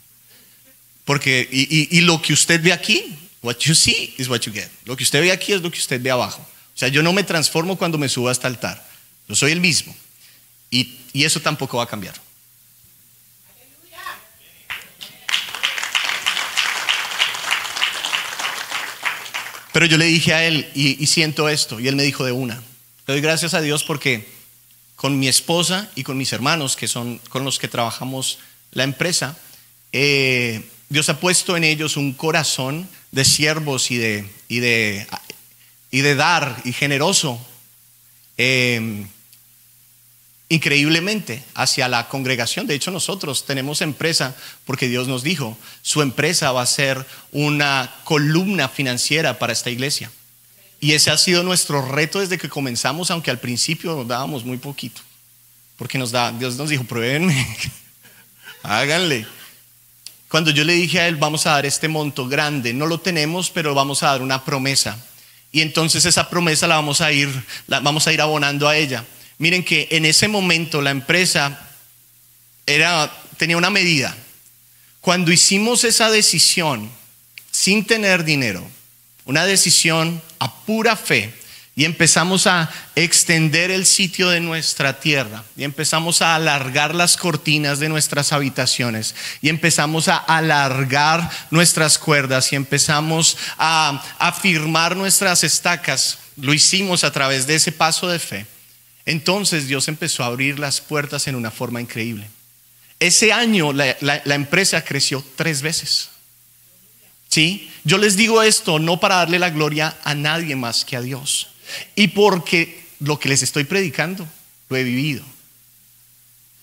Porque, 1.04 1.48
y, 1.52 2.02
lo 2.02 2.22
que 2.22 2.34
usted 2.34 2.62
ve 2.64 2.74
aquí, 2.74 3.16
what 3.42 3.58
you 3.58 3.76
see 3.76 4.16
is 4.18 4.28
what 4.28 4.40
you 4.42 4.52
get. 4.52 4.70
Lo 4.86 4.96
que 4.96 5.04
usted 5.04 5.22
ve 5.22 5.32
aquí 5.32 5.54
es 5.54 5.62
lo 5.62 5.70
que 5.70 5.78
usted 5.78 6.02
ve 6.02 6.10
abajo. 6.10 6.42
O 6.42 6.78
sea, 6.78 6.88
yo 6.88 7.04
no 7.04 7.14
me 7.14 7.24
transformo 7.24 7.78
cuando 7.78 7.98
me 7.98 8.10
subo 8.10 8.30
hasta 8.30 8.48
el 8.48 8.56
altar. 8.56 8.88
Yo 9.28 9.36
soy 9.36 9.52
el 9.52 9.62
mismo. 9.62 9.96
Y, 10.72 10.98
y 11.14 11.24
eso 11.24 11.40
tampoco 11.40 11.78
va 11.78 11.84
a 11.84 11.88
cambiar. 11.88 12.16
Pero 19.72 19.86
yo 19.86 19.98
le 19.98 20.06
dije 20.06 20.34
a 20.34 20.46
él, 20.46 20.72
y, 20.74 21.04
y 21.04 21.08
siento 21.08 21.50
esto, 21.50 21.80
y 21.80 21.88
él 21.88 21.96
me 21.96 22.04
dijo 22.04 22.24
de 22.24 22.32
una. 22.32 22.56
Le 23.08 23.14
doy 23.14 23.22
gracias 23.22 23.54
a 23.54 23.62
Dios 23.62 23.84
porque 23.84 24.35
con 24.96 25.20
mi 25.20 25.28
esposa 25.28 25.90
y 25.96 26.04
con 26.04 26.18
mis 26.18 26.34
hermanos, 26.34 26.76
que 26.76 26.88
son 26.88 27.20
con 27.30 27.44
los 27.44 27.60
que 27.60 27.68
trabajamos 27.68 28.40
la 28.72 28.84
empresa, 28.84 29.38
eh, 29.92 30.70
Dios 30.90 31.10
ha 31.10 31.20
puesto 31.20 31.58
en 31.58 31.64
ellos 31.64 31.98
un 31.98 32.14
corazón 32.14 32.88
de 33.12 33.26
siervos 33.26 33.92
y 33.92 33.98
de, 33.98 34.30
y 34.48 34.60
de, 34.60 35.08
y 35.92 36.02
de 36.02 36.16
dar 36.16 36.62
y 36.64 36.74
generoso 36.74 37.40
eh, 38.38 39.06
increíblemente 40.50 41.44
hacia 41.54 41.88
la 41.88 42.08
congregación. 42.08 42.68
De 42.68 42.76
hecho, 42.76 42.92
nosotros 42.92 43.46
tenemos 43.46 43.82
empresa 43.82 44.36
porque 44.66 44.88
Dios 44.88 45.08
nos 45.08 45.24
dijo, 45.24 45.58
su 45.82 46.02
empresa 46.02 46.52
va 46.52 46.62
a 46.62 46.68
ser 46.68 47.06
una 47.32 47.94
columna 48.04 48.70
financiera 48.70 49.40
para 49.40 49.54
esta 49.54 49.70
iglesia. 49.70 50.12
Y 50.86 50.94
ese 50.94 51.10
ha 51.10 51.18
sido 51.18 51.42
nuestro 51.42 51.82
reto 51.82 52.20
desde 52.20 52.38
que 52.38 52.48
comenzamos, 52.48 53.10
aunque 53.10 53.32
al 53.32 53.40
principio 53.40 53.96
nos 53.96 54.08
dábamos 54.08 54.46
muy 54.46 54.58
poquito. 54.58 55.02
Porque 55.78 55.98
nos 55.98 56.12
da, 56.12 56.32
Dios 56.32 56.58
nos 56.58 56.70
dijo, 56.70 56.84
pruébenme, 56.84 57.58
háganle. 58.62 59.26
Cuando 60.30 60.52
yo 60.52 60.64
le 60.64 60.74
dije 60.74 61.00
a 61.00 61.08
él, 61.08 61.16
vamos 61.16 61.48
a 61.48 61.54
dar 61.54 61.66
este 61.66 61.88
monto 61.88 62.28
grande, 62.28 62.72
no 62.72 62.86
lo 62.86 63.00
tenemos, 63.00 63.50
pero 63.50 63.74
vamos 63.74 64.04
a 64.04 64.10
dar 64.10 64.22
una 64.22 64.46
promesa. 64.46 65.04
Y 65.52 65.62
entonces 65.62 66.06
esa 66.06 66.30
promesa 66.30 66.68
la 66.68 66.76
vamos 66.76 67.02
a 67.02 67.12
ir, 67.12 67.32
vamos 67.66 68.06
a 68.06 68.14
ir 68.14 68.22
abonando 68.22 68.68
a 68.68 68.78
ella. 68.78 69.04
Miren 69.40 69.64
que 69.66 69.88
en 69.90 70.06
ese 70.06 70.28
momento 70.28 70.84
la 70.84 70.92
empresa 70.92 71.68
era, 72.68 73.12
tenía 73.38 73.58
una 73.58 73.72
medida. 73.72 74.16
Cuando 75.02 75.32
hicimos 75.32 75.84
esa 75.84 76.12
decisión 76.12 76.92
sin 77.50 77.86
tener 77.86 78.24
dinero, 78.24 78.64
una 79.26 79.46
decisión 79.46 80.22
a 80.40 80.54
pura 80.66 80.96
fe 80.96 81.34
y 81.78 81.84
empezamos 81.84 82.48
a 82.48 82.72
extender 82.96 83.70
el 83.70 83.86
sitio 83.86 84.30
de 84.30 84.40
nuestra 84.40 85.02
tierra 85.02 85.44
y 85.58 85.66
empezamos 85.66 86.22
a 86.22 86.36
alargar 86.36 86.96
las 86.96 87.18
cortinas 87.18 87.80
de 87.80 87.90
nuestras 87.90 88.32
habitaciones 88.32 89.14
y 89.42 89.50
empezamos 89.50 90.08
a 90.08 90.16
alargar 90.16 91.30
nuestras 91.52 91.98
cuerdas 91.98 92.54
y 92.54 92.56
empezamos 92.56 93.38
a 93.58 94.02
afirmar 94.20 94.96
nuestras 94.96 95.44
estacas. 95.44 96.20
Lo 96.38 96.54
hicimos 96.54 97.04
a 97.04 97.12
través 97.12 97.46
de 97.46 97.56
ese 97.56 97.74
paso 97.74 98.08
de 98.08 98.20
fe. 98.20 98.46
Entonces 99.06 99.68
Dios 99.68 99.90
empezó 99.90 100.24
a 100.24 100.28
abrir 100.28 100.58
las 100.60 100.80
puertas 100.80 101.28
en 101.28 101.36
una 101.36 101.52
forma 101.52 101.82
increíble. 101.82 102.30
Ese 103.00 103.34
año 103.34 103.74
la, 103.74 104.22
empresa 104.26 104.84
creció 104.86 105.24
tres 105.36 105.62
veces. 105.62 106.10
¿Sí? 107.30 107.70
Yo 107.86 108.00
les 108.00 108.18
digo 108.18 108.42
esto 108.42 108.80
no 108.80 109.00
para 109.00 109.16
darle 109.16 109.40
la 109.40 109.52
gloria 109.52 109.96
a 110.04 110.16
nadie 110.16 110.56
más 110.56 110.84
que 110.84 110.98
a 110.98 111.02
Dios. 111.02 111.50
Y 111.96 112.10
porque 112.10 112.84
lo 113.00 113.20
que 113.20 113.30
les 113.30 113.44
estoy 113.44 113.64
predicando 113.64 114.28
lo 114.70 114.76
he 114.76 114.84
vivido. 114.84 115.24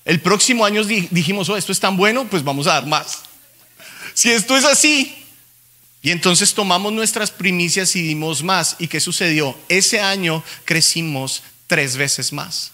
El 0.05 0.21
próximo 0.21 0.65
año 0.65 0.83
dijimos, 0.85 1.49
oh, 1.49 1.57
esto 1.57 1.71
es 1.71 1.79
tan 1.79 1.97
bueno, 1.97 2.29
pues 2.29 2.43
vamos 2.43 2.67
a 2.67 2.75
dar 2.75 2.87
más. 2.87 3.21
Si 4.15 4.31
esto 4.31 4.57
es 4.57 4.65
así, 4.65 5.17
y 6.03 6.11
entonces 6.11 6.53
tomamos 6.53 6.93
nuestras 6.93 7.31
primicias 7.31 7.95
y 7.95 8.03
dimos 8.03 8.43
más. 8.43 8.75
¿Y 8.81 8.89
qué 8.89 8.99
sucedió? 8.99 9.57
Ese 9.69 10.01
año 10.01 10.43
crecimos 10.65 11.45
tres 11.69 11.97
veces 11.97 12.33
más. 12.33 12.73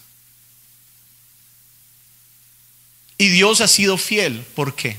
Y 3.19 3.29
Dios 3.29 3.61
ha 3.61 3.67
sido 3.67 3.99
fiel. 3.99 4.43
¿Por 4.55 4.75
qué? 4.75 4.97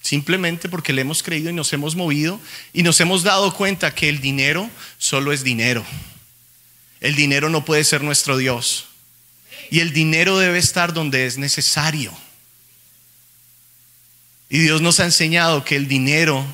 Simplemente 0.00 0.68
porque 0.68 0.92
le 0.92 1.02
hemos 1.02 1.22
creído 1.22 1.50
y 1.50 1.52
nos 1.52 1.72
hemos 1.72 1.94
movido 1.94 2.40
y 2.72 2.82
nos 2.82 3.00
hemos 3.00 3.22
dado 3.22 3.54
cuenta 3.54 3.94
que 3.94 4.08
el 4.08 4.20
dinero 4.20 4.70
solo 4.98 5.32
es 5.32 5.44
dinero. 5.44 5.84
El 7.00 7.14
dinero 7.14 7.50
no 7.50 7.64
puede 7.64 7.84
ser 7.84 8.02
nuestro 8.02 8.36
Dios. 8.36 8.86
Y 9.70 9.80
el 9.80 9.92
dinero 9.92 10.38
debe 10.38 10.58
estar 10.58 10.92
donde 10.92 11.26
es 11.26 11.38
necesario. 11.38 12.12
Y 14.48 14.58
Dios 14.58 14.80
nos 14.80 15.00
ha 15.00 15.04
enseñado 15.04 15.64
que 15.64 15.76
el 15.76 15.86
dinero 15.86 16.44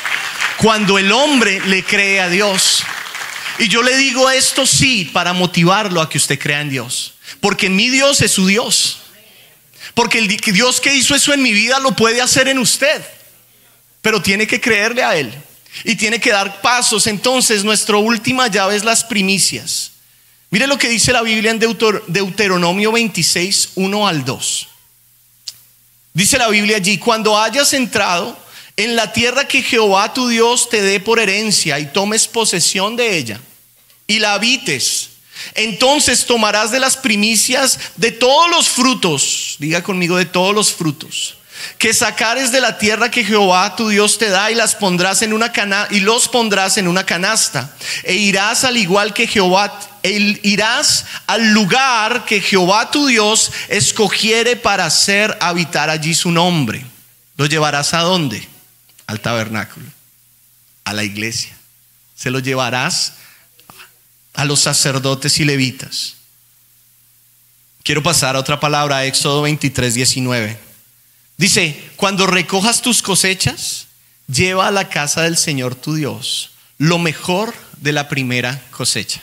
Cuando 0.59 0.99
el 0.99 1.13
hombre 1.13 1.61
le 1.67 1.83
cree 1.85 2.21
a 2.21 2.29
Dios. 2.29 2.83
Y 3.59 3.69
yo 3.69 3.83
le 3.83 3.97
digo 3.97 4.31
esto 4.31 4.67
sí 4.67 5.11
para 5.13 5.33
motivarlo 5.33 6.01
a 6.01 6.09
que 6.09 6.19
usted 6.19 6.39
crea 6.39 6.61
en 6.61 6.71
Dios. 6.71 7.15
Porque 7.41 7.69
mi 7.69 7.91
Dios 7.91 8.21
es 8.23 8.33
su 8.33 8.47
Dios. 8.47 9.02
Porque 9.95 10.19
el 10.19 10.29
Dios 10.29 10.81
que 10.81 10.95
hizo 10.95 11.15
eso 11.15 11.33
en 11.33 11.43
mi 11.43 11.53
vida 11.53 11.79
lo 11.79 11.95
puede 11.95 12.21
hacer 12.21 12.49
en 12.49 12.59
usted. 12.59 13.03
Pero 14.01 14.23
tiene 14.23 14.47
que 14.47 14.61
creerle 14.61 15.03
a 15.03 15.17
Él. 15.17 15.33
Y 15.85 15.97
tiene 15.97 16.21
que 16.21 16.31
dar 16.31 16.61
pasos. 16.61 17.07
Entonces, 17.07 17.65
nuestra 17.65 17.97
última 17.97 18.49
llave 18.49 18.77
es 18.77 18.85
las 18.85 19.05
primicias. 19.05 19.93
Mire 20.51 20.67
lo 20.67 20.77
que 20.77 20.89
dice 20.89 21.13
la 21.13 21.23
Biblia 21.23 21.51
en 21.51 21.59
Deuteronomio 21.59 22.93
26, 22.93 23.71
1 23.77 24.07
al 24.07 24.25
2. 24.25 24.69
Dice 26.15 26.37
la 26.37 26.49
Biblia 26.49 26.77
allí, 26.77 26.99
cuando 26.99 27.39
hayas 27.39 27.73
entrado 27.73 28.39
en 28.77 28.97
la 28.97 29.13
tierra 29.13 29.49
que 29.49 29.63
Jehová 29.63 30.13
tu 30.13 30.29
Dios 30.29 30.69
te 30.69 30.83
dé 30.83 31.01
por 31.01 31.19
herencia 31.19 31.79
y 31.79 31.87
tomes 31.87 32.29
posesión 32.29 32.97
de 32.97 33.17
ella 33.17 33.41
y 34.07 34.19
la 34.19 34.35
habites 34.35 35.09
entonces 35.55 36.27
tomarás 36.27 36.71
de 36.71 36.81
las 36.81 36.97
primicias 36.97 37.79
de 37.97 38.13
todos 38.13 38.51
los 38.51 38.69
frutos, 38.69 39.57
diga 39.59 39.83
conmigo 39.83 40.17
de 40.17 40.25
todos 40.25 40.55
los 40.55 40.73
frutos, 40.73 41.37
que 41.79 41.95
sacares 41.95 42.53
de 42.53 42.61
la 42.61 42.79
tierra 42.79 43.11
que 43.11 43.25
Jehová 43.25 43.77
tu 43.77 43.89
Dios 43.89 44.19
te 44.19 44.29
da 44.29 44.51
y 44.51 44.55
las 44.55 44.75
pondrás 44.75 45.23
en 45.23 45.33
una 45.33 45.53
cana 45.53 45.87
y 45.91 46.01
los 46.01 46.29
pondrás 46.29 46.77
en 46.79 46.89
una 46.89 47.05
canasta 47.05 47.75
e 48.03 48.15
irás 48.15 48.65
al 48.65 48.77
igual 48.77 49.15
que 49.15 49.27
Jehová 49.27 49.79
e 50.03 50.41
irás 50.43 51.05
al 51.27 51.53
lugar 51.53 52.25
que 52.25 52.41
Jehová 52.41 52.91
tu 52.91 53.07
Dios 53.07 53.53
escogiere 53.69 54.57
para 54.57 54.87
hacer 54.87 55.37
habitar 55.41 55.91
allí 55.91 56.15
su 56.15 56.31
nombre. 56.33 56.85
¿Lo 57.37 57.47
llevarás 57.47 57.95
a 57.95 58.01
dónde? 58.01 58.47
Al 59.07 59.21
tabernáculo, 59.21 59.87
a 60.85 60.93
la 60.93 61.05
iglesia. 61.05 61.57
Se 62.17 62.31
lo 62.31 62.41
llevarás 62.41 63.15
a 64.35 64.45
los 64.45 64.61
sacerdotes 64.61 65.39
y 65.41 65.45
levitas. 65.45 66.17
Quiero 67.83 68.03
pasar 68.03 68.37
a 68.37 68.39
otra 68.39 68.61
palabra, 68.61 69.05
Éxodo 69.05 69.43
23, 69.43 69.95
19. 69.95 70.59
Dice, 71.37 71.91
cuando 71.97 72.27
recojas 72.27 72.83
tus 72.83 73.03
cosechas, 73.03 73.89
lleva 74.29 74.69
a 74.69 74.71
la 74.71 74.89
casa 74.89 75.23
del 75.23 75.37
Señor 75.37 75.75
tu 75.75 75.95
Dios 75.95 76.53
lo 76.83 76.99
mejor 76.99 77.55
de 77.77 77.93
la 77.93 78.09
primera 78.09 78.61
cosecha. 78.73 79.23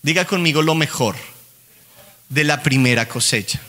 Diga 0.00 0.24
conmigo 0.24 0.62
lo 0.62 0.74
mejor 0.74 1.16
de 2.30 2.44
la 2.44 2.62
primera 2.62 3.08
cosecha. 3.08 3.60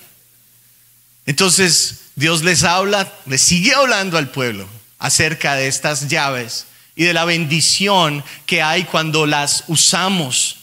Entonces 1.26 2.04
Dios 2.16 2.44
les 2.44 2.64
habla, 2.64 3.14
les 3.26 3.42
sigue 3.42 3.74
hablando 3.74 4.18
al 4.18 4.30
pueblo 4.30 4.70
acerca 5.00 5.56
de 5.56 5.68
estas 5.68 6.08
llaves 6.08 6.66
y 6.96 7.04
de 7.06 7.14
la 7.14 7.26
bendición 7.26 8.24
que 8.46 8.62
hay 8.62 8.84
cuando 8.84 9.26
las 9.26 9.64
usamos. 9.68 10.58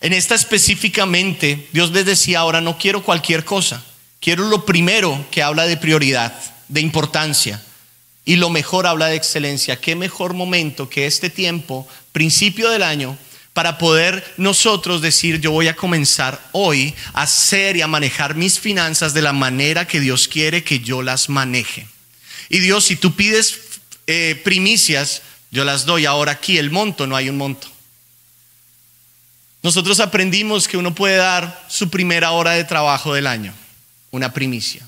En 0.00 0.12
esta 0.12 0.34
específicamente, 0.34 1.68
Dios 1.72 1.92
les 1.92 2.06
decía, 2.06 2.40
ahora 2.40 2.60
no 2.60 2.78
quiero 2.78 3.02
cualquier 3.02 3.44
cosa, 3.44 3.84
quiero 4.20 4.48
lo 4.48 4.64
primero 4.64 5.26
que 5.30 5.42
habla 5.42 5.66
de 5.66 5.76
prioridad, 5.76 6.34
de 6.68 6.80
importancia, 6.80 7.62
y 8.24 8.36
lo 8.36 8.50
mejor 8.50 8.86
habla 8.86 9.06
de 9.06 9.16
excelencia. 9.16 9.80
¿Qué 9.80 9.96
mejor 9.96 10.34
momento 10.34 10.88
que 10.88 11.06
este 11.06 11.30
tiempo, 11.30 11.86
principio 12.12 12.70
del 12.70 12.82
año, 12.82 13.18
para 13.52 13.78
poder 13.78 14.34
nosotros 14.36 15.02
decir, 15.02 15.40
yo 15.40 15.50
voy 15.50 15.68
a 15.68 15.76
comenzar 15.76 16.40
hoy 16.52 16.94
a 17.12 17.22
hacer 17.22 17.76
y 17.76 17.82
a 17.82 17.88
manejar 17.88 18.36
mis 18.36 18.58
finanzas 18.58 19.12
de 19.12 19.22
la 19.22 19.32
manera 19.32 19.86
que 19.86 20.00
Dios 20.00 20.28
quiere 20.28 20.62
que 20.62 20.80
yo 20.80 21.02
las 21.02 21.28
maneje? 21.28 21.86
Y 22.48 22.58
Dios, 22.58 22.84
si 22.84 22.96
tú 22.96 23.14
pides 23.14 23.69
eh, 24.10 24.34
primicias, 24.34 25.22
yo 25.52 25.64
las 25.64 25.86
doy. 25.86 26.04
Ahora 26.04 26.32
aquí 26.32 26.58
el 26.58 26.72
monto, 26.72 27.06
no 27.06 27.14
hay 27.14 27.28
un 27.28 27.36
monto. 27.36 27.68
Nosotros 29.62 30.00
aprendimos 30.00 30.66
que 30.66 30.76
uno 30.76 30.94
puede 30.94 31.16
dar 31.16 31.64
su 31.68 31.90
primera 31.90 32.32
hora 32.32 32.52
de 32.52 32.64
trabajo 32.64 33.14
del 33.14 33.28
año, 33.28 33.54
una 34.10 34.32
primicia. 34.32 34.84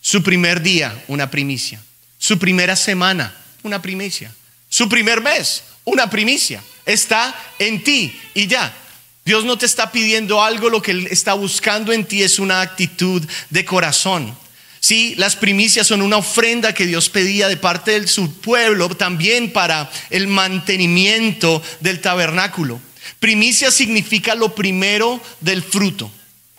Su 0.00 0.22
primer 0.22 0.62
día, 0.62 1.04
una 1.08 1.30
primicia. 1.30 1.82
Su 2.16 2.38
primera 2.38 2.74
semana, 2.74 3.34
una 3.62 3.82
primicia. 3.82 4.34
Su 4.70 4.88
primer 4.88 5.20
mes, 5.20 5.64
una 5.84 6.08
primicia. 6.08 6.62
Está 6.86 7.34
en 7.58 7.84
ti 7.84 8.18
y 8.32 8.46
ya. 8.46 8.74
Dios 9.26 9.44
no 9.44 9.58
te 9.58 9.66
está 9.66 9.92
pidiendo 9.92 10.42
algo, 10.42 10.70
lo 10.70 10.80
que 10.80 10.92
Él 10.92 11.06
está 11.10 11.34
buscando 11.34 11.92
en 11.92 12.06
ti 12.06 12.22
es 12.22 12.38
una 12.38 12.62
actitud 12.62 13.22
de 13.50 13.64
corazón. 13.66 14.34
Sí, 14.80 15.14
las 15.16 15.36
primicias 15.36 15.86
son 15.86 16.02
una 16.02 16.18
ofrenda 16.18 16.72
que 16.72 16.86
Dios 16.86 17.08
pedía 17.08 17.48
de 17.48 17.56
parte 17.56 18.00
de 18.00 18.06
su 18.06 18.40
pueblo 18.40 18.88
también 18.90 19.52
para 19.52 19.90
el 20.10 20.28
mantenimiento 20.28 21.62
del 21.80 22.00
tabernáculo. 22.00 22.80
Primicia 23.18 23.70
significa 23.70 24.34
lo 24.34 24.54
primero 24.54 25.20
del 25.40 25.62
fruto 25.62 26.10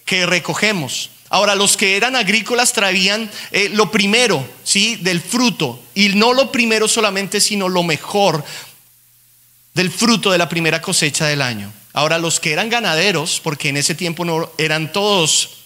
que 0.06 0.26
recogemos. 0.26 1.12
Ahora, 1.30 1.56
los 1.56 1.78
que 1.78 1.96
eran 1.96 2.16
agrícolas 2.16 2.74
traían 2.74 3.30
eh, 3.52 3.70
lo 3.72 3.92
primero, 3.92 4.48
¿sí? 4.64 4.96
Del 4.98 5.22
fruto. 5.22 5.82
Y 5.94 6.10
no 6.10 6.34
lo 6.34 6.52
primero 6.52 6.88
solamente, 6.88 7.40
sino 7.40 7.70
lo 7.70 7.84
mejor 7.84 8.44
del 9.76 9.92
fruto 9.92 10.32
de 10.32 10.40
la 10.40 10.50
primera 10.50 10.82
cosecha 10.82 11.28
del 11.28 11.42
año. 11.42 11.72
Ahora 11.94 12.18
los 12.18 12.40
que 12.40 12.52
eran 12.52 12.70
ganaderos, 12.70 13.40
porque 13.44 13.70
en 13.70 13.78
ese 13.78 13.96
tiempo 13.96 14.26
no 14.26 14.52
eran 14.58 14.92
todos 14.92 15.58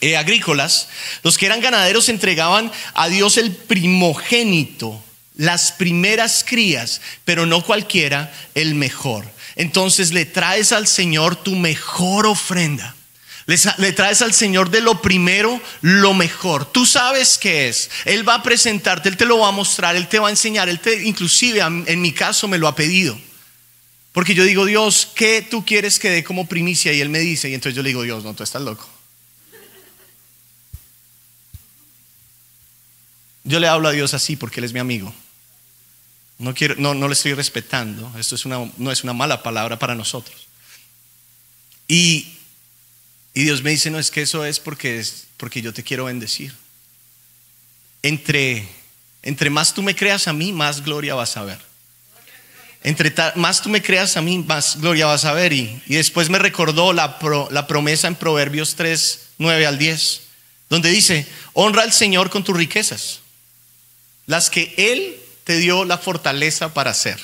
eh, 0.00 0.16
agrícolas, 0.16 0.88
los 1.22 1.38
que 1.38 1.46
eran 1.46 1.60
ganaderos 1.60 2.08
entregaban 2.08 2.70
a 2.94 3.08
Dios 3.08 3.36
el 3.36 3.52
primogénito, 3.52 5.02
las 5.36 5.72
primeras 5.72 6.44
crías, 6.46 7.00
pero 7.24 7.46
no 7.46 7.62
cualquiera, 7.64 8.32
el 8.54 8.74
mejor. 8.74 9.30
Entonces 9.56 10.12
le 10.12 10.24
traes 10.24 10.72
al 10.72 10.86
Señor 10.86 11.36
tu 11.36 11.54
mejor 11.54 12.26
ofrenda. 12.26 12.94
Le, 13.46 13.92
traes 13.92 14.22
al 14.22 14.32
Señor 14.32 14.70
de 14.70 14.80
lo 14.80 15.02
primero 15.02 15.60
lo 15.82 16.14
mejor. 16.14 16.64
Tú 16.72 16.86
sabes 16.86 17.36
qué 17.36 17.68
es. 17.68 17.90
Él 18.06 18.26
va 18.26 18.36
a 18.36 18.42
presentarte, 18.42 19.10
Él 19.10 19.18
te 19.18 19.26
lo 19.26 19.38
va 19.38 19.48
a 19.48 19.52
mostrar, 19.52 19.96
Él 19.96 20.08
te 20.08 20.18
va 20.18 20.28
a 20.28 20.30
enseñar. 20.30 20.70
Él 20.70 20.80
te, 20.80 21.04
inclusive 21.04 21.60
en 21.60 22.00
mi 22.00 22.12
caso 22.12 22.48
me 22.48 22.56
lo 22.56 22.68
ha 22.68 22.74
pedido. 22.74 23.18
Porque 24.12 24.34
yo 24.34 24.44
digo, 24.44 24.64
Dios, 24.64 25.08
¿qué 25.14 25.42
tú 25.42 25.64
quieres 25.64 25.98
que 25.98 26.08
dé 26.08 26.24
como 26.24 26.46
primicia? 26.46 26.92
Y 26.92 27.00
Él 27.00 27.10
me 27.10 27.18
dice, 27.18 27.50
y 27.50 27.54
entonces 27.54 27.76
yo 27.76 27.82
le 27.82 27.88
digo, 27.88 28.02
Dios, 28.02 28.24
no, 28.24 28.32
tú 28.32 28.44
estás 28.44 28.62
loco. 28.62 28.88
Yo 33.44 33.60
le 33.60 33.68
hablo 33.68 33.88
a 33.88 33.92
Dios 33.92 34.14
así 34.14 34.36
porque 34.36 34.60
Él 34.60 34.64
es 34.64 34.72
mi 34.72 34.80
amigo. 34.80 35.14
No, 36.38 36.54
quiero, 36.54 36.74
no, 36.76 36.94
le 37.06 37.12
estoy 37.12 37.34
respetando. 37.34 38.12
Esto 38.18 38.34
es 38.34 38.44
una, 38.44 38.70
no 38.76 38.90
es 38.90 39.04
una 39.04 39.12
mala 39.12 39.42
palabra 39.42 39.78
para 39.78 39.94
nosotros. 39.94 40.48
Y 41.86 42.34
y 43.34 43.42
Dios 43.42 43.62
me 43.62 43.70
dice, 43.70 43.90
no, 43.90 43.98
es 43.98 44.12
que 44.12 44.22
eso 44.22 44.44
es 44.44 44.60
porque, 44.60 45.00
es 45.00 45.26
porque 45.36 45.60
yo 45.60 45.74
te 45.74 45.82
quiero 45.82 46.04
bendecir. 46.04 46.54
Entre, 48.00 48.68
entre 49.22 49.50
más 49.50 49.74
tú 49.74 49.82
me 49.82 49.96
creas 49.96 50.28
a 50.28 50.32
mí, 50.32 50.52
más 50.52 50.84
gloria 50.84 51.16
vas 51.16 51.36
a 51.36 51.42
ver. 51.42 51.58
Entre 52.84 53.12
más 53.34 53.60
tú 53.60 53.70
me 53.70 53.82
creas 53.82 54.16
a 54.16 54.22
mí, 54.22 54.38
más 54.38 54.80
gloria 54.80 55.06
vas 55.06 55.24
a 55.24 55.32
ver. 55.32 55.52
Y, 55.52 55.82
y 55.86 55.96
después 55.96 56.30
me 56.30 56.38
recordó 56.38 56.92
la, 56.92 57.18
la 57.50 57.66
promesa 57.66 58.06
en 58.06 58.14
Proverbios 58.14 58.76
3, 58.76 59.20
9 59.38 59.66
al 59.66 59.78
10, 59.78 60.20
donde 60.70 60.90
dice, 60.90 61.26
honra 61.54 61.82
al 61.82 61.92
Señor 61.92 62.30
con 62.30 62.44
tus 62.44 62.56
riquezas, 62.56 63.20
las 64.26 64.50
que 64.50 64.74
Él 64.76 65.16
te 65.44 65.56
dio 65.58 65.84
la 65.84 65.98
fortaleza 65.98 66.74
para 66.74 66.90
hacer, 66.90 67.20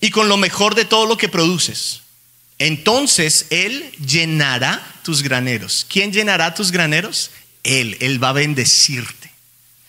y 0.00 0.10
con 0.10 0.28
lo 0.28 0.36
mejor 0.36 0.74
de 0.74 0.84
todo 0.84 1.06
lo 1.06 1.16
que 1.16 1.28
produces 1.28 2.02
entonces 2.62 3.46
Él 3.50 3.90
llenará 4.06 4.80
tus 5.02 5.22
graneros. 5.22 5.84
¿Quién 5.88 6.12
llenará 6.12 6.54
tus 6.54 6.70
graneros? 6.70 7.32
Él, 7.64 7.96
Él 7.98 8.22
va 8.22 8.28
a 8.28 8.34
bendecirte. 8.34 9.32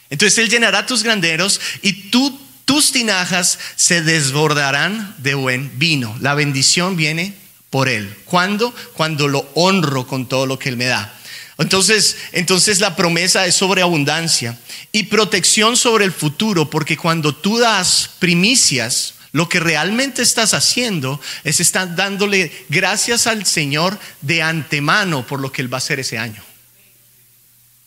Entonces 0.09 0.39
Él 0.39 0.49
llenará 0.49 0.87
tus 0.87 1.03
graneros 1.03 1.61
y 1.83 2.09
tú, 2.09 2.39
tus 2.65 2.91
tinajas 2.91 3.59
se 3.75 4.01
desbordarán 4.01 5.15
de 5.19 5.35
buen 5.35 5.77
vino. 5.77 6.17
La 6.19 6.33
bendición 6.33 6.95
viene 6.95 7.35
por 7.69 7.89
Él. 7.89 8.11
¿Cuándo? 8.25 8.73
Cuando 8.95 9.27
lo 9.27 9.47
honro 9.53 10.07
con 10.07 10.27
todo 10.27 10.47
lo 10.47 10.57
que 10.57 10.69
Él 10.69 10.77
me 10.77 10.85
da. 10.85 11.13
Entonces, 11.57 12.17
entonces 12.31 12.79
la 12.79 12.95
promesa 12.95 13.45
es 13.45 13.55
sobre 13.55 13.81
abundancia 13.81 14.57
y 14.91 15.03
protección 15.03 15.77
sobre 15.77 16.05
el 16.05 16.11
futuro, 16.11 16.69
porque 16.69 16.97
cuando 16.97 17.35
tú 17.35 17.59
das 17.59 18.09
primicias, 18.19 19.13
lo 19.33 19.49
que 19.49 19.59
realmente 19.59 20.21
estás 20.21 20.53
haciendo 20.53 21.19
es 21.43 21.59
estar 21.59 21.95
dándole 21.95 22.51
gracias 22.69 23.27
al 23.27 23.45
Señor 23.45 23.99
de 24.21 24.41
antemano 24.41 25.25
por 25.25 25.39
lo 25.39 25.51
que 25.51 25.61
Él 25.61 25.71
va 25.71 25.77
a 25.77 25.79
hacer 25.79 25.99
ese 25.99 26.17
año. 26.17 26.43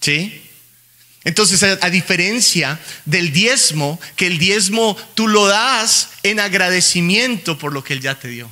¿Sí? 0.00 0.42
Entonces, 1.24 1.60
a, 1.62 1.90
diferencia 1.90 2.78
del 3.04 3.32
diezmo, 3.32 3.98
que 4.14 4.28
el 4.28 4.38
diezmo 4.38 4.96
tú 5.14 5.26
lo 5.26 5.46
das 5.46 6.10
en 6.22 6.38
agradecimiento 6.38 7.58
por 7.58 7.72
lo 7.72 7.82
que 7.82 7.94
Él 7.94 8.00
ya 8.00 8.16
te 8.16 8.28
dio. 8.28 8.48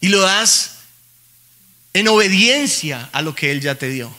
Y 0.00 0.08
lo 0.08 0.20
das 0.20 0.79
en 1.92 2.08
obediencia 2.08 3.08
a 3.12 3.22
lo 3.22 3.34
que 3.34 3.50
Él 3.50 3.60
ya 3.60 3.74
te 3.74 3.88
dio. 3.88 4.14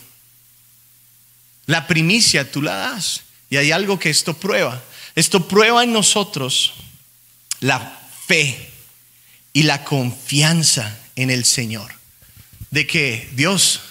La 1.66 1.88
primicia 1.88 2.52
tú 2.52 2.62
la 2.62 2.76
das. 2.76 3.22
Y 3.50 3.58
hay 3.58 3.72
algo 3.72 4.00
que 4.00 4.10
esto 4.10 4.34
prueba. 4.34 4.82
Esto 5.16 5.48
prueba 5.48 5.84
en 5.84 5.94
nosotros 5.94 6.74
la 7.60 8.00
fe 8.28 8.70
y 9.54 9.64
la 9.64 9.84
confianza 9.84 10.98
en 11.16 11.30
el 11.30 11.46
Señor. 11.46 11.94
De 12.70 12.88
que 12.88 13.30
Dios, 13.34 13.82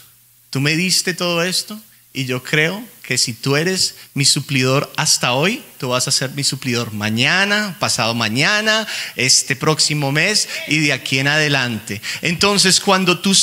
tú 0.48 0.60
me 0.60 0.76
diste 0.76 1.14
todo 1.14 1.42
esto 1.42 1.80
y 2.12 2.24
yo 2.24 2.42
creo 2.42 2.84
que 3.10 3.18
si 3.18 3.32
tú 3.32 3.56
eres 3.56 3.96
mi 4.14 4.24
suplidor 4.24 4.88
hasta 4.96 5.32
hoy, 5.32 5.64
tú 5.78 5.88
vas 5.88 6.06
a 6.06 6.12
ser 6.12 6.30
mi 6.30 6.44
suplidor 6.44 6.92
mañana, 6.92 7.76
pasado 7.80 8.14
mañana, 8.14 8.86
este 9.16 9.56
próximo 9.56 10.12
mes 10.12 10.48
y 10.68 10.78
de 10.78 10.92
aquí 10.92 11.18
en 11.18 11.26
adelante. 11.26 12.00
Entonces, 12.22 12.78
cuando 12.78 13.18
tú 13.18 13.36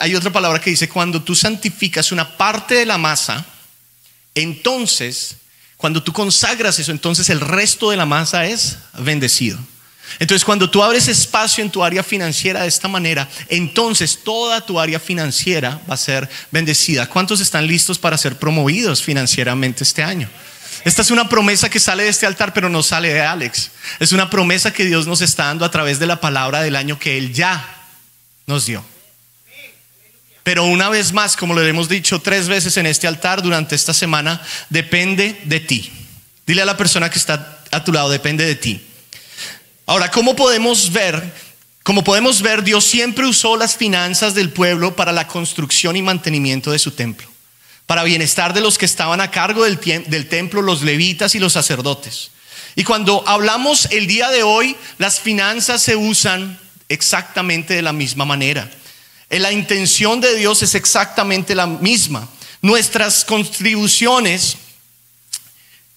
hay 0.00 0.14
otra 0.14 0.34
palabra 0.34 0.60
que 0.60 0.68
dice, 0.68 0.90
cuando 0.90 1.22
tú 1.22 1.34
santificas 1.34 2.12
una 2.12 2.36
parte 2.36 2.74
de 2.74 2.84
la 2.84 2.98
masa, 2.98 3.46
entonces 4.34 5.36
cuando 5.78 6.02
tú 6.02 6.12
consagras 6.12 6.78
eso, 6.78 6.92
entonces 6.92 7.30
el 7.30 7.40
resto 7.40 7.88
de 7.88 7.96
la 7.96 8.04
masa 8.04 8.44
es 8.44 8.76
bendecido. 8.98 9.58
Entonces, 10.18 10.44
cuando 10.44 10.70
tú 10.70 10.82
abres 10.82 11.08
espacio 11.08 11.62
en 11.62 11.70
tu 11.70 11.84
área 11.84 12.02
financiera 12.02 12.62
de 12.62 12.68
esta 12.68 12.88
manera, 12.88 13.28
entonces 13.48 14.20
toda 14.24 14.60
tu 14.60 14.80
área 14.80 14.98
financiera 14.98 15.80
va 15.88 15.94
a 15.94 15.98
ser 15.98 16.28
bendecida. 16.50 17.06
¿Cuántos 17.08 17.40
están 17.40 17.66
listos 17.66 17.98
para 17.98 18.16
ser 18.16 18.36
promovidos 18.36 19.02
financieramente 19.02 19.84
este 19.84 20.02
año? 20.02 20.28
Esta 20.84 21.02
es 21.02 21.10
una 21.10 21.28
promesa 21.28 21.68
que 21.68 21.80
sale 21.80 22.04
de 22.04 22.10
este 22.10 22.26
altar, 22.26 22.54
pero 22.54 22.68
no 22.68 22.82
sale 22.82 23.12
de 23.12 23.20
Alex. 23.20 23.70
Es 23.98 24.12
una 24.12 24.30
promesa 24.30 24.72
que 24.72 24.84
Dios 24.84 25.06
nos 25.06 25.20
está 25.20 25.46
dando 25.46 25.64
a 25.64 25.70
través 25.70 25.98
de 25.98 26.06
la 26.06 26.20
palabra 26.20 26.62
del 26.62 26.76
año 26.76 26.98
que 26.98 27.18
Él 27.18 27.34
ya 27.34 27.84
nos 28.46 28.66
dio. 28.66 28.84
Pero 30.44 30.62
una 30.62 30.88
vez 30.88 31.12
más, 31.12 31.36
como 31.36 31.54
lo 31.54 31.66
hemos 31.66 31.88
dicho 31.88 32.20
tres 32.20 32.46
veces 32.46 32.76
en 32.76 32.86
este 32.86 33.08
altar 33.08 33.42
durante 33.42 33.74
esta 33.74 33.92
semana, 33.92 34.40
depende 34.70 35.40
de 35.42 35.58
ti. 35.58 35.92
Dile 36.46 36.62
a 36.62 36.66
la 36.66 36.76
persona 36.76 37.10
que 37.10 37.18
está 37.18 37.64
a 37.72 37.82
tu 37.82 37.92
lado, 37.92 38.08
depende 38.08 38.46
de 38.46 38.54
ti. 38.54 38.80
Ahora, 39.86 40.10
¿cómo 40.10 40.34
podemos 40.34 40.92
ver? 40.92 41.32
Como 41.84 42.02
podemos 42.02 42.42
ver, 42.42 42.64
Dios 42.64 42.84
siempre 42.84 43.24
usó 43.24 43.56
las 43.56 43.76
finanzas 43.76 44.34
del 44.34 44.50
pueblo 44.50 44.96
para 44.96 45.12
la 45.12 45.28
construcción 45.28 45.94
y 45.94 46.02
mantenimiento 46.02 46.72
de 46.72 46.80
su 46.80 46.90
templo, 46.90 47.28
para 47.86 48.02
bienestar 48.02 48.52
de 48.52 48.60
los 48.60 48.78
que 48.78 48.84
estaban 48.84 49.20
a 49.20 49.30
cargo 49.30 49.62
del, 49.62 49.78
del 50.08 50.28
templo, 50.28 50.60
los 50.60 50.82
levitas 50.82 51.36
y 51.36 51.38
los 51.38 51.52
sacerdotes. 51.52 52.32
Y 52.74 52.82
cuando 52.82 53.22
hablamos 53.28 53.86
el 53.92 54.08
día 54.08 54.28
de 54.30 54.42
hoy, 54.42 54.76
las 54.98 55.20
finanzas 55.20 55.82
se 55.82 55.94
usan 55.94 56.58
exactamente 56.88 57.74
de 57.74 57.82
la 57.82 57.92
misma 57.92 58.24
manera. 58.24 58.68
La 59.30 59.52
intención 59.52 60.20
de 60.20 60.34
Dios 60.34 60.64
es 60.64 60.74
exactamente 60.74 61.54
la 61.54 61.68
misma. 61.68 62.28
Nuestras 62.60 63.24
contribuciones 63.24 64.56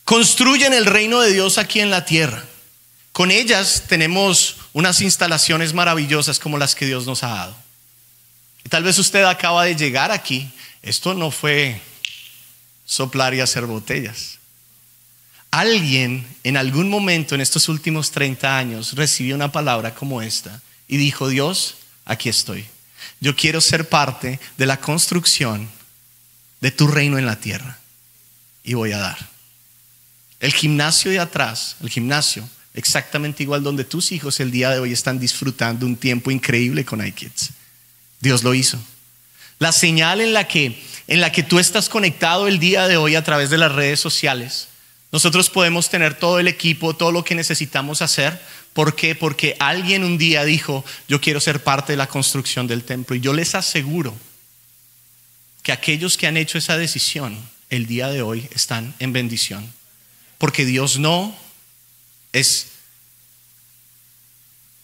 construyen 0.05 0.73
el 0.73 0.85
reino 0.85 1.19
de 1.21 1.33
Dios 1.33 1.57
aquí 1.57 1.79
en 1.79 1.89
la 1.89 2.05
tierra. 2.05 2.45
Con 3.19 3.31
ellas 3.31 3.83
tenemos 3.89 4.55
unas 4.71 5.01
instalaciones 5.01 5.73
maravillosas 5.73 6.39
como 6.39 6.57
las 6.57 6.73
que 6.73 6.85
Dios 6.85 7.05
nos 7.05 7.21
ha 7.21 7.27
dado. 7.27 7.57
tal 8.69 8.83
vez 8.83 8.97
usted 8.97 9.25
acaba 9.25 9.65
de 9.65 9.75
llegar 9.75 10.09
aquí. 10.09 10.49
Esto 10.81 11.13
no 11.13 11.29
fue 11.29 11.81
soplar 12.85 13.33
y 13.33 13.41
hacer 13.41 13.65
botellas. 13.65 14.37
Alguien 15.51 16.25
en 16.45 16.55
algún 16.55 16.89
momento 16.89 17.35
en 17.35 17.41
estos 17.41 17.67
últimos 17.67 18.09
30 18.11 18.57
años 18.57 18.93
recibió 18.93 19.35
una 19.35 19.51
palabra 19.51 19.93
como 19.93 20.21
esta 20.21 20.61
y 20.87 20.95
dijo, 20.95 21.27
Dios, 21.27 21.75
aquí 22.05 22.29
estoy. 22.29 22.65
Yo 23.19 23.35
quiero 23.35 23.59
ser 23.59 23.89
parte 23.89 24.39
de 24.57 24.65
la 24.65 24.79
construcción 24.79 25.69
de 26.61 26.71
tu 26.71 26.87
reino 26.87 27.17
en 27.17 27.25
la 27.25 27.35
tierra. 27.35 27.79
Y 28.63 28.75
voy 28.75 28.93
a 28.93 28.99
dar. 28.99 29.29
El 30.39 30.53
gimnasio 30.53 31.11
de 31.11 31.19
atrás, 31.19 31.75
el 31.81 31.89
gimnasio, 31.89 32.47
exactamente 32.73 33.43
igual 33.43 33.63
donde 33.63 33.83
tus 33.83 34.11
hijos 34.11 34.39
el 34.39 34.51
día 34.51 34.69
de 34.69 34.79
hoy 34.79 34.91
están 34.91 35.19
disfrutando 35.19 35.85
un 35.85 35.95
tiempo 35.95 36.31
increíble 36.31 36.85
con 36.85 37.05
iKids. 37.05 37.51
Dios 38.19 38.43
lo 38.43 38.53
hizo. 38.53 38.79
La 39.59 39.71
señal 39.71 40.21
en 40.21 40.33
la 40.33 40.47
que 40.47 40.81
en 41.07 41.21
la 41.21 41.31
que 41.31 41.41
tú 41.41 41.57
estás 41.57 41.89
conectado 41.89 42.47
el 42.47 42.59
día 42.59 42.87
de 42.87 42.97
hoy 42.97 43.15
a 43.15 43.23
través 43.23 43.49
de 43.49 43.57
las 43.57 43.71
redes 43.71 43.99
sociales. 43.99 44.67
Nosotros 45.11 45.49
podemos 45.49 45.89
tener 45.89 46.13
todo 46.13 46.39
el 46.39 46.47
equipo, 46.47 46.95
todo 46.95 47.11
lo 47.11 47.23
que 47.23 47.33
necesitamos 47.33 48.03
hacer, 48.03 48.39
¿Por 48.73 48.95
qué? 48.95 49.15
Porque 49.15 49.55
alguien 49.59 50.03
un 50.03 50.17
día 50.17 50.43
dijo, 50.43 50.85
yo 51.07 51.19
quiero 51.19 51.39
ser 51.39 51.63
parte 51.63 51.93
de 51.93 51.97
la 51.97 52.07
construcción 52.07 52.67
del 52.67 52.83
templo. 52.83 53.15
Y 53.15 53.19
yo 53.19 53.33
les 53.33 53.55
aseguro 53.55 54.15
que 55.63 55.71
aquellos 55.71 56.17
que 56.17 56.27
han 56.27 56.37
hecho 56.37 56.57
esa 56.57 56.77
decisión 56.77 57.37
el 57.69 57.87
día 57.87 58.09
de 58.09 58.21
hoy 58.21 58.47
están 58.53 58.93
en 58.99 59.11
bendición. 59.11 59.71
Porque 60.37 60.65
Dios 60.65 60.99
no 60.99 61.35
es 62.33 62.67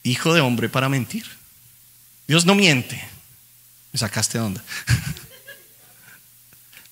hijo 0.03 0.33
de 0.33 0.41
hombre 0.41 0.69
para 0.69 0.89
mentir. 0.89 1.25
Dios 2.27 2.45
no 2.45 2.55
miente. 2.55 3.01
Me 3.91 3.99
sacaste 3.99 4.37
de 4.37 4.43
onda. 4.43 4.63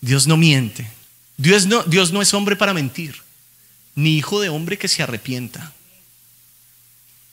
Dios 0.01 0.27
no 0.27 0.37
miente. 0.37 0.89
Dios 1.37 1.65
no, 1.65 1.83
Dios 1.83 2.11
no 2.11 2.21
es 2.21 2.33
hombre 2.33 2.55
para 2.55 2.73
mentir, 2.73 3.21
ni 3.95 4.17
hijo 4.17 4.39
de 4.39 4.49
hombre 4.49 4.77
que 4.77 4.87
se 4.87 5.03
arrepienta. 5.03 5.73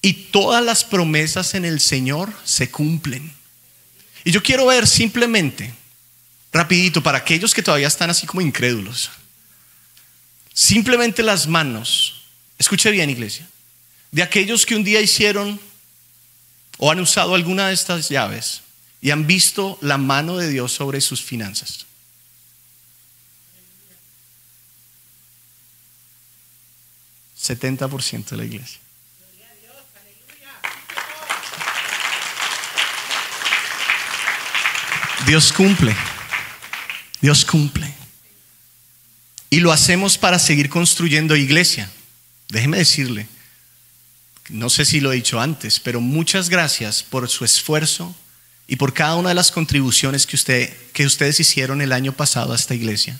Y 0.02 0.12
todas 0.12 0.64
las 0.64 0.84
promesas 0.84 1.54
en 1.54 1.64
el 1.64 1.80
Señor 1.80 2.32
se 2.44 2.70
cumplen. 2.70 3.32
Y 4.24 4.32
yo 4.32 4.42
quiero 4.42 4.66
ver 4.66 4.86
simplemente, 4.86 5.74
rapidito, 6.52 7.02
para 7.02 7.18
aquellos 7.18 7.52
que 7.52 7.62
todavía 7.62 7.88
están 7.88 8.10
así 8.10 8.26
como 8.26 8.40
incrédulos, 8.40 9.10
simplemente 10.54 11.22
las 11.22 11.46
manos, 11.46 12.19
escuche 12.60 12.90
bien 12.90 13.08
iglesia, 13.08 13.48
de 14.12 14.22
aquellos 14.22 14.66
que 14.66 14.76
un 14.76 14.84
día 14.84 15.00
hicieron 15.00 15.58
o 16.76 16.90
han 16.90 17.00
usado 17.00 17.34
alguna 17.34 17.68
de 17.68 17.74
estas 17.74 18.10
llaves 18.10 18.60
y 19.00 19.10
han 19.10 19.26
visto 19.26 19.78
la 19.80 19.96
mano 19.96 20.36
de 20.36 20.50
Dios 20.50 20.70
sobre 20.70 21.00
sus 21.00 21.22
finanzas. 21.22 21.86
¿70% 27.40 28.28
de 28.28 28.36
la 28.36 28.44
iglesia? 28.44 28.78
Dios 35.26 35.52
cumple. 35.52 35.96
Dios 37.22 37.44
cumple. 37.46 37.94
Y 39.48 39.60
lo 39.60 39.72
hacemos 39.72 40.18
para 40.18 40.38
seguir 40.38 40.68
construyendo 40.68 41.36
iglesia. 41.36 41.90
Déjeme 42.50 42.78
decirle, 42.78 43.28
no 44.48 44.68
sé 44.68 44.84
si 44.84 45.00
lo 45.00 45.12
he 45.12 45.16
dicho 45.16 45.40
antes, 45.40 45.78
pero 45.78 46.00
muchas 46.00 46.50
gracias 46.50 47.02
por 47.02 47.28
su 47.28 47.44
esfuerzo 47.44 48.14
y 48.66 48.76
por 48.76 48.92
cada 48.92 49.14
una 49.14 49.30
de 49.30 49.36
las 49.36 49.52
contribuciones 49.52 50.26
que, 50.26 50.36
usted, 50.36 50.76
que 50.92 51.06
ustedes 51.06 51.38
hicieron 51.40 51.80
el 51.80 51.92
año 51.92 52.12
pasado 52.12 52.52
a 52.52 52.56
esta 52.56 52.74
iglesia 52.74 53.18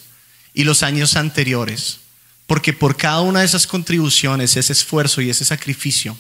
y 0.53 0.65
los 0.65 0.83
años 0.83 1.17
anteriores. 1.17 2.01
Porque 2.49 2.73
por 2.73 2.97
cada 2.97 3.21
una 3.21 3.41
de 3.41 3.47
esas 3.47 3.69
contribuciones, 3.69 4.57
ese 4.57 4.73
esfuerzo 4.73 5.21
y 5.21 5.31
ese 5.31 5.45
sacrificio 5.45 6.17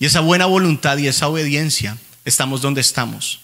y 0.00 0.06
esa 0.06 0.18
buena 0.18 0.46
voluntad 0.46 0.98
y 0.98 1.06
esa 1.06 1.28
obediencia, 1.28 1.96
estamos 2.24 2.60
donde 2.60 2.80
estamos. 2.80 3.40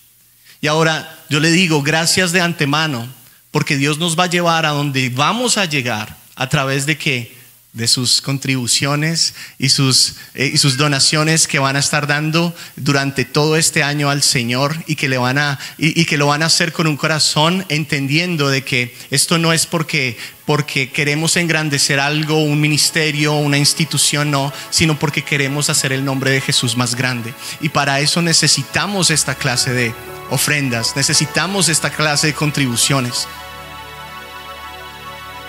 Y 0.61 0.67
ahora 0.67 1.25
yo 1.29 1.39
le 1.39 1.53
digo 1.53 1.83
gracias 1.83 2.33
de 2.33 2.41
antemano, 2.41 3.09
porque 3.53 3.77
Dios 3.77 3.99
nos 3.99 4.19
va 4.19 4.25
a 4.25 4.31
llevar 4.31 4.67
a 4.67 4.71
donde 4.71 5.09
vamos 5.11 5.57
a 5.57 5.67
llegar 5.67 6.17
a 6.35 6.49
través 6.49 6.87
de 6.87 6.99
que 6.99 7.36
de 7.77 7.89
sus 7.89 8.23
contribuciones 8.23 9.35
y 9.59 9.69
sus, 9.69 10.15
eh, 10.35 10.51
y 10.53 10.57
sus 10.57 10.79
donaciones 10.79 11.47
que 11.47 11.59
van 11.59 11.77
a 11.77 11.79
estar 11.79 12.07
dando 12.07 12.57
durante 12.77 13.27
todo 13.27 13.55
este 13.55 13.83
año 13.83 14.09
al 14.09 14.23
Señor 14.23 14.83
y 14.87 14.97
que, 14.97 15.11
le 15.11 15.19
van 15.19 15.37
a, 15.37 15.59
y, 15.77 16.07
que 16.07 16.17
lo 16.17 16.27
van 16.27 16.43
a 16.43 16.47
hacer 16.47 16.73
con 16.73 16.87
un 16.87 16.97
corazón 16.97 17.67
entendiendo 17.69 18.49
de 18.49 18.65
que 18.65 18.97
esto 19.11 19.37
no 19.37 19.53
es 19.53 19.67
porque, 19.67 20.17
porque 20.47 20.91
queremos 20.91 21.37
engrandecer 21.37 22.01
algo, 22.01 22.43
un 22.43 22.63
ministerio, 22.63 23.35
una 23.35 23.59
institución, 23.59 24.31
no, 24.31 24.55
sino 24.71 24.99
porque 24.99 25.23
queremos 25.23 25.69
hacer 25.69 25.93
el 25.93 26.03
nombre 26.03 26.31
de 26.31 26.41
Jesús 26.41 26.79
más 26.79 26.95
grande. 26.95 27.35
Y 27.61 27.69
para 27.69 28.01
eso 28.01 28.23
necesitamos 28.23 29.11
esta 29.11 29.35
clase 29.35 29.75
de 29.75 29.95
ofrendas, 30.31 30.97
necesitamos 30.97 31.69
esta 31.69 31.91
clase 31.91 32.29
de 32.29 32.35
contribuciones. 32.35 33.29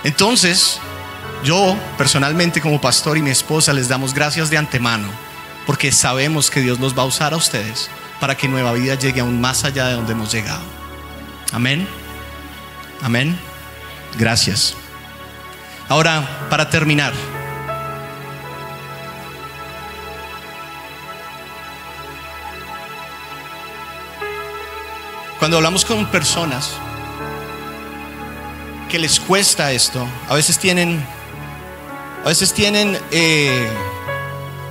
Entonces, 0.04 0.82
yo 1.44 1.78
personalmente 1.98 2.62
como 2.62 2.82
pastor 2.82 3.18
y 3.18 3.22
mi 3.22 3.30
esposa 3.30 3.74
les 3.74 3.88
damos 3.88 4.14
gracias 4.14 4.50
de 4.50 4.58
antemano 4.58 5.08
porque 5.66 5.92
sabemos 5.92 6.50
que 6.50 6.62
Dios 6.62 6.80
los 6.80 6.98
va 6.98 7.04
a 7.04 7.06
usar 7.06 7.34
a 7.34 7.38
ustedes 7.38 7.90
para 8.20 8.36
que 8.36 8.48
Nueva 8.48 8.74
Vida 8.74 8.96
llegue 8.96 9.20
aún 9.20 9.40
más 9.40 9.66
allá 9.66 9.88
de 9.88 9.94
donde 9.96 10.14
hemos 10.14 10.32
llegado. 10.32 10.62
Amén. 11.52 11.88
Amén. 13.02 13.38
Gracias. 14.18 14.76
Ahora, 15.90 16.48
para 16.50 16.70
terminar, 16.70 17.14
cuando 25.38 25.58
hablamos 25.58 25.86
con 25.86 26.06
personas 26.08 26.74
que 28.90 29.00
les 29.00 29.20
cuesta 29.20 29.72
esto, 29.72 30.08
a 30.30 30.34
veces 30.34 30.58
tienen 30.58 31.06
a 32.24 32.28
veces 32.28 32.54
tienen 32.54 32.98
eh, 33.12 33.68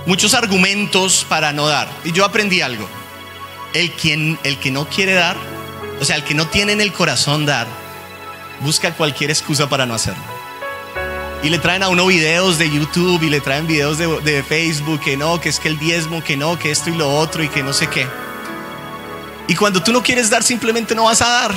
muchos 0.06 0.34
argumentos 0.34 1.24
para 1.28 1.52
no 1.52 1.66
dar. 1.66 1.88
Y 2.04 2.12
yo 2.12 2.24
aprendí 2.24 2.60
algo. 2.60 2.88
El, 3.74 3.90
quien, 3.92 4.38
el 4.44 4.58
que 4.58 4.70
no 4.70 4.88
quiere 4.88 5.14
dar, 5.14 5.36
o 6.00 6.04
sea, 6.04 6.16
el 6.16 6.24
que 6.24 6.34
no 6.34 6.46
tiene 6.46 6.72
en 6.72 6.80
el 6.80 6.92
corazón 6.92 7.46
dar, 7.46 7.66
busca 8.60 8.94
cualquier 8.94 9.30
excusa 9.30 9.68
para 9.68 9.86
no 9.86 9.94
hacerlo. 9.94 10.22
Y 11.42 11.50
le 11.50 11.58
traen 11.58 11.82
a 11.82 11.88
uno 11.88 12.06
videos 12.06 12.58
de 12.58 12.70
YouTube 12.70 13.22
y 13.22 13.30
le 13.30 13.40
traen 13.40 13.66
videos 13.66 13.98
de, 13.98 14.06
de 14.22 14.42
Facebook 14.42 15.00
que 15.00 15.16
no, 15.16 15.40
que 15.40 15.48
es 15.48 15.60
que 15.60 15.68
el 15.68 15.78
diezmo, 15.78 16.24
que 16.24 16.36
no, 16.36 16.58
que 16.58 16.70
esto 16.70 16.90
y 16.90 16.94
lo 16.94 17.14
otro 17.14 17.42
y 17.42 17.48
que 17.48 17.62
no 17.62 17.72
sé 17.72 17.88
qué. 17.88 18.06
Y 19.48 19.54
cuando 19.54 19.82
tú 19.82 19.92
no 19.92 20.02
quieres 20.02 20.30
dar, 20.30 20.42
simplemente 20.42 20.94
no 20.94 21.04
vas 21.04 21.22
a 21.22 21.28
dar. 21.28 21.54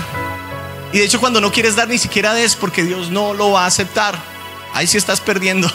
Y 0.91 0.99
de 0.99 1.05
hecho 1.05 1.19
cuando 1.19 1.39
no 1.41 1.51
quieres 1.51 1.75
dar, 1.75 1.87
ni 1.87 1.97
siquiera 1.97 2.33
des 2.33 2.55
porque 2.55 2.83
Dios 2.83 3.09
no 3.09 3.33
lo 3.33 3.51
va 3.51 3.63
a 3.63 3.67
aceptar. 3.67 4.17
Ahí 4.73 4.87
sí 4.87 4.97
estás 4.97 5.21
perdiendo. 5.21 5.71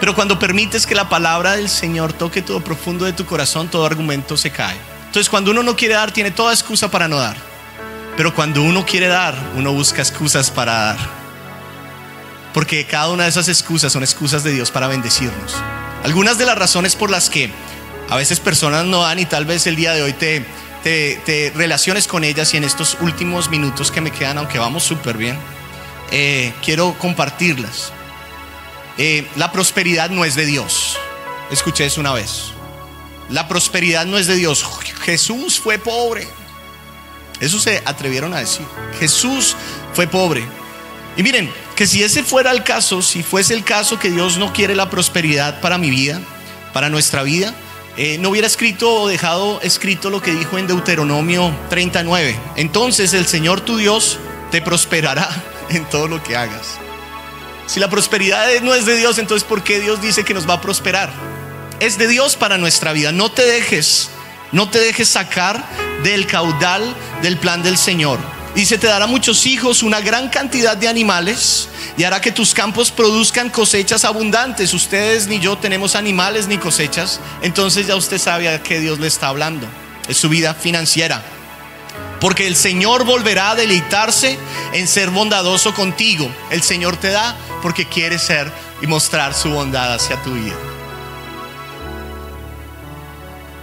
Pero 0.00 0.14
cuando 0.14 0.38
permites 0.38 0.86
que 0.86 0.94
la 0.94 1.08
palabra 1.08 1.56
del 1.56 1.68
Señor 1.68 2.12
toque 2.12 2.40
todo 2.40 2.62
profundo 2.62 3.04
de 3.04 3.12
tu 3.12 3.26
corazón, 3.26 3.68
todo 3.68 3.84
argumento 3.84 4.36
se 4.36 4.50
cae. 4.50 4.76
Entonces 5.06 5.28
cuando 5.28 5.50
uno 5.50 5.62
no 5.62 5.76
quiere 5.76 5.94
dar, 5.94 6.12
tiene 6.12 6.30
toda 6.30 6.52
excusa 6.52 6.90
para 6.90 7.08
no 7.08 7.18
dar. 7.18 7.36
Pero 8.16 8.34
cuando 8.34 8.62
uno 8.62 8.86
quiere 8.86 9.08
dar, 9.08 9.34
uno 9.56 9.72
busca 9.72 10.00
excusas 10.00 10.50
para 10.50 10.72
dar. 10.72 10.98
Porque 12.54 12.86
cada 12.86 13.10
una 13.10 13.24
de 13.24 13.30
esas 13.30 13.48
excusas 13.48 13.92
son 13.92 14.02
excusas 14.02 14.42
de 14.42 14.52
Dios 14.52 14.70
para 14.70 14.88
bendecirnos. 14.88 15.56
Algunas 16.02 16.38
de 16.38 16.46
las 16.46 16.58
razones 16.58 16.96
por 16.96 17.10
las 17.10 17.28
que 17.28 17.50
a 18.08 18.16
veces 18.16 18.40
personas 18.40 18.84
no 18.86 19.02
dan 19.02 19.18
y 19.18 19.26
tal 19.26 19.44
vez 19.44 19.66
el 19.66 19.76
día 19.76 19.92
de 19.92 20.02
hoy 20.02 20.12
te, 20.12 20.44
te, 20.82 21.52
relaciones 21.54 22.08
con 22.08 22.24
ellas 22.24 22.52
y 22.54 22.56
en 22.56 22.64
estos 22.64 22.96
últimos 23.00 23.50
minutos 23.50 23.90
que 23.90 24.00
me 24.00 24.10
quedan, 24.10 24.38
aunque 24.38 24.58
vamos 24.58 24.82
súper 24.82 25.16
bien, 25.16 25.38
eh, 26.10 26.52
quiero 26.64 26.96
compartirlas. 26.98 27.92
Eh, 28.98 29.26
la 29.36 29.52
prosperidad 29.52 30.10
no 30.10 30.24
es 30.24 30.34
de 30.34 30.46
Dios. 30.46 30.98
Escuché 31.50 31.86
eso 31.86 32.00
una 32.00 32.12
vez. 32.12 32.52
La 33.28 33.48
prosperidad 33.48 34.06
no 34.06 34.18
es 34.18 34.26
de 34.26 34.36
Dios. 34.36 34.64
Jesús 35.02 35.58
fue 35.58 35.78
pobre. 35.78 36.26
Eso 37.40 37.58
se 37.58 37.82
atrevieron 37.84 38.34
a 38.34 38.40
decir. 38.40 38.66
Jesús 38.98 39.56
fue 39.94 40.06
pobre. 40.06 40.44
Y 41.16 41.22
miren, 41.22 41.50
que 41.76 41.86
si 41.86 42.02
ese 42.02 42.22
fuera 42.22 42.50
el 42.50 42.62
caso, 42.62 43.02
si 43.02 43.22
fuese 43.22 43.54
el 43.54 43.64
caso 43.64 43.98
que 43.98 44.10
Dios 44.10 44.36
no 44.36 44.52
quiere 44.52 44.74
la 44.74 44.90
prosperidad 44.90 45.60
para 45.60 45.78
mi 45.78 45.90
vida, 45.90 46.20
para 46.72 46.90
nuestra 46.90 47.22
vida, 47.22 47.54
eh, 47.96 48.18
no 48.18 48.30
hubiera 48.30 48.46
escrito 48.46 49.02
o 49.02 49.08
dejado 49.08 49.60
escrito 49.62 50.10
lo 50.10 50.22
que 50.22 50.32
dijo 50.32 50.58
en 50.58 50.66
Deuteronomio 50.66 51.56
39. 51.70 52.38
Entonces 52.56 53.14
el 53.14 53.26
Señor 53.26 53.62
tu 53.62 53.78
Dios 53.78 54.18
te 54.50 54.60
prosperará 54.60 55.28
en 55.70 55.84
todo 55.86 56.08
lo 56.08 56.22
que 56.22 56.36
hagas. 56.36 56.78
Si 57.66 57.80
la 57.80 57.88
prosperidad 57.88 58.48
no 58.62 58.74
es 58.74 58.84
de 58.84 58.96
Dios, 58.96 59.18
entonces 59.18 59.46
¿por 59.46 59.62
qué 59.62 59.80
Dios 59.80 60.02
dice 60.02 60.24
que 60.24 60.34
nos 60.34 60.48
va 60.48 60.54
a 60.54 60.60
prosperar? 60.60 61.10
Es 61.78 61.98
de 61.98 62.08
Dios 62.08 62.36
para 62.36 62.58
nuestra 62.58 62.92
vida. 62.92 63.12
No 63.12 63.30
te 63.30 63.46
dejes, 63.46 64.10
no 64.52 64.68
te 64.68 64.80
dejes 64.80 65.08
sacar 65.08 65.64
del 66.02 66.26
caudal 66.26 66.94
del 67.22 67.38
plan 67.38 67.62
del 67.62 67.78
Señor. 67.78 68.18
Dice, 68.54 68.78
te 68.78 68.88
dará 68.88 69.06
muchos 69.06 69.46
hijos, 69.46 69.84
una 69.84 70.00
gran 70.00 70.28
cantidad 70.28 70.76
de 70.76 70.88
animales 70.88 71.68
y 71.96 72.02
hará 72.02 72.20
que 72.20 72.32
tus 72.32 72.52
campos 72.52 72.90
produzcan 72.90 73.48
cosechas 73.48 74.04
abundantes. 74.04 74.74
Ustedes 74.74 75.28
ni 75.28 75.38
yo 75.38 75.56
tenemos 75.56 75.94
animales 75.94 76.48
ni 76.48 76.58
cosechas, 76.58 77.20
entonces 77.42 77.86
ya 77.86 77.94
usted 77.94 78.18
sabe 78.18 78.48
a 78.48 78.60
qué 78.62 78.80
Dios 78.80 78.98
le 78.98 79.06
está 79.06 79.28
hablando. 79.28 79.68
Es 80.08 80.16
su 80.16 80.28
vida 80.28 80.54
financiera. 80.54 81.22
Porque 82.20 82.46
el 82.46 82.54
Señor 82.54 83.04
volverá 83.04 83.50
a 83.50 83.54
deleitarse 83.54 84.38
en 84.72 84.86
ser 84.86 85.10
bondadoso 85.10 85.74
contigo. 85.74 86.30
El 86.50 86.62
Señor 86.62 86.96
te 86.96 87.10
da 87.10 87.36
porque 87.62 87.86
quiere 87.86 88.18
ser 88.18 88.52
y 88.82 88.86
mostrar 88.86 89.34
su 89.34 89.50
bondad 89.50 89.94
hacia 89.94 90.22
tu 90.22 90.34
vida. 90.34 90.56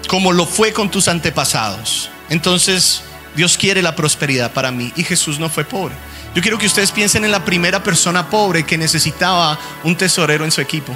Como 0.07 0.31
lo 0.31 0.45
fue 0.45 0.73
con 0.73 0.89
tus 0.89 1.07
antepasados. 1.07 2.09
Entonces, 2.29 3.03
Dios 3.35 3.57
quiere 3.57 3.81
la 3.81 3.95
prosperidad 3.95 4.51
para 4.51 4.71
mí 4.71 4.91
y 4.95 5.03
Jesús 5.03 5.37
no 5.39 5.49
fue 5.49 5.63
pobre. 5.63 5.95
Yo 6.33 6.41
quiero 6.41 6.57
que 6.57 6.65
ustedes 6.65 6.91
piensen 6.91 7.23
en 7.25 7.31
la 7.31 7.45
primera 7.45 7.83
persona 7.83 8.29
pobre 8.29 8.65
que 8.65 8.77
necesitaba 8.77 9.57
un 9.83 9.95
tesorero 9.95 10.45
en 10.45 10.51
su 10.51 10.61
equipo. 10.61 10.95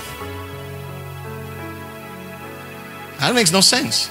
That 3.19 3.33
makes 3.33 3.51
no 3.51 3.61
sense. 3.61 4.09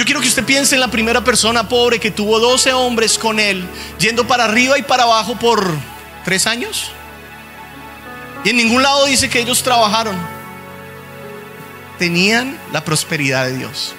Yo 0.00 0.06
quiero 0.06 0.22
que 0.22 0.28
usted 0.28 0.46
piense 0.46 0.76
en 0.76 0.80
la 0.80 0.88
primera 0.88 1.22
persona 1.22 1.68
pobre 1.68 2.00
que 2.00 2.10
tuvo 2.10 2.40
12 2.40 2.72
hombres 2.72 3.18
con 3.18 3.38
él, 3.38 3.68
yendo 3.98 4.26
para 4.26 4.44
arriba 4.44 4.78
y 4.78 4.82
para 4.82 5.02
abajo 5.02 5.36
por 5.36 5.62
tres 6.24 6.46
años. 6.46 6.90
Y 8.42 8.48
en 8.48 8.56
ningún 8.56 8.82
lado 8.82 9.04
dice 9.04 9.28
que 9.28 9.40
ellos 9.40 9.62
trabajaron. 9.62 10.16
Tenían 11.98 12.58
la 12.72 12.82
prosperidad 12.82 13.44
de 13.44 13.58
Dios. 13.58 13.94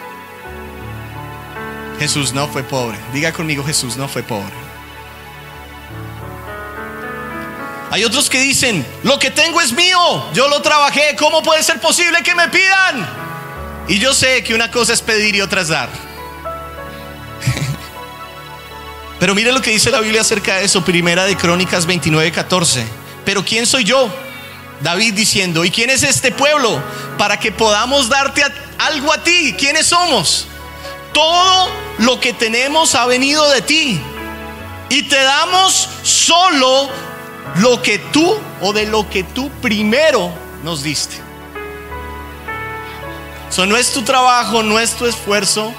Jesús 1.99 2.33
no 2.33 2.47
fue 2.47 2.63
pobre. 2.63 2.97
Diga 3.13 3.31
conmigo, 3.31 3.63
Jesús 3.63 3.95
no 3.95 4.07
fue 4.07 4.23
pobre. 4.23 4.55
Hay 7.91 8.03
otros 8.03 8.27
que 8.27 8.39
dicen, 8.39 8.83
lo 9.03 9.19
que 9.19 9.29
tengo 9.29 9.61
es 9.61 9.71
mío, 9.71 10.33
yo 10.33 10.47
lo 10.47 10.63
trabajé, 10.63 11.15
¿cómo 11.15 11.43
puede 11.43 11.61
ser 11.61 11.79
posible 11.79 12.23
que 12.23 12.33
me 12.33 12.47
pidan? 12.47 13.30
Y 13.87 13.99
yo 13.99 14.13
sé 14.13 14.43
que 14.43 14.53
una 14.53 14.71
cosa 14.71 14.93
es 14.93 15.01
pedir 15.01 15.35
y 15.35 15.41
otra 15.41 15.61
es 15.61 15.67
dar. 15.67 15.89
Pero 19.19 19.35
mire 19.35 19.51
lo 19.51 19.61
que 19.61 19.71
dice 19.71 19.91
la 19.91 19.99
Biblia 19.99 20.21
acerca 20.21 20.57
de 20.57 20.65
eso, 20.65 20.83
primera 20.83 21.25
de 21.25 21.35
Crónicas 21.35 21.85
29, 21.85 22.31
14. 22.31 22.85
Pero 23.25 23.43
¿quién 23.43 23.65
soy 23.65 23.83
yo? 23.83 24.09
David 24.81 25.13
diciendo, 25.13 25.63
¿y 25.63 25.71
quién 25.71 25.89
es 25.89 26.03
este 26.03 26.31
pueblo 26.31 26.81
para 27.17 27.39
que 27.39 27.51
podamos 27.51 28.09
darte 28.09 28.43
algo 28.79 29.13
a 29.13 29.23
ti? 29.23 29.55
¿Quiénes 29.57 29.87
somos? 29.87 30.47
Todo 31.13 31.69
lo 31.99 32.19
que 32.19 32.33
tenemos 32.33 32.95
ha 32.95 33.05
venido 33.05 33.49
de 33.51 33.61
ti 33.61 33.99
y 34.89 35.03
te 35.03 35.21
damos 35.21 35.89
solo 36.03 36.89
lo 37.57 37.81
que 37.81 37.99
tú 37.99 38.37
o 38.61 38.73
de 38.73 38.85
lo 38.85 39.09
que 39.09 39.23
tú 39.23 39.51
primero 39.61 40.31
nos 40.63 40.83
diste. 40.83 41.30
Eso 43.51 43.65
no 43.65 43.75
es 43.75 43.91
tu 43.91 44.01
trabajo, 44.03 44.63
no 44.63 44.79
es 44.79 44.95
tu 44.95 45.05
esfuerzo, 45.05 45.73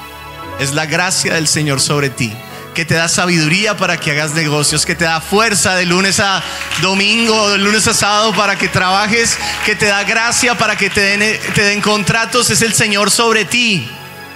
es 0.61 0.75
la 0.75 0.85
gracia 0.85 1.35
del 1.35 1.49
Señor 1.49 1.81
sobre 1.81 2.11
ti 2.11 2.31
que 2.75 2.85
te 2.85 2.95
da 2.95 3.09
sabiduría 3.09 3.77
para 3.77 3.99
que 3.99 4.11
hagas 4.11 4.33
negocios, 4.33 4.87
que 4.87 4.95
te 4.95 5.05
da 5.05 5.20
fuerza 5.20 5.75
de 5.75 5.85
lunes 5.87 6.20
a 6.20 6.43
domingo, 6.81 7.51
de 7.51 7.59
lunes 7.59 7.87
a 7.87 7.95
sábado 7.95 8.33
para 8.35 8.57
que 8.57 8.68
trabajes, 8.68 9.37
que 9.64 9.75
te 9.75 9.87
da 9.87 10.05
gracia 10.05 10.57
para 10.57 10.77
que 10.77 10.91
te 10.91 11.01
den, 11.01 11.39
te 11.55 11.62
den 11.62 11.81
contratos, 11.81 12.51
es 12.51 12.62
el 12.62 12.73
Señor 12.73 13.11
sobre 13.11 13.45
ti, 13.45 13.89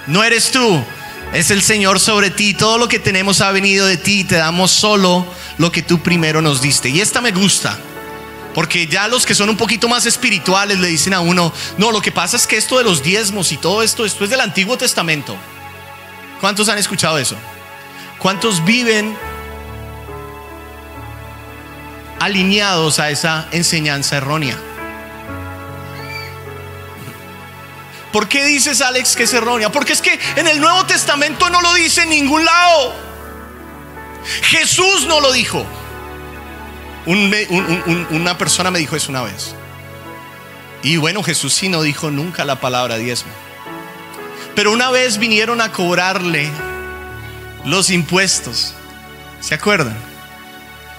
no 0.07 0.23
eres 0.23 0.51
tú, 0.51 0.83
es 1.33 1.51
el 1.51 1.61
Señor 1.61 1.99
sobre 1.99 2.31
ti, 2.31 2.53
todo 2.53 2.77
lo 2.77 2.87
que 2.87 2.99
tenemos 2.99 3.41
ha 3.41 3.51
venido 3.51 3.85
de 3.85 3.97
ti, 3.97 4.23
te 4.23 4.35
damos 4.35 4.71
solo 4.71 5.25
lo 5.57 5.71
que 5.71 5.81
tú 5.81 5.99
primero 5.99 6.41
nos 6.41 6.61
diste. 6.61 6.89
Y 6.89 7.01
esta 7.01 7.21
me 7.21 7.31
gusta. 7.31 7.77
Porque 8.57 8.87
ya 8.87 9.07
los 9.07 9.23
que 9.23 9.35
son 9.35 9.49
un 9.49 9.55
poquito 9.55 9.87
más 9.87 10.07
espirituales 10.07 10.79
le 10.79 10.87
dicen 10.87 11.13
a 11.13 11.19
uno, 11.19 11.53
no, 11.77 11.91
lo 11.91 12.01
que 12.01 12.11
pasa 12.11 12.37
es 12.37 12.47
que 12.47 12.57
esto 12.57 12.79
de 12.79 12.83
los 12.83 13.03
diezmos 13.03 13.51
y 13.51 13.57
todo 13.57 13.83
esto, 13.83 14.03
esto 14.03 14.23
es 14.23 14.31
del 14.31 14.41
Antiguo 14.41 14.75
Testamento. 14.79 15.37
¿Cuántos 16.41 16.67
han 16.67 16.79
escuchado 16.79 17.19
eso? 17.19 17.35
¿Cuántos 18.17 18.65
viven 18.65 19.15
alineados 22.19 22.97
a 22.97 23.11
esa 23.11 23.47
enseñanza 23.51 24.17
errónea? 24.17 24.57
¿Por 28.11 28.27
qué 28.27 28.43
dices, 28.43 28.81
Alex, 28.81 29.15
que 29.15 29.25
es 29.25 29.33
errónea? 29.35 29.71
Porque 29.71 29.93
es 29.93 30.01
que 30.01 30.19
en 30.35 30.47
el 30.47 30.59
Nuevo 30.59 30.83
Testamento 30.87 31.47
no 31.51 31.61
lo 31.61 31.75
dice 31.75 32.01
en 32.01 32.09
ningún 32.09 32.43
lado. 32.43 32.95
Jesús 34.41 35.05
no 35.05 35.19
lo 35.19 35.31
dijo. 35.31 35.63
Una 37.07 38.37
persona 38.37 38.69
me 38.69 38.79
dijo 38.79 38.95
eso 38.95 39.09
una 39.09 39.23
vez. 39.23 39.55
Y 40.83 40.97
bueno, 40.97 41.23
Jesús 41.23 41.53
sí 41.53 41.69
no 41.69 41.81
dijo 41.81 42.11
nunca 42.11 42.45
la 42.45 42.59
palabra 42.59 42.97
diezmo. 42.97 43.31
Pero 44.55 44.71
una 44.71 44.91
vez 44.91 45.17
vinieron 45.17 45.61
a 45.61 45.71
cobrarle 45.71 46.49
los 47.65 47.89
impuestos. 47.89 48.73
¿Se 49.39 49.55
acuerdan? 49.55 49.97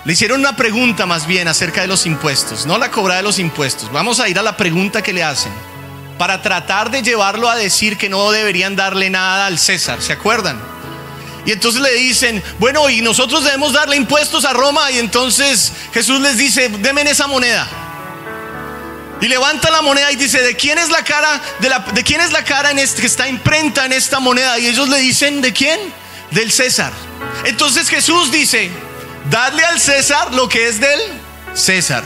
Le 0.05 0.13
hicieron 0.13 0.41
una 0.41 0.57
pregunta 0.57 1.07
más 1.07 1.27
bien 1.27 1.49
acerca 1.49 1.83
de 1.83 1.87
los 1.87 2.07
impuestos, 2.07 2.67
no 2.67 2.79
la 2.79 2.91
cobra 2.91 3.17
de 3.17 3.23
los 3.23 3.39
impuestos. 3.39 3.93
Vamos 3.93 4.21
a 4.21 4.29
ir 4.29 4.39
a 4.39 4.43
la 4.43 4.57
pregunta 4.57 5.03
que 5.03 5.13
le 5.13 5.23
hacen 5.23 5.53
para 6.19 6.41
tratar 6.43 6.91
de 6.91 7.03
llevarlo 7.03 7.49
a 7.49 7.57
decir 7.57 7.97
que 7.97 8.09
no 8.09 8.31
deberían 8.31 8.77
darle 8.77 9.11
nada 9.11 9.47
al 9.47 9.59
César. 9.59 10.01
¿Se 10.01 10.13
acuerdan? 10.13 10.61
Y 11.47 11.53
entonces 11.53 11.81
le 11.81 11.93
dicen, 11.95 12.43
bueno, 12.59 12.89
y 12.91 13.01
nosotros 13.01 13.45
debemos 13.45 13.73
darle 13.73 13.97
impuestos 13.97 14.45
a 14.45 14.53
Roma. 14.53 14.91
Y 14.91 14.99
entonces 14.99 15.73
Jesús 15.93 16.21
les 16.21 16.37
dice, 16.37 16.69
denme 16.69 17.03
esa 17.03 17.27
moneda. 17.27 17.67
Y 19.21 19.27
levanta 19.27 19.71
la 19.71 19.83
moneda 19.83 20.13
y 20.13 20.17
dice, 20.17 20.41
¿de 20.43 20.55
quién 20.55 20.79
es 20.79 20.91
la 20.91 21.03
cara? 21.03 21.41
De, 21.61 21.69
la, 21.69 21.81
¿de 21.81 22.05
quién 22.05 22.21
es 22.21 22.33
la 22.33 22.45
cara 22.45 22.71
este, 22.73 23.01
que 23.01 23.07
está 23.07 23.29
imprenta 23.29 23.85
en 23.85 23.93
esta 23.93 24.21
moneda? 24.21 24.59
Y 24.59 24.67
ellos 24.67 24.89
le 24.89 24.99
dicen, 24.99 25.41
¿de 25.41 25.53
quién? 25.53 25.79
del 26.31 26.51
César. 26.51 26.93
Entonces 27.45 27.89
Jesús 27.89 28.31
dice, 28.31 28.71
dadle 29.31 29.65
al 29.65 29.81
César 29.81 30.35
lo 30.35 30.49
que 30.49 30.69
es 30.69 30.81
del 30.81 31.01
César. 31.55 32.05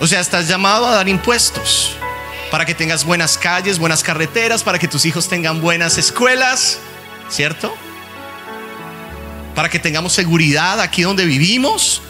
O 0.00 0.06
sea, 0.06 0.20
estás 0.20 0.48
llamado 0.48 0.86
a 0.86 0.94
dar 0.94 1.08
impuestos 1.08 1.92
para 2.50 2.64
que 2.64 2.74
tengas 2.74 3.04
buenas 3.04 3.38
calles, 3.38 3.78
buenas 3.78 4.02
carreteras, 4.02 4.62
para 4.62 4.78
que 4.78 4.88
tus 4.88 5.04
hijos 5.04 5.28
tengan 5.28 5.60
buenas 5.60 5.98
escuelas, 5.98 6.78
¿cierto? 7.28 7.74
Para 9.54 9.68
que 9.68 9.78
tengamos 9.78 10.12
seguridad 10.12 10.80
aquí 10.80 11.02
donde 11.02 11.24
vivimos, 11.24 12.02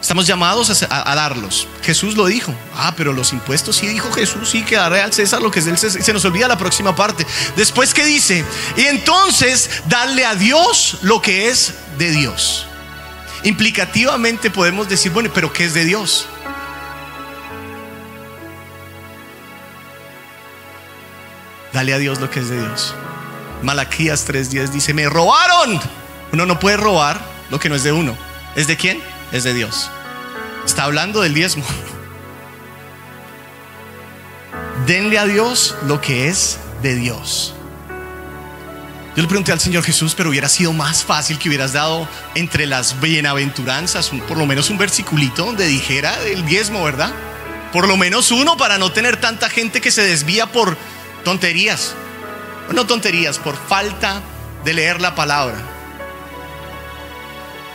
Estamos 0.00 0.26
llamados 0.26 0.82
a, 0.88 1.14
darlos. 1.14 1.68
Jesús 1.82 2.16
lo 2.16 2.26
dijo. 2.26 2.54
Ah, 2.74 2.94
pero 2.96 3.12
los 3.12 3.32
impuestos 3.34 3.76
sí 3.76 3.86
dijo 3.86 4.10
Jesús, 4.10 4.48
sí 4.48 4.62
que 4.62 4.76
daré 4.76 5.02
al 5.02 5.12
César 5.12 5.42
lo 5.42 5.50
que 5.50 5.58
es 5.58 5.66
del 5.66 5.76
César. 5.76 6.02
Se 6.02 6.12
nos 6.12 6.24
olvida 6.24 6.48
la 6.48 6.56
próxima 6.56 6.96
parte. 6.96 7.26
Después 7.54 7.92
que 7.92 8.04
dice, 8.06 8.44
y 8.76 8.86
entonces 8.86 9.82
darle 9.88 10.24
a 10.24 10.34
Dios 10.34 10.98
lo 11.02 11.20
que 11.20 11.50
es 11.50 11.74
de 11.98 12.10
Dios. 12.10 12.66
Implicativamente 13.42 14.50
podemos 14.50 14.88
decir, 14.88 15.12
bueno, 15.12 15.30
pero 15.34 15.52
¿qué 15.52 15.66
es 15.66 15.74
de 15.74 15.84
Dios? 15.84 16.26
Dale 21.74 21.92
a 21.92 21.98
Dios 21.98 22.20
lo 22.20 22.30
que 22.30 22.40
es 22.40 22.48
de 22.48 22.58
Dios. 22.58 22.94
Malaquías 23.62 24.26
3:10 24.26 24.70
dice, 24.70 24.94
me 24.94 25.08
robaron. 25.10 25.78
Uno 26.32 26.46
no 26.46 26.58
puede 26.58 26.76
robar 26.76 27.20
lo 27.50 27.58
que 27.58 27.68
no 27.68 27.74
es 27.74 27.82
de 27.82 27.92
uno. 27.92 28.16
¿Es 28.56 28.66
de 28.66 28.76
quién? 28.76 29.00
es 29.32 29.44
de 29.44 29.54
Dios. 29.54 29.90
Está 30.64 30.84
hablando 30.84 31.22
del 31.22 31.34
diezmo. 31.34 31.64
Denle 34.86 35.18
a 35.18 35.26
Dios 35.26 35.76
lo 35.86 36.00
que 36.00 36.28
es 36.28 36.58
de 36.82 36.94
Dios. 36.94 37.54
Yo 39.16 39.22
le 39.22 39.28
pregunté 39.28 39.52
al 39.52 39.60
Señor 39.60 39.82
Jesús, 39.82 40.14
pero 40.16 40.30
hubiera 40.30 40.48
sido 40.48 40.72
más 40.72 41.02
fácil 41.02 41.38
que 41.38 41.48
hubieras 41.48 41.72
dado 41.72 42.08
entre 42.34 42.66
las 42.66 43.00
bienaventuranzas, 43.00 44.10
por 44.28 44.38
lo 44.38 44.46
menos 44.46 44.70
un 44.70 44.78
versiculito 44.78 45.46
donde 45.46 45.66
dijera 45.66 46.16
del 46.20 46.46
diezmo, 46.46 46.84
¿verdad? 46.84 47.12
Por 47.72 47.88
lo 47.88 47.96
menos 47.96 48.30
uno 48.30 48.56
para 48.56 48.78
no 48.78 48.92
tener 48.92 49.20
tanta 49.20 49.50
gente 49.50 49.80
que 49.80 49.90
se 49.90 50.02
desvía 50.02 50.46
por 50.46 50.76
tonterías. 51.24 51.94
No 52.72 52.86
tonterías, 52.86 53.38
por 53.38 53.56
falta 53.56 54.22
de 54.64 54.74
leer 54.74 55.00
la 55.00 55.16
palabra. 55.16 55.56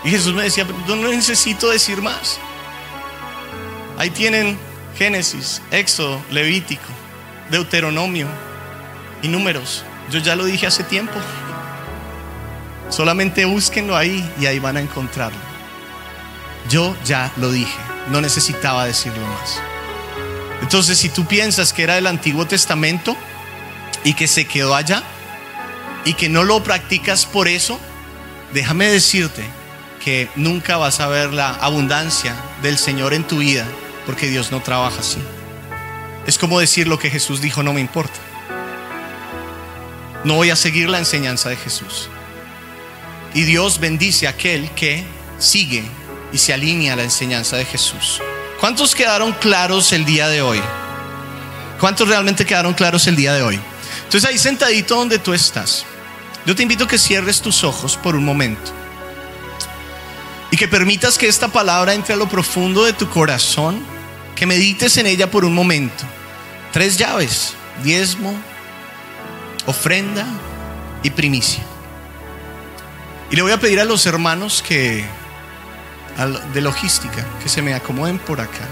Y 0.05 0.11
Jesús 0.11 0.35
me 0.35 0.43
decía, 0.43 0.67
no 0.87 0.95
necesito 0.95 1.71
decir 1.71 1.99
más. 1.99 2.37
Ahí 3.97 4.11
tienen 4.11 4.55
Génesis, 4.95 5.63
Éxodo, 5.71 6.21
Levítico, 6.29 6.83
Deuteronomio 7.49 8.27
y 9.23 9.27
números. 9.29 9.83
Yo 10.11 10.19
ya 10.19 10.35
lo 10.35 10.45
dije 10.45 10.67
hace 10.67 10.83
tiempo. 10.83 11.15
Solamente 12.89 13.45
búsquenlo 13.45 13.97
ahí 13.97 14.31
y 14.39 14.45
ahí 14.45 14.59
van 14.59 14.77
a 14.77 14.81
encontrarlo. 14.81 15.39
Yo 16.69 16.95
ya 17.03 17.31
lo 17.37 17.51
dije, 17.51 17.79
no 18.11 18.21
necesitaba 18.21 18.85
decirlo 18.85 19.25
más. 19.25 19.59
Entonces, 20.61 20.99
si 20.99 21.09
tú 21.09 21.25
piensas 21.25 21.73
que 21.73 21.81
era 21.81 21.95
del 21.95 22.05
Antiguo 22.05 22.45
Testamento 22.45 23.17
y 24.03 24.13
que 24.13 24.27
se 24.27 24.45
quedó 24.45 24.75
allá 24.75 25.01
y 26.05 26.13
que 26.13 26.29
no 26.29 26.43
lo 26.43 26.63
practicas 26.63 27.25
por 27.25 27.47
eso, 27.47 27.79
déjame 28.53 28.87
decirte 28.87 29.43
que 30.05 30.29
nunca 30.35 30.77
vas 30.77 30.99
a 30.99 31.07
ver 31.07 31.33
la 31.33 31.49
abundancia 31.49 32.35
del 32.61 32.77
Señor 32.77 33.15
en 33.15 33.23
tu 33.23 33.39
vida, 33.39 33.65
porque 34.05 34.27
Dios 34.27 34.51
no 34.51 34.61
trabaja 34.61 34.99
así. 34.99 35.17
Es 36.27 36.37
como 36.37 36.59
decir 36.59 36.87
lo 36.87 36.99
que 36.99 37.09
Jesús 37.09 37.41
dijo, 37.41 37.63
no 37.63 37.73
me 37.73 37.81
importa. 37.81 38.19
No 40.23 40.35
voy 40.35 40.51
a 40.51 40.55
seguir 40.55 40.89
la 40.89 40.99
enseñanza 40.99 41.49
de 41.49 41.55
Jesús. 41.55 42.07
Y 43.33 43.45
Dios 43.45 43.79
bendice 43.79 44.27
a 44.27 44.31
aquel 44.31 44.69
que 44.75 45.03
sigue 45.39 45.83
y 46.31 46.37
se 46.37 46.53
alinea 46.53 46.93
a 46.93 46.97
la 46.97 47.03
enseñanza 47.03 47.57
de 47.57 47.65
Jesús. 47.65 48.21
¿Cuántos 48.59 48.93
quedaron 48.93 49.33
claros 49.33 49.91
el 49.91 50.05
día 50.05 50.27
de 50.27 50.43
hoy? 50.43 50.61
¿Cuántos 51.79 52.07
realmente 52.07 52.45
quedaron 52.45 52.75
claros 52.75 53.07
el 53.07 53.15
día 53.15 53.33
de 53.33 53.41
hoy? 53.41 53.59
Entonces 54.03 54.29
ahí 54.29 54.37
sentadito 54.37 54.97
donde 54.97 55.17
tú 55.17 55.33
estás, 55.33 55.83
yo 56.45 56.55
te 56.55 56.61
invito 56.61 56.83
a 56.83 56.87
que 56.87 56.99
cierres 56.99 57.41
tus 57.41 57.63
ojos 57.63 57.97
por 57.97 58.15
un 58.15 58.23
momento 58.23 58.84
y 60.55 60.57
que 60.57 60.69
permitas 60.69 61.17
que 61.17 61.27
esta 61.27 61.49
palabra 61.49 61.93
entre 61.93 62.13
a 62.13 62.17
lo 62.17 62.29
profundo 62.29 62.85
de 62.85 62.93
tu 62.93 63.09
corazón, 63.09 63.85
que 64.37 64.45
medites 64.45 64.95
en 64.95 65.05
ella 65.05 65.29
por 65.29 65.43
un 65.43 65.53
momento. 65.53 66.05
Tres 66.71 66.97
llaves, 66.97 67.55
diezmo, 67.83 68.33
ofrenda 69.65 70.25
y 71.03 71.09
primicia. 71.09 71.61
Y 73.29 73.35
le 73.35 73.41
voy 73.41 73.51
a 73.51 73.59
pedir 73.59 73.81
a 73.81 73.83
los 73.83 74.05
hermanos 74.05 74.63
que 74.65 75.03
de 76.53 76.61
logística 76.61 77.25
que 77.43 77.49
se 77.49 77.61
me 77.61 77.73
acomoden 77.73 78.17
por 78.17 78.39
acá. 78.39 78.65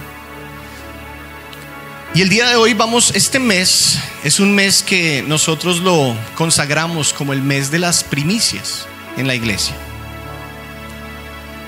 Y 2.15 2.21
el 2.21 2.29
día 2.29 2.47
de 2.47 2.55
hoy 2.55 2.73
vamos, 2.73 3.11
este 3.13 3.39
mes 3.39 3.99
es 4.23 4.39
un 4.39 4.55
mes 4.55 4.83
que 4.83 5.21
nosotros 5.27 5.81
lo 5.81 6.15
consagramos 6.35 7.11
como 7.11 7.33
el 7.33 7.41
mes 7.41 7.71
de 7.71 7.79
las 7.79 8.05
primicias 8.05 8.85
en 9.17 9.27
la 9.27 9.35
iglesia. 9.35 9.75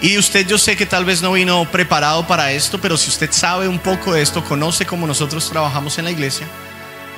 Y 0.06 0.20
usted 0.20 0.46
yo 0.46 0.60
sé 0.60 0.78
que 0.78 0.86
tal 0.86 1.04
vez 1.04 1.24
no 1.24 1.32
vino 1.32 1.66
preparado 1.72 2.28
para 2.28 2.52
esto, 2.52 2.80
pero 2.80 2.96
si 2.96 3.10
usted 3.10 3.32
sabe 3.32 3.68
un 3.68 3.80
poco 3.80 4.14
de 4.14 4.22
esto, 4.22 4.44
conoce 4.44 4.86
cómo 4.86 5.08
nosotros 5.08 5.50
trabajamos 5.50 5.98
en 5.98 6.06
la 6.06 6.12
iglesia, 6.12 6.46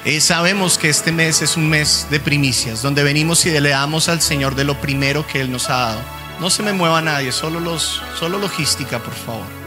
eh, 0.05 0.21
sabemos 0.21 0.77
que 0.77 0.87
este 0.87 1.11
mes 1.11 1.41
es 1.41 1.57
un 1.57 1.67
mes 1.67 2.07
de 2.09 2.21
primicias, 2.21 2.81
donde 2.81 3.03
venimos 3.03 3.45
y 3.45 3.49
le 3.59 3.71
damos 3.71 4.07
al 4.07 4.21
Señor 4.21 4.55
de 4.55 4.63
lo 4.63 4.79
primero 4.79 5.27
que 5.27 5.41
Él 5.41 5.51
nos 5.51 5.69
ha 5.69 5.79
dado. 5.79 6.01
No 6.39 6.49
se 6.49 6.63
me 6.63 6.71
mueva 6.71 7.01
nadie, 7.01 7.33
solo, 7.33 7.59
los, 7.59 8.01
solo 8.17 8.39
logística, 8.39 8.99
por 8.99 9.15
favor. 9.15 9.66